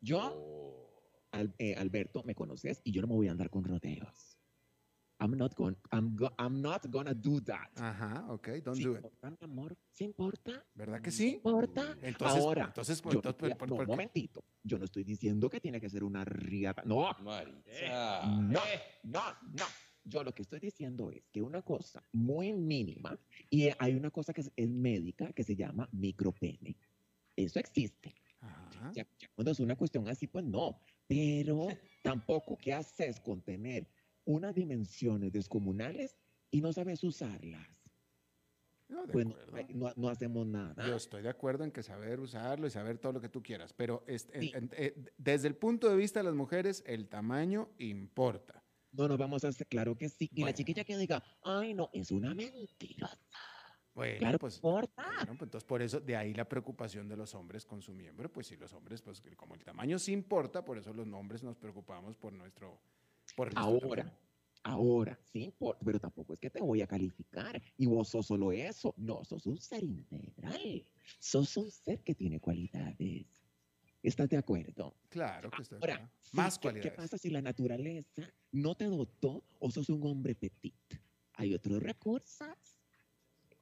yo. 0.00 0.50
Al- 1.32 1.52
eh, 1.58 1.74
Alberto, 1.74 2.22
me 2.22 2.36
conoces 2.36 2.80
y 2.84 2.92
yo 2.92 3.02
no 3.02 3.08
me 3.08 3.14
voy 3.14 3.26
a 3.26 3.32
andar 3.32 3.50
con 3.50 3.64
rodeos. 3.64 4.33
I'm 5.24 5.36
not, 5.38 5.54
going, 5.56 5.74
I'm, 5.90 6.14
go- 6.14 6.34
I'm 6.38 6.60
not 6.60 6.86
gonna 6.90 7.14
do 7.14 7.40
that. 7.42 7.70
Ajá, 7.76 8.26
ok, 8.28 8.48
don't 8.62 8.76
¿Sí 8.76 8.84
do 8.84 8.90
it. 8.92 8.96
importa, 8.98 9.30
mi 9.30 9.36
amor? 9.40 9.76
¿Sí 9.90 10.04
importa? 10.04 10.66
¿Verdad 10.74 11.00
que 11.00 11.10
sí? 11.10 11.34
¿Importa? 11.36 11.96
Entonces, 12.02 12.42
Ahora, 12.42 12.64
entonces, 12.66 13.00
yo- 13.02 13.10
entonces, 13.12 13.48
ya, 13.48 13.56
¿por- 13.56 13.68
no, 13.70 13.76
por 13.76 13.84
un 13.86 13.90
momentito. 13.90 14.44
Yo 14.62 14.78
no 14.78 14.84
estoy 14.84 15.04
diciendo 15.04 15.48
que 15.48 15.60
tiene 15.60 15.80
que 15.80 15.88
ser 15.88 16.04
una 16.04 16.24
riata. 16.24 16.82
No, 16.84 17.08
Maritza. 17.22 18.26
No, 18.26 18.60
no, 19.04 19.20
no. 19.52 19.64
Yo 20.04 20.22
lo 20.22 20.34
que 20.34 20.42
estoy 20.42 20.60
diciendo 20.60 21.10
es 21.10 21.22
que 21.32 21.40
una 21.40 21.62
cosa 21.62 22.02
muy 22.12 22.52
mínima, 22.52 23.18
y 23.48 23.70
hay 23.78 23.94
una 23.94 24.10
cosa 24.10 24.34
que 24.34 24.42
es, 24.42 24.52
es 24.54 24.68
médica 24.68 25.32
que 25.32 25.42
se 25.42 25.56
llama 25.56 25.88
micropene. 25.92 26.76
Eso 27.34 27.58
existe. 27.58 28.14
Ajá. 28.40 28.92
Ya, 28.94 29.06
ya 29.18 29.28
cuando 29.34 29.52
es 29.52 29.60
una 29.60 29.74
cuestión 29.76 30.06
así, 30.08 30.26
pues 30.26 30.44
no. 30.44 30.78
Pero 31.06 31.68
tampoco, 32.02 32.58
¿qué 32.58 32.74
haces 32.74 33.18
con 33.20 33.40
tener 33.40 33.88
unas 34.24 34.54
dimensiones 34.54 35.32
descomunales 35.32 36.16
y 36.50 36.60
no 36.60 36.72
sabes 36.72 37.02
usarlas? 37.04 37.66
No, 38.88 39.06
de 39.06 39.12
Pues 39.12 39.26
no, 39.26 39.32
acuerdo. 39.34 39.66
no- 39.74 39.92
no 39.96 40.08
hacemos 40.08 40.46
nada. 40.46 40.86
Yo 40.86 40.96
estoy 40.96 41.22
de 41.22 41.28
acuerdo 41.30 41.64
en 41.64 41.70
que 41.72 41.82
saber 41.82 42.20
usarlo 42.20 42.66
y 42.66 42.70
saber 42.70 42.98
todo 42.98 43.12
lo 43.14 43.20
que 43.20 43.28
tú 43.30 43.42
quieras, 43.42 43.72
pero 43.72 44.04
este, 44.06 44.40
Sí. 44.40 44.52
en- 44.54 44.64
en- 44.64 44.70
eh, 44.76 45.12
desde 45.16 45.48
el 45.48 45.56
punto 45.56 45.88
de 45.88 45.96
vista 45.96 46.20
de 46.20 46.24
las 46.24 46.34
mujeres, 46.34 46.82
el 46.86 47.08
tamaño 47.08 47.70
importa. 47.78 48.62
No 48.92 49.08
nos 49.08 49.18
vamos 49.18 49.42
a 49.44 49.48
hacer, 49.48 49.66
claro 49.66 49.96
que 49.96 50.08
sí. 50.08 50.28
Y 50.32 50.42
Bueno. 50.42 50.46
la 50.48 50.54
chiquilla 50.54 50.84
que 50.84 50.96
diga, 50.98 51.22
ay, 51.42 51.74
no, 51.74 51.90
es 51.92 52.10
una 52.12 52.34
mentira. 52.34 53.10
Bueno, 53.94 54.18
Claro 54.18 54.38
pues, 54.38 54.56
importa. 54.56 55.02
bueno, 55.04 55.24
pues 55.38 55.42
entonces 55.42 55.64
por 55.64 55.80
eso, 55.80 56.00
de 56.00 56.16
ahí 56.16 56.34
la 56.34 56.48
preocupación 56.48 57.08
de 57.08 57.16
los 57.16 57.34
hombres 57.34 57.64
con 57.64 57.80
su 57.80 57.94
miembro, 57.94 58.30
pues 58.30 58.48
si 58.48 58.56
los 58.56 58.72
hombres, 58.72 59.00
pues 59.02 59.22
como 59.36 59.54
el 59.54 59.64
tamaño 59.64 59.98
sí 59.98 60.12
importa, 60.12 60.64
por 60.64 60.78
eso 60.78 60.92
los 60.92 61.06
hombres 61.08 61.42
nos 61.42 61.56
preocupamos 61.56 62.16
por 62.16 62.32
nuestro... 62.32 62.80
Por 63.34 63.50
Ahora, 63.56 64.16
ahora, 64.62 65.18
sí 65.24 65.42
importa, 65.44 65.84
pero 65.84 65.98
tampoco 65.98 66.34
es 66.34 66.40
que 66.40 66.50
te 66.50 66.60
voy 66.60 66.82
a 66.82 66.86
calificar 66.86 67.60
y 67.76 67.86
vos 67.86 68.08
sos 68.08 68.26
solo 68.26 68.52
eso. 68.52 68.94
No, 68.96 69.24
sos 69.24 69.46
un 69.46 69.58
ser 69.58 69.82
integral. 69.82 70.86
Sos 71.18 71.56
un 71.56 71.70
ser 71.70 72.00
que 72.02 72.14
tiene 72.14 72.40
cualidades. 72.40 73.26
¿Estás 74.02 74.28
de 74.28 74.36
acuerdo? 74.36 74.94
Claro 75.08 75.50
que 75.50 75.62
está 75.62 75.76
Ahora, 75.76 76.10
sí, 76.20 76.36
Más 76.36 76.58
¿qué- 76.58 76.62
cualidades. 76.62 76.92
¿Qué 76.92 76.96
pasa 76.96 77.18
si 77.18 77.30
la 77.30 77.40
naturaleza 77.42 78.22
no 78.52 78.74
te 78.74 78.84
dotó 78.84 79.44
o 79.58 79.70
sos 79.70 79.88
un 79.88 80.06
hombre 80.06 80.34
petit? 80.34 80.74
Hay 81.34 81.54
otros 81.54 81.82
recursos. 81.82 82.48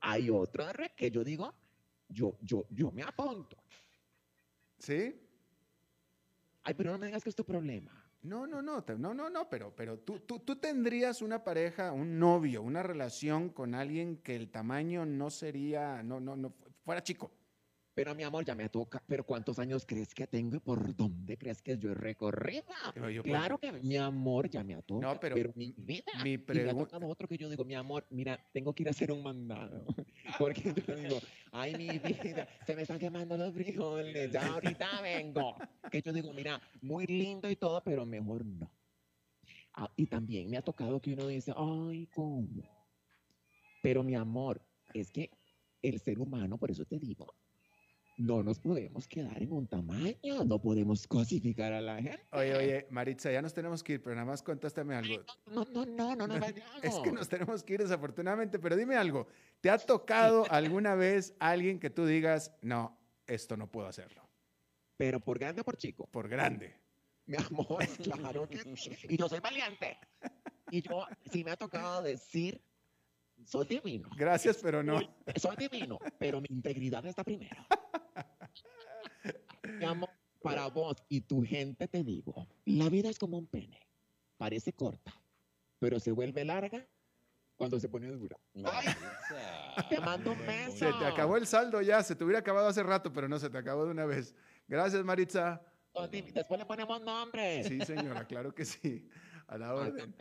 Hay 0.01 0.29
otros 0.31 0.73
que 0.97 1.11
yo 1.13 1.23
digo, 1.23 1.55
yo, 2.09 2.37
yo, 2.43 2.67
yo 2.71 2.91
me 2.91 3.03
apunto. 3.05 3.57
¿Sí? 4.79 5.15
Ay, 6.65 6.75
pero 6.75 6.91
no 6.93 6.99
me 6.99 7.07
digas 7.07 7.23
que 7.23 7.31
es 7.31 7.37
tu 7.37 7.45
problema. 7.45 8.02
No, 8.23 8.47
no, 8.47 8.63
no, 8.63 8.85
no, 8.99 9.15
no, 9.15 9.29
no, 9.31 9.49
pero, 9.51 9.75
pero 9.75 9.99
tú, 9.99 10.21
tú, 10.21 10.39
tú 10.39 10.55
tendrías 10.57 11.23
una 11.23 11.43
pareja, 11.43 11.91
un 11.91 12.21
novio, 12.21 12.63
una 12.63 12.83
relación 12.85 13.49
con 13.49 13.75
alguien 13.75 14.17
que 14.19 14.37
el 14.37 14.49
tamaño 14.49 15.05
no 15.05 15.29
sería, 15.29 16.05
no, 16.05 16.21
no, 16.21 16.37
no, 16.37 16.51
fu- 16.51 16.71
fuera 16.85 17.03
chico. 17.03 17.33
Pero 17.95 18.15
mi 18.15 18.23
amor, 18.23 18.45
ya 18.45 18.55
me 18.55 18.69
toca. 18.71 19.03
¿Pero 19.07 19.25
cuántos 19.25 19.59
años 19.59 19.85
crees 19.87 20.15
que 20.15 20.27
tengo 20.27 20.57
y 20.57 20.61
por 20.61 20.97
dónde 20.97 21.37
crees 21.37 21.61
que 21.61 21.77
yo 21.77 21.91
he 21.91 21.95
recorrido? 21.95 22.65
Yo- 23.13 23.23
Claro 23.23 23.59
que 23.59 23.71
mi 23.73 23.97
amor 23.99 24.49
ya 24.49 24.65
me 24.65 24.81
toca. 24.83 25.07
No, 25.07 25.21
pero 25.21 25.37
mi 25.55 25.75
vida. 25.77 26.11
mi 26.23 26.33
y 26.33 26.37
me 26.39 26.43
ha 26.43 26.47
pregunta- 26.47 26.85
tocado 26.85 27.07
otro 27.09 27.29
que 27.29 27.37
yo 27.37 27.51
digo, 27.51 27.65
mi 27.67 27.75
amor, 27.75 28.07
mira, 28.11 28.39
tengo 28.53 28.75
que 28.75 28.85
ir 28.85 28.89
a 28.89 28.93
hacer 28.93 29.13
un 29.13 29.23
mandado. 29.23 29.85
Porque 30.39 30.73
yo 30.87 30.97
digo, 30.97 31.19
Ay, 31.53 31.75
mi 31.77 31.99
vida, 31.99 32.49
se 32.67 32.75
me 32.75 32.83
están 32.83 32.99
quemando 32.99 33.37
los 33.37 33.53
frijoles. 33.53 34.33
Ya 34.33 34.47
ahorita 34.47 35.03
vengo. 35.03 35.55
Que 35.91 36.01
yo 36.01 36.13
digo, 36.15 36.33
mira, 36.33 36.61
muy 36.81 37.07
lindo 37.07 37.51
y 37.51 37.57
todo, 37.57 37.83
pero 37.85 38.07
mejor 38.07 38.43
no. 38.47 38.71
Ah, 39.75 39.91
y 39.97 40.07
también 40.07 40.49
me 40.49 40.57
ha 40.57 40.63
tocado 40.63 40.99
que 41.01 41.13
uno 41.13 41.27
dice, 41.27 41.53
ay, 41.55 42.07
¿cómo? 42.15 42.63
Pero 43.83 44.03
mi 44.03 44.15
amor, 44.15 44.63
es 44.95 45.11
que 45.11 45.31
el 45.83 45.99
ser 46.01 46.19
humano, 46.21 46.57
por 46.57 46.71
eso 46.71 46.85
te 46.87 46.99
digo, 46.99 47.35
no 48.19 48.43
nos 48.43 48.59
podemos 48.59 49.09
quedar 49.09 49.43
en 49.43 49.53
un 49.53 49.67
tamaño, 49.67 50.45
no 50.45 50.61
podemos 50.61 51.07
cosificar 51.07 51.73
a 51.73 51.81
la 51.81 51.97
gente. 51.97 52.23
Oye, 52.33 52.55
oye, 52.55 52.87
Maritza, 52.91 53.33
ya 53.33 53.43
nos 53.43 53.55
tenemos 53.55 53.83
que 53.83 53.95
ir, 53.95 54.03
pero 54.03 54.15
nada 54.15 54.27
más 54.27 54.43
contéstame 54.43 54.95
algo. 54.95 55.25
No, 55.47 55.65
no, 55.65 55.87
no, 55.87 56.17
no 56.17 56.27
nos 56.27 56.41
vayamos. 56.41 56.83
Es 56.85 56.99
que 56.99 57.13
nos 57.13 57.29
tenemos 57.29 57.63
que 57.63 57.75
ir 57.75 57.81
desafortunadamente, 57.81 58.59
pero 58.59 58.77
dime 58.77 58.97
algo. 58.97 59.27
¿Te 59.61 59.71
ha 59.71 59.79
tocado 59.79 60.45
alguna 60.51 60.95
vez 60.95 61.35
alguien 61.39 61.79
que 61.79 61.91
tú 61.91 62.07
digas, 62.07 62.53
no, 62.63 62.99
esto 63.27 63.57
no 63.57 63.71
puedo 63.71 63.87
hacerlo? 63.87 64.29
Pero 64.97 65.21
por 65.21 65.39
grande 65.39 65.63
o 65.63 65.65
por 65.65 65.77
chico. 65.77 66.07
Por 66.07 66.29
grande. 66.29 66.77
Mi 67.27 67.37
amor, 67.37 67.87
claro 68.03 68.49
que 68.49 68.59
sí. 68.77 68.97
Y 69.09 69.17
yo 69.17 69.29
soy 69.29 69.41
valiente. 69.41 69.99
Y 70.71 70.83
yo, 70.83 71.07
sí 71.31 71.45
me 71.45 71.53
ha 71.53 71.57
tocado 71.57 72.03
decir, 72.03 72.61
soy 73.45 73.67
divino. 73.67 74.09
Gracias, 74.17 74.59
pero 74.63 74.83
no. 74.83 75.01
Soy 75.37 75.57
divino, 75.57 75.99
pero 76.19 76.41
mi 76.41 76.49
integridad 76.51 77.05
está 77.07 77.25
primero. 77.25 77.67
Para 80.43 80.67
vos 80.67 80.97
y 81.09 81.21
tu 81.21 81.45
gente 81.45 81.87
te 81.87 82.03
digo, 82.03 82.49
la 82.65 82.89
vida 82.89 83.09
es 83.09 83.19
como 83.19 83.39
un 83.39 83.47
pene. 83.47 83.79
Parece 84.37 84.73
corta, 84.73 85.15
pero 85.79 86.01
se 86.01 86.11
vuelve 86.11 86.45
larga 86.45 86.85
cuando 87.57 87.79
se 87.79 87.89
pone 87.89 88.09
dura. 88.09 88.37
Ay, 88.65 88.89
te 89.89 90.01
mando 90.01 90.33
un 90.33 90.47
beso. 90.47 90.79
Se 90.79 90.93
te 90.93 91.05
acabó 91.05 91.37
el 91.37 91.47
saldo 91.47 91.81
ya, 91.81 92.03
se 92.03 92.17
te 92.17 92.25
hubiera 92.25 92.41
acabado 92.41 92.67
hace 92.67 92.83
rato, 92.83 93.13
pero 93.13 93.29
no, 93.29 93.39
se 93.39 93.51
te 93.51 93.59
acabó 93.59 93.85
de 93.85 93.93
una 93.93 94.05
vez. 94.05 94.35
Gracias, 94.67 95.05
Maritza. 95.05 95.63
Después 96.11 96.59
le 96.59 96.67
ponemos 96.67 97.01
nombre. 97.03 97.63
Sí, 97.65 97.81
señora, 97.83 98.27
claro 98.27 98.55
que 98.55 98.65
sí. 98.65 99.09
A 99.47 99.59
la 99.59 99.71
Ay, 99.71 99.91
orden. 99.91 100.15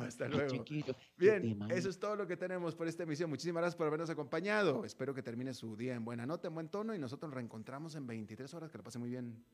Hasta 0.00 0.28
luego. 0.28 0.50
chiquillo, 0.50 0.94
Bien, 1.16 1.58
eso 1.70 1.88
es 1.88 1.98
todo 1.98 2.16
lo 2.16 2.26
que 2.26 2.36
tenemos 2.36 2.74
por 2.74 2.88
esta 2.88 3.02
emisión. 3.02 3.30
Muchísimas 3.30 3.60
gracias 3.62 3.76
por 3.76 3.86
habernos 3.86 4.10
acompañado. 4.10 4.84
Espero 4.84 5.14
que 5.14 5.22
termine 5.22 5.54
su 5.54 5.76
día 5.76 5.94
en 5.94 6.04
buena 6.04 6.26
nota, 6.26 6.48
en 6.48 6.54
buen 6.54 6.68
tono 6.68 6.94
y 6.94 6.98
nosotros 6.98 7.28
nos 7.30 7.34
reencontramos 7.34 7.94
en 7.94 8.06
23 8.06 8.52
horas. 8.54 8.70
Que 8.70 8.78
lo 8.78 8.84
pase 8.84 8.98
muy 8.98 9.10
bien. 9.10 9.44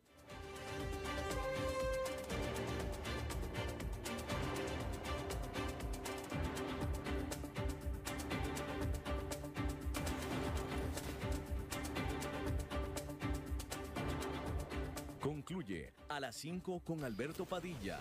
Concluye 15.20 15.92
a 16.09 16.20
las 16.20 16.36
5 16.36 16.80
con 16.80 17.03
Alberto 17.03 17.45
Padilla. 17.45 18.01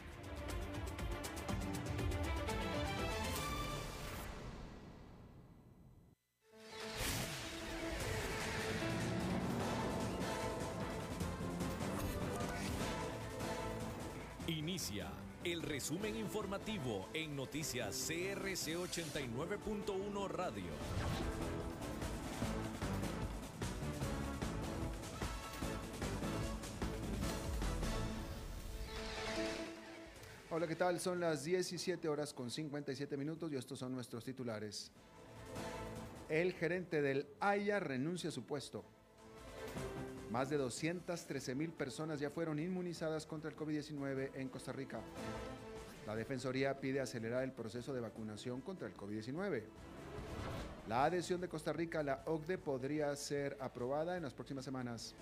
Resumen 15.81 16.15
informativo 16.15 17.07
en 17.11 17.35
noticias 17.35 18.05
CRC 18.07 18.77
89.1 18.77 20.27
Radio. 20.29 20.63
Hola, 30.51 30.67
¿qué 30.67 30.75
tal? 30.75 30.99
Son 30.99 31.19
las 31.19 31.43
17 31.45 32.07
horas 32.07 32.31
con 32.31 32.51
57 32.51 33.17
minutos 33.17 33.51
y 33.51 33.55
estos 33.55 33.79
son 33.79 33.95
nuestros 33.95 34.23
titulares. 34.23 34.91
El 36.29 36.53
gerente 36.53 37.01
del 37.01 37.25
AYA 37.39 37.79
renuncia 37.79 38.29
a 38.29 38.31
su 38.31 38.43
puesto. 38.43 38.85
Más 40.29 40.51
de 40.51 40.57
213 40.57 41.55
mil 41.55 41.71
personas 41.71 42.19
ya 42.19 42.29
fueron 42.29 42.59
inmunizadas 42.59 43.25
contra 43.25 43.49
el 43.49 43.57
COVID-19 43.57 44.29
en 44.35 44.47
Costa 44.47 44.71
Rica. 44.71 45.01
La 46.07 46.15
Defensoría 46.15 46.79
pide 46.79 46.99
acelerar 46.99 47.43
el 47.43 47.51
proceso 47.51 47.93
de 47.93 48.01
vacunación 48.01 48.61
contra 48.61 48.87
el 48.87 48.95
COVID-19. 48.95 49.63
La 50.87 51.05
adhesión 51.05 51.39
de 51.39 51.47
Costa 51.47 51.71
Rica 51.71 51.99
a 51.99 52.03
la 52.03 52.23
OCDE 52.25 52.57
podría 52.57 53.15
ser 53.15 53.55
aprobada 53.59 54.17
en 54.17 54.23
las 54.23 54.33
próximas 54.33 54.65
semanas. 54.65 55.13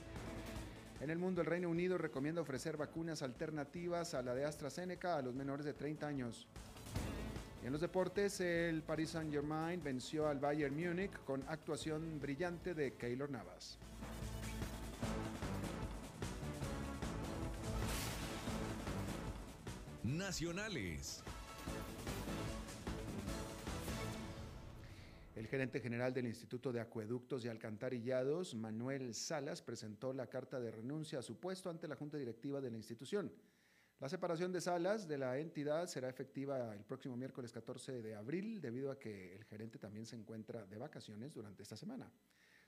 En 1.02 1.10
el 1.10 1.18
mundo, 1.18 1.42
el 1.42 1.48
Reino 1.48 1.70
Unido 1.70 1.98
recomienda 1.98 2.42
ofrecer 2.42 2.78
vacunas 2.78 3.22
alternativas 3.22 4.14
a 4.14 4.22
la 4.22 4.34
de 4.34 4.46
AstraZeneca 4.46 5.18
a 5.18 5.22
los 5.22 5.36
menores 5.36 5.66
de 5.66 5.74
30 5.74 6.08
años. 6.08 6.48
Y 7.62 7.68
en 7.68 7.74
los 7.74 7.82
deportes, 7.82 8.40
el 8.40 8.82
Paris 8.82 9.12
Saint-Germain 9.12 9.84
venció 9.84 10.28
al 10.28 10.40
Bayern 10.40 10.76
Múnich 10.76 11.12
con 11.26 11.44
actuación 11.48 12.20
brillante 12.22 12.74
de 12.74 12.94
Keylor 12.94 13.30
Navas. 13.30 13.78
Nacionales. 20.18 21.24
El 25.36 25.46
gerente 25.46 25.80
general 25.80 26.14
del 26.16 26.26
Instituto 26.26 26.74
de 26.74 26.80
Acueductos 26.80 27.46
y 27.46 27.48
Alcantarillados, 27.48 28.56
Manuel 28.56 29.14
Salas, 29.14 29.62
presentó 29.62 30.12
la 30.14 30.26
carta 30.26 30.60
de 30.60 30.72
renuncia 30.72 31.20
a 31.20 31.22
su 31.22 31.40
puesto 31.40 31.70
ante 31.70 31.88
la 31.88 31.96
Junta 31.96 32.18
Directiva 32.18 32.60
de 32.60 32.72
la 32.72 32.78
institución. 32.78 33.32
La 34.00 34.10
separación 34.10 34.52
de 34.52 34.62
Salas 34.62 35.08
de 35.08 35.20
la 35.20 35.38
entidad 35.38 35.86
será 35.86 36.10
efectiva 36.10 36.74
el 36.74 36.84
próximo 36.86 37.16
miércoles 37.16 37.52
14 37.52 38.02
de 38.02 38.16
abril, 38.16 38.62
debido 38.62 38.92
a 38.92 38.98
que 38.98 39.36
el 39.36 39.44
gerente 39.44 39.78
también 39.78 40.08
se 40.08 40.16
encuentra 40.16 40.66
de 40.66 40.78
vacaciones 40.80 41.36
durante 41.36 41.62
esta 41.62 41.78
semana. 41.78 42.12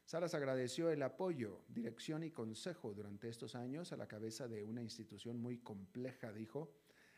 Salas 0.06 0.36
agradeció 0.36 0.92
el 0.92 1.02
apoyo, 1.02 1.64
dirección 1.70 2.24
y 2.24 2.32
consejo 2.32 2.94
durante 2.94 3.30
estos 3.30 3.56
años 3.56 3.92
a 3.94 3.98
la 3.98 4.08
cabeza 4.08 4.48
de 4.48 4.64
una 4.64 4.84
institución 4.84 5.40
muy 5.40 5.58
compleja, 5.58 6.32
dijo. 6.32 6.72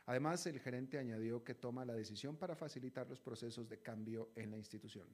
Además, 0.05 0.45
el 0.47 0.59
gerente 0.59 0.97
añadió 0.97 1.43
que 1.43 1.55
toma 1.55 1.85
la 1.85 1.93
decisión 1.93 2.35
para 2.35 2.55
facilitar 2.55 3.07
los 3.07 3.21
procesos 3.21 3.69
de 3.69 3.79
cambio 3.79 4.31
en 4.35 4.51
la 4.51 4.57
institución. 4.57 5.07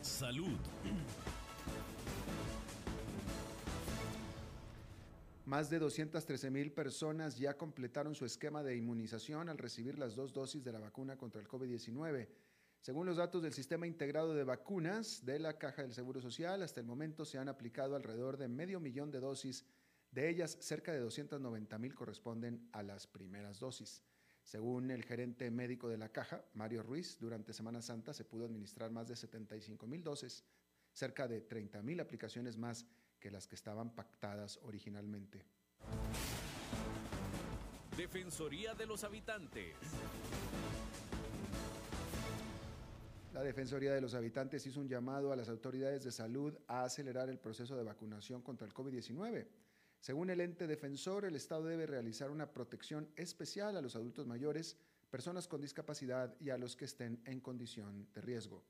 Salud. 0.00 0.58
Más 5.44 5.68
de 5.70 5.78
213 5.78 6.50
mil 6.50 6.72
personas 6.72 7.36
ya 7.36 7.56
completaron 7.56 8.14
su 8.14 8.24
esquema 8.24 8.62
de 8.62 8.76
inmunización 8.76 9.48
al 9.48 9.58
recibir 9.58 9.98
las 9.98 10.14
dos 10.14 10.32
dosis 10.32 10.64
de 10.64 10.72
la 10.72 10.78
vacuna 10.78 11.16
contra 11.16 11.40
el 11.40 11.46
COVID-19. 11.46 12.28
Según 12.80 13.06
los 13.06 13.16
datos 13.16 13.42
del 13.42 13.52
Sistema 13.52 13.86
Integrado 13.86 14.34
de 14.34 14.44
Vacunas 14.44 15.24
de 15.24 15.38
la 15.38 15.58
Caja 15.58 15.82
del 15.82 15.92
Seguro 15.92 16.20
Social, 16.20 16.62
hasta 16.62 16.80
el 16.80 16.86
momento 16.86 17.24
se 17.24 17.38
han 17.38 17.48
aplicado 17.48 17.94
alrededor 17.94 18.38
de 18.38 18.48
medio 18.48 18.80
millón 18.80 19.10
de 19.10 19.20
dosis. 19.20 19.64
De 20.12 20.28
ellas, 20.28 20.58
cerca 20.60 20.92
de 20.92 21.00
290 21.00 21.78
mil 21.78 21.94
corresponden 21.94 22.68
a 22.72 22.82
las 22.82 23.06
primeras 23.06 23.58
dosis. 23.58 24.02
Según 24.44 24.90
el 24.90 25.04
gerente 25.04 25.50
médico 25.50 25.88
de 25.88 25.96
la 25.96 26.10
Caja, 26.10 26.44
Mario 26.52 26.82
Ruiz, 26.82 27.18
durante 27.18 27.54
Semana 27.54 27.80
Santa 27.80 28.12
se 28.12 28.26
pudo 28.26 28.44
administrar 28.44 28.90
más 28.90 29.08
de 29.08 29.16
75 29.16 29.86
mil 29.86 30.02
dosis, 30.04 30.44
cerca 30.92 31.26
de 31.26 31.40
30 31.40 31.80
mil 31.82 31.98
aplicaciones 31.98 32.58
más 32.58 32.84
que 33.18 33.30
las 33.30 33.46
que 33.46 33.54
estaban 33.54 33.94
pactadas 33.94 34.58
originalmente. 34.62 35.46
Defensoría 37.96 38.74
de 38.74 38.84
los 38.84 39.04
Habitantes. 39.04 39.76
La 43.32 43.42
Defensoría 43.42 43.94
de 43.94 44.00
los 44.02 44.12
Habitantes 44.12 44.66
hizo 44.66 44.80
un 44.80 44.88
llamado 44.88 45.32
a 45.32 45.36
las 45.36 45.48
autoridades 45.48 46.04
de 46.04 46.12
salud 46.12 46.54
a 46.66 46.84
acelerar 46.84 47.30
el 47.30 47.38
proceso 47.38 47.76
de 47.76 47.82
vacunación 47.82 48.42
contra 48.42 48.66
el 48.66 48.74
COVID-19. 48.74 49.46
Según 50.02 50.30
el 50.30 50.40
ente 50.40 50.66
defensor, 50.66 51.24
el 51.24 51.36
Estado 51.36 51.62
debe 51.62 51.86
realizar 51.86 52.32
una 52.32 52.52
protección 52.52 53.08
especial 53.14 53.76
a 53.76 53.80
los 53.80 53.94
adultos 53.94 54.26
mayores, 54.26 54.76
personas 55.08 55.46
con 55.46 55.60
discapacidad 55.60 56.34
y 56.40 56.50
a 56.50 56.58
los 56.58 56.74
que 56.74 56.86
estén 56.86 57.22
en 57.24 57.38
condición 57.38 58.08
de 58.12 58.20
riesgo. 58.20 58.64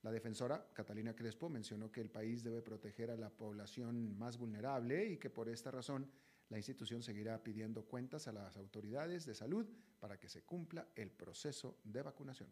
La 0.00 0.10
defensora, 0.10 0.70
Catalina 0.72 1.14
Crespo, 1.14 1.50
mencionó 1.50 1.92
que 1.92 2.00
el 2.00 2.08
país 2.08 2.42
debe 2.42 2.62
proteger 2.62 3.10
a 3.10 3.18
la 3.18 3.28
población 3.28 4.16
más 4.16 4.38
vulnerable 4.38 5.04
y 5.04 5.18
que 5.18 5.28
por 5.28 5.50
esta 5.50 5.70
razón 5.70 6.10
la 6.48 6.56
institución 6.56 7.02
seguirá 7.02 7.42
pidiendo 7.42 7.84
cuentas 7.84 8.26
a 8.26 8.32
las 8.32 8.56
autoridades 8.56 9.26
de 9.26 9.34
salud 9.34 9.66
para 9.98 10.18
que 10.18 10.30
se 10.30 10.44
cumpla 10.44 10.88
el 10.96 11.10
proceso 11.10 11.76
de 11.84 12.00
vacunación. 12.00 12.48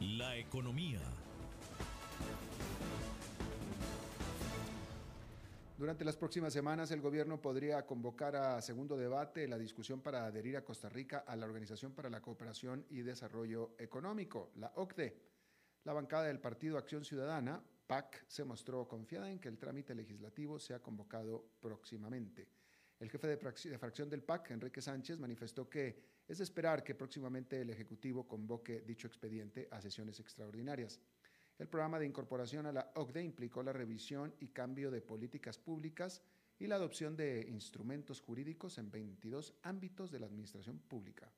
La 0.00 0.36
economía. 0.36 1.00
Durante 5.78 6.06
las 6.06 6.16
próximas 6.16 6.54
semanas, 6.54 6.90
el 6.90 7.02
gobierno 7.02 7.38
podría 7.38 7.84
convocar 7.84 8.34
a 8.34 8.62
segundo 8.62 8.96
debate 8.96 9.46
la 9.46 9.58
discusión 9.58 10.00
para 10.00 10.24
adherir 10.24 10.56
a 10.56 10.64
Costa 10.64 10.88
Rica 10.88 11.18
a 11.26 11.36
la 11.36 11.44
Organización 11.44 11.92
para 11.92 12.08
la 12.08 12.22
Cooperación 12.22 12.86
y 12.88 13.02
Desarrollo 13.02 13.74
Económico, 13.78 14.52
la 14.56 14.72
OCDE. 14.76 15.20
La 15.84 15.92
bancada 15.92 16.28
del 16.28 16.40
Partido 16.40 16.78
Acción 16.78 17.04
Ciudadana, 17.04 17.62
PAC, 17.86 18.24
se 18.26 18.42
mostró 18.44 18.88
confiada 18.88 19.30
en 19.30 19.38
que 19.38 19.48
el 19.48 19.58
trámite 19.58 19.94
legislativo 19.94 20.58
sea 20.58 20.80
convocado 20.80 21.44
próximamente. 21.60 22.48
El 22.98 23.10
jefe 23.10 23.26
de, 23.26 23.36
fracción 23.36 24.08
del 24.08 24.22
PAC, 24.22 24.52
Enrique 24.52 24.80
Sánchez, 24.80 25.18
manifestó 25.18 25.68
que 25.68 26.02
es 26.26 26.38
de 26.38 26.44
esperar 26.44 26.82
que 26.82 26.94
próximamente 26.94 27.60
el 27.60 27.68
Ejecutivo 27.68 28.26
convoque 28.26 28.80
dicho 28.80 29.08
expediente 29.08 29.68
a 29.70 29.82
sesiones 29.82 30.18
extraordinarias. 30.20 30.98
El 31.58 31.68
programa 31.68 31.98
de 31.98 32.04
incorporación 32.04 32.66
a 32.66 32.72
la 32.72 32.92
OCDE 32.96 33.22
implicó 33.22 33.62
la 33.62 33.72
revisión 33.72 34.34
y 34.40 34.48
cambio 34.48 34.90
de 34.90 35.00
políticas 35.00 35.58
públicas 35.58 36.22
y 36.58 36.66
la 36.66 36.76
adopción 36.76 37.16
de 37.16 37.46
instrumentos 37.48 38.20
jurídicos 38.20 38.76
en 38.76 38.90
22 38.90 39.54
ámbitos 39.62 40.10
de 40.10 40.20
la 40.20 40.26
administración 40.26 40.78
pública. 40.80 41.32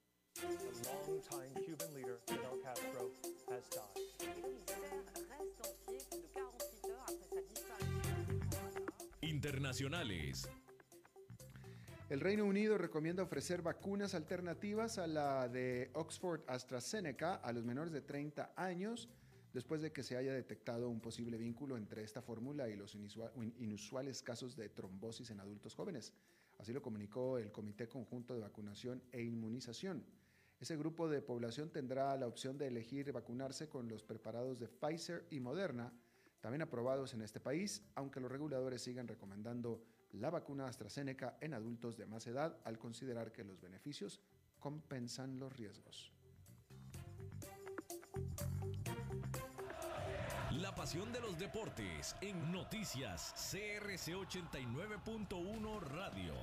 Internacionales. 9.21 10.49
El 12.09 12.21
Reino 12.21 12.45
Unido 12.45 12.77
recomienda 12.77 13.23
ofrecer 13.23 13.63
vacunas 13.63 14.15
alternativas 14.15 14.99
a 14.99 15.07
la 15.07 15.49
de 15.49 15.91
Oxford 15.93 16.41
AstraZeneca 16.49 17.35
a 17.35 17.53
los 17.53 17.65
menores 17.65 17.93
de 17.93 18.01
30 18.01 18.53
años 18.57 19.09
después 19.53 19.83
de 19.83 19.93
que 19.93 20.03
se 20.03 20.17
haya 20.17 20.33
detectado 20.33 20.89
un 20.89 21.01
posible 21.01 21.39
vínculo 21.39 21.77
entre 21.77 22.03
esta 22.03 22.23
fórmula 22.23 22.69
y 22.69 22.77
los 22.77 22.95
inusuales 22.95 24.23
casos 24.23 24.57
de 24.57 24.69
trombosis 24.69 25.31
en 25.31 25.41
adultos 25.41 25.75
jóvenes. 25.75 26.13
Así 26.59 26.73
lo 26.73 26.83
comunicó 26.83 27.39
el 27.39 27.53
Comité 27.53 27.89
Conjunto 27.89 28.35
de 28.35 28.41
Vacunación 28.41 29.03
e 29.13 29.23
Inmunización. 29.23 30.05
Ese 30.61 30.77
grupo 30.77 31.09
de 31.09 31.23
población 31.23 31.71
tendrá 31.71 32.17
la 32.17 32.27
opción 32.27 32.59
de 32.59 32.67
elegir 32.67 33.13
vacunarse 33.13 33.69
con 33.69 33.89
los 33.89 34.03
preparados 34.03 34.59
de 34.59 34.69
Pfizer 34.69 35.27
y 35.31 35.39
Moderna, 35.39 35.93
también 36.41 36.63
aprobados 36.63 37.15
en 37.15 37.23
este 37.23 37.39
país, 37.41 37.83
aunque 37.95 38.21
los 38.21 38.31
reguladores 38.31 38.83
sigan 38.83 39.07
recomendando 39.07 39.85
la 40.13 40.31
vacuna 40.31 40.67
AstraZeneca 40.67 41.37
en 41.41 41.55
adultos 41.55 41.97
de 41.97 42.07
más 42.07 42.27
edad 42.27 42.59
al 42.65 42.79
considerar 42.79 43.33
que 43.33 43.45
los 43.45 43.61
beneficios 43.61 44.21
compensan 44.59 45.39
los 45.39 45.57
riesgos. 45.57 46.13
Pasión 50.79 51.13
de 51.13 51.19
los 51.19 51.37
deportes 51.37 52.15
en 52.21 52.53
noticias 52.53 53.35
CRC 53.51 54.15
89.1 54.15 55.81
Radio. 55.81 56.35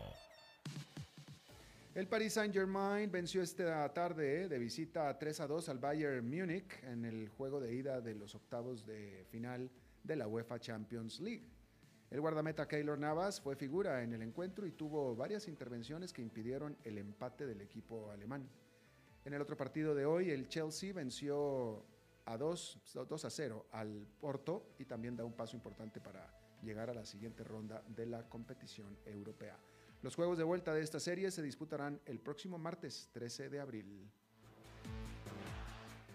El 1.94 2.06
Paris 2.10 2.34
Saint-Germain 2.34 3.10
venció 3.10 3.42
esta 3.42 3.88
tarde 3.94 4.44
eh, 4.44 4.48
de 4.50 4.60
visita 4.60 5.18
3 5.18 5.40
a 5.40 5.48
2 5.48 5.70
al 5.70 5.80
Bayern 5.80 6.30
Múnich 6.30 6.84
en 6.84 7.06
el 7.06 7.30
juego 7.30 7.62
de 7.62 7.76
ida 7.76 8.02
de 8.02 8.14
los 8.14 8.36
octavos 8.36 8.86
de 8.86 9.26
final 9.32 9.72
de 10.04 10.18
la 10.18 10.28
UEFA 10.28 10.60
Champions 10.60 11.22
League. 11.22 11.48
El 12.12 12.20
guardameta 12.20 12.68
Keylor 12.68 13.00
Navas 13.00 13.40
fue 13.40 13.56
figura 13.56 14.04
en 14.04 14.12
el 14.12 14.22
encuentro 14.22 14.68
y 14.68 14.74
tuvo 14.74 15.16
varias 15.16 15.48
intervenciones 15.48 16.12
que 16.12 16.22
impidieron 16.22 16.76
el 16.84 16.98
empate 16.98 17.48
del 17.48 17.62
equipo 17.62 18.12
alemán. 18.12 18.50
En 19.24 19.34
el 19.34 19.42
otro 19.42 19.56
partido 19.56 19.96
de 19.96 20.06
hoy, 20.06 20.30
el 20.30 20.50
Chelsea 20.50 20.92
venció 20.92 21.86
a 22.26 22.38
2, 22.38 22.82
2 23.08 23.26
a 23.26 23.30
0 23.30 23.66
al 23.72 24.08
Porto 24.20 24.74
y 24.80 24.86
también 24.86 25.16
da 25.16 25.24
un 25.24 25.34
paso 25.34 25.56
importante 25.56 26.02
para 26.02 26.28
llegar 26.62 26.90
a 26.90 26.94
la 26.94 27.06
siguiente 27.06 27.44
ronda 27.44 27.84
de 27.88 28.06
la 28.06 28.28
competición 28.28 28.98
europea. 29.06 29.58
Los 30.02 30.16
juegos 30.16 30.38
de 30.38 30.44
vuelta 30.44 30.74
de 30.74 30.82
esta 30.82 31.00
serie 31.00 31.32
se 31.32 31.42
disputarán 31.42 32.00
el 32.06 32.20
próximo 32.20 32.58
martes 32.58 33.10
13 33.14 33.50
de 33.50 33.60
abril. 33.60 34.10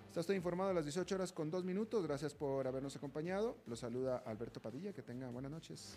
Está 0.09 0.21
usted 0.21 0.35
informado 0.35 0.71
a 0.71 0.75
las 0.75 0.85
18 0.85 1.15
horas 1.15 1.33
con 1.33 1.51
dos 1.51 1.65
minutos. 1.65 2.05
Gracias 2.05 2.35
por 2.35 2.67
habernos 2.67 2.97
acompañado. 2.97 3.59
Lo 3.67 3.77
saluda 3.77 4.19
Alberto 4.27 4.61
Padilla. 4.61 4.93
Que 4.93 5.03
tenga 5.03 5.31
buenas 5.31 5.53
noches. 5.53 5.97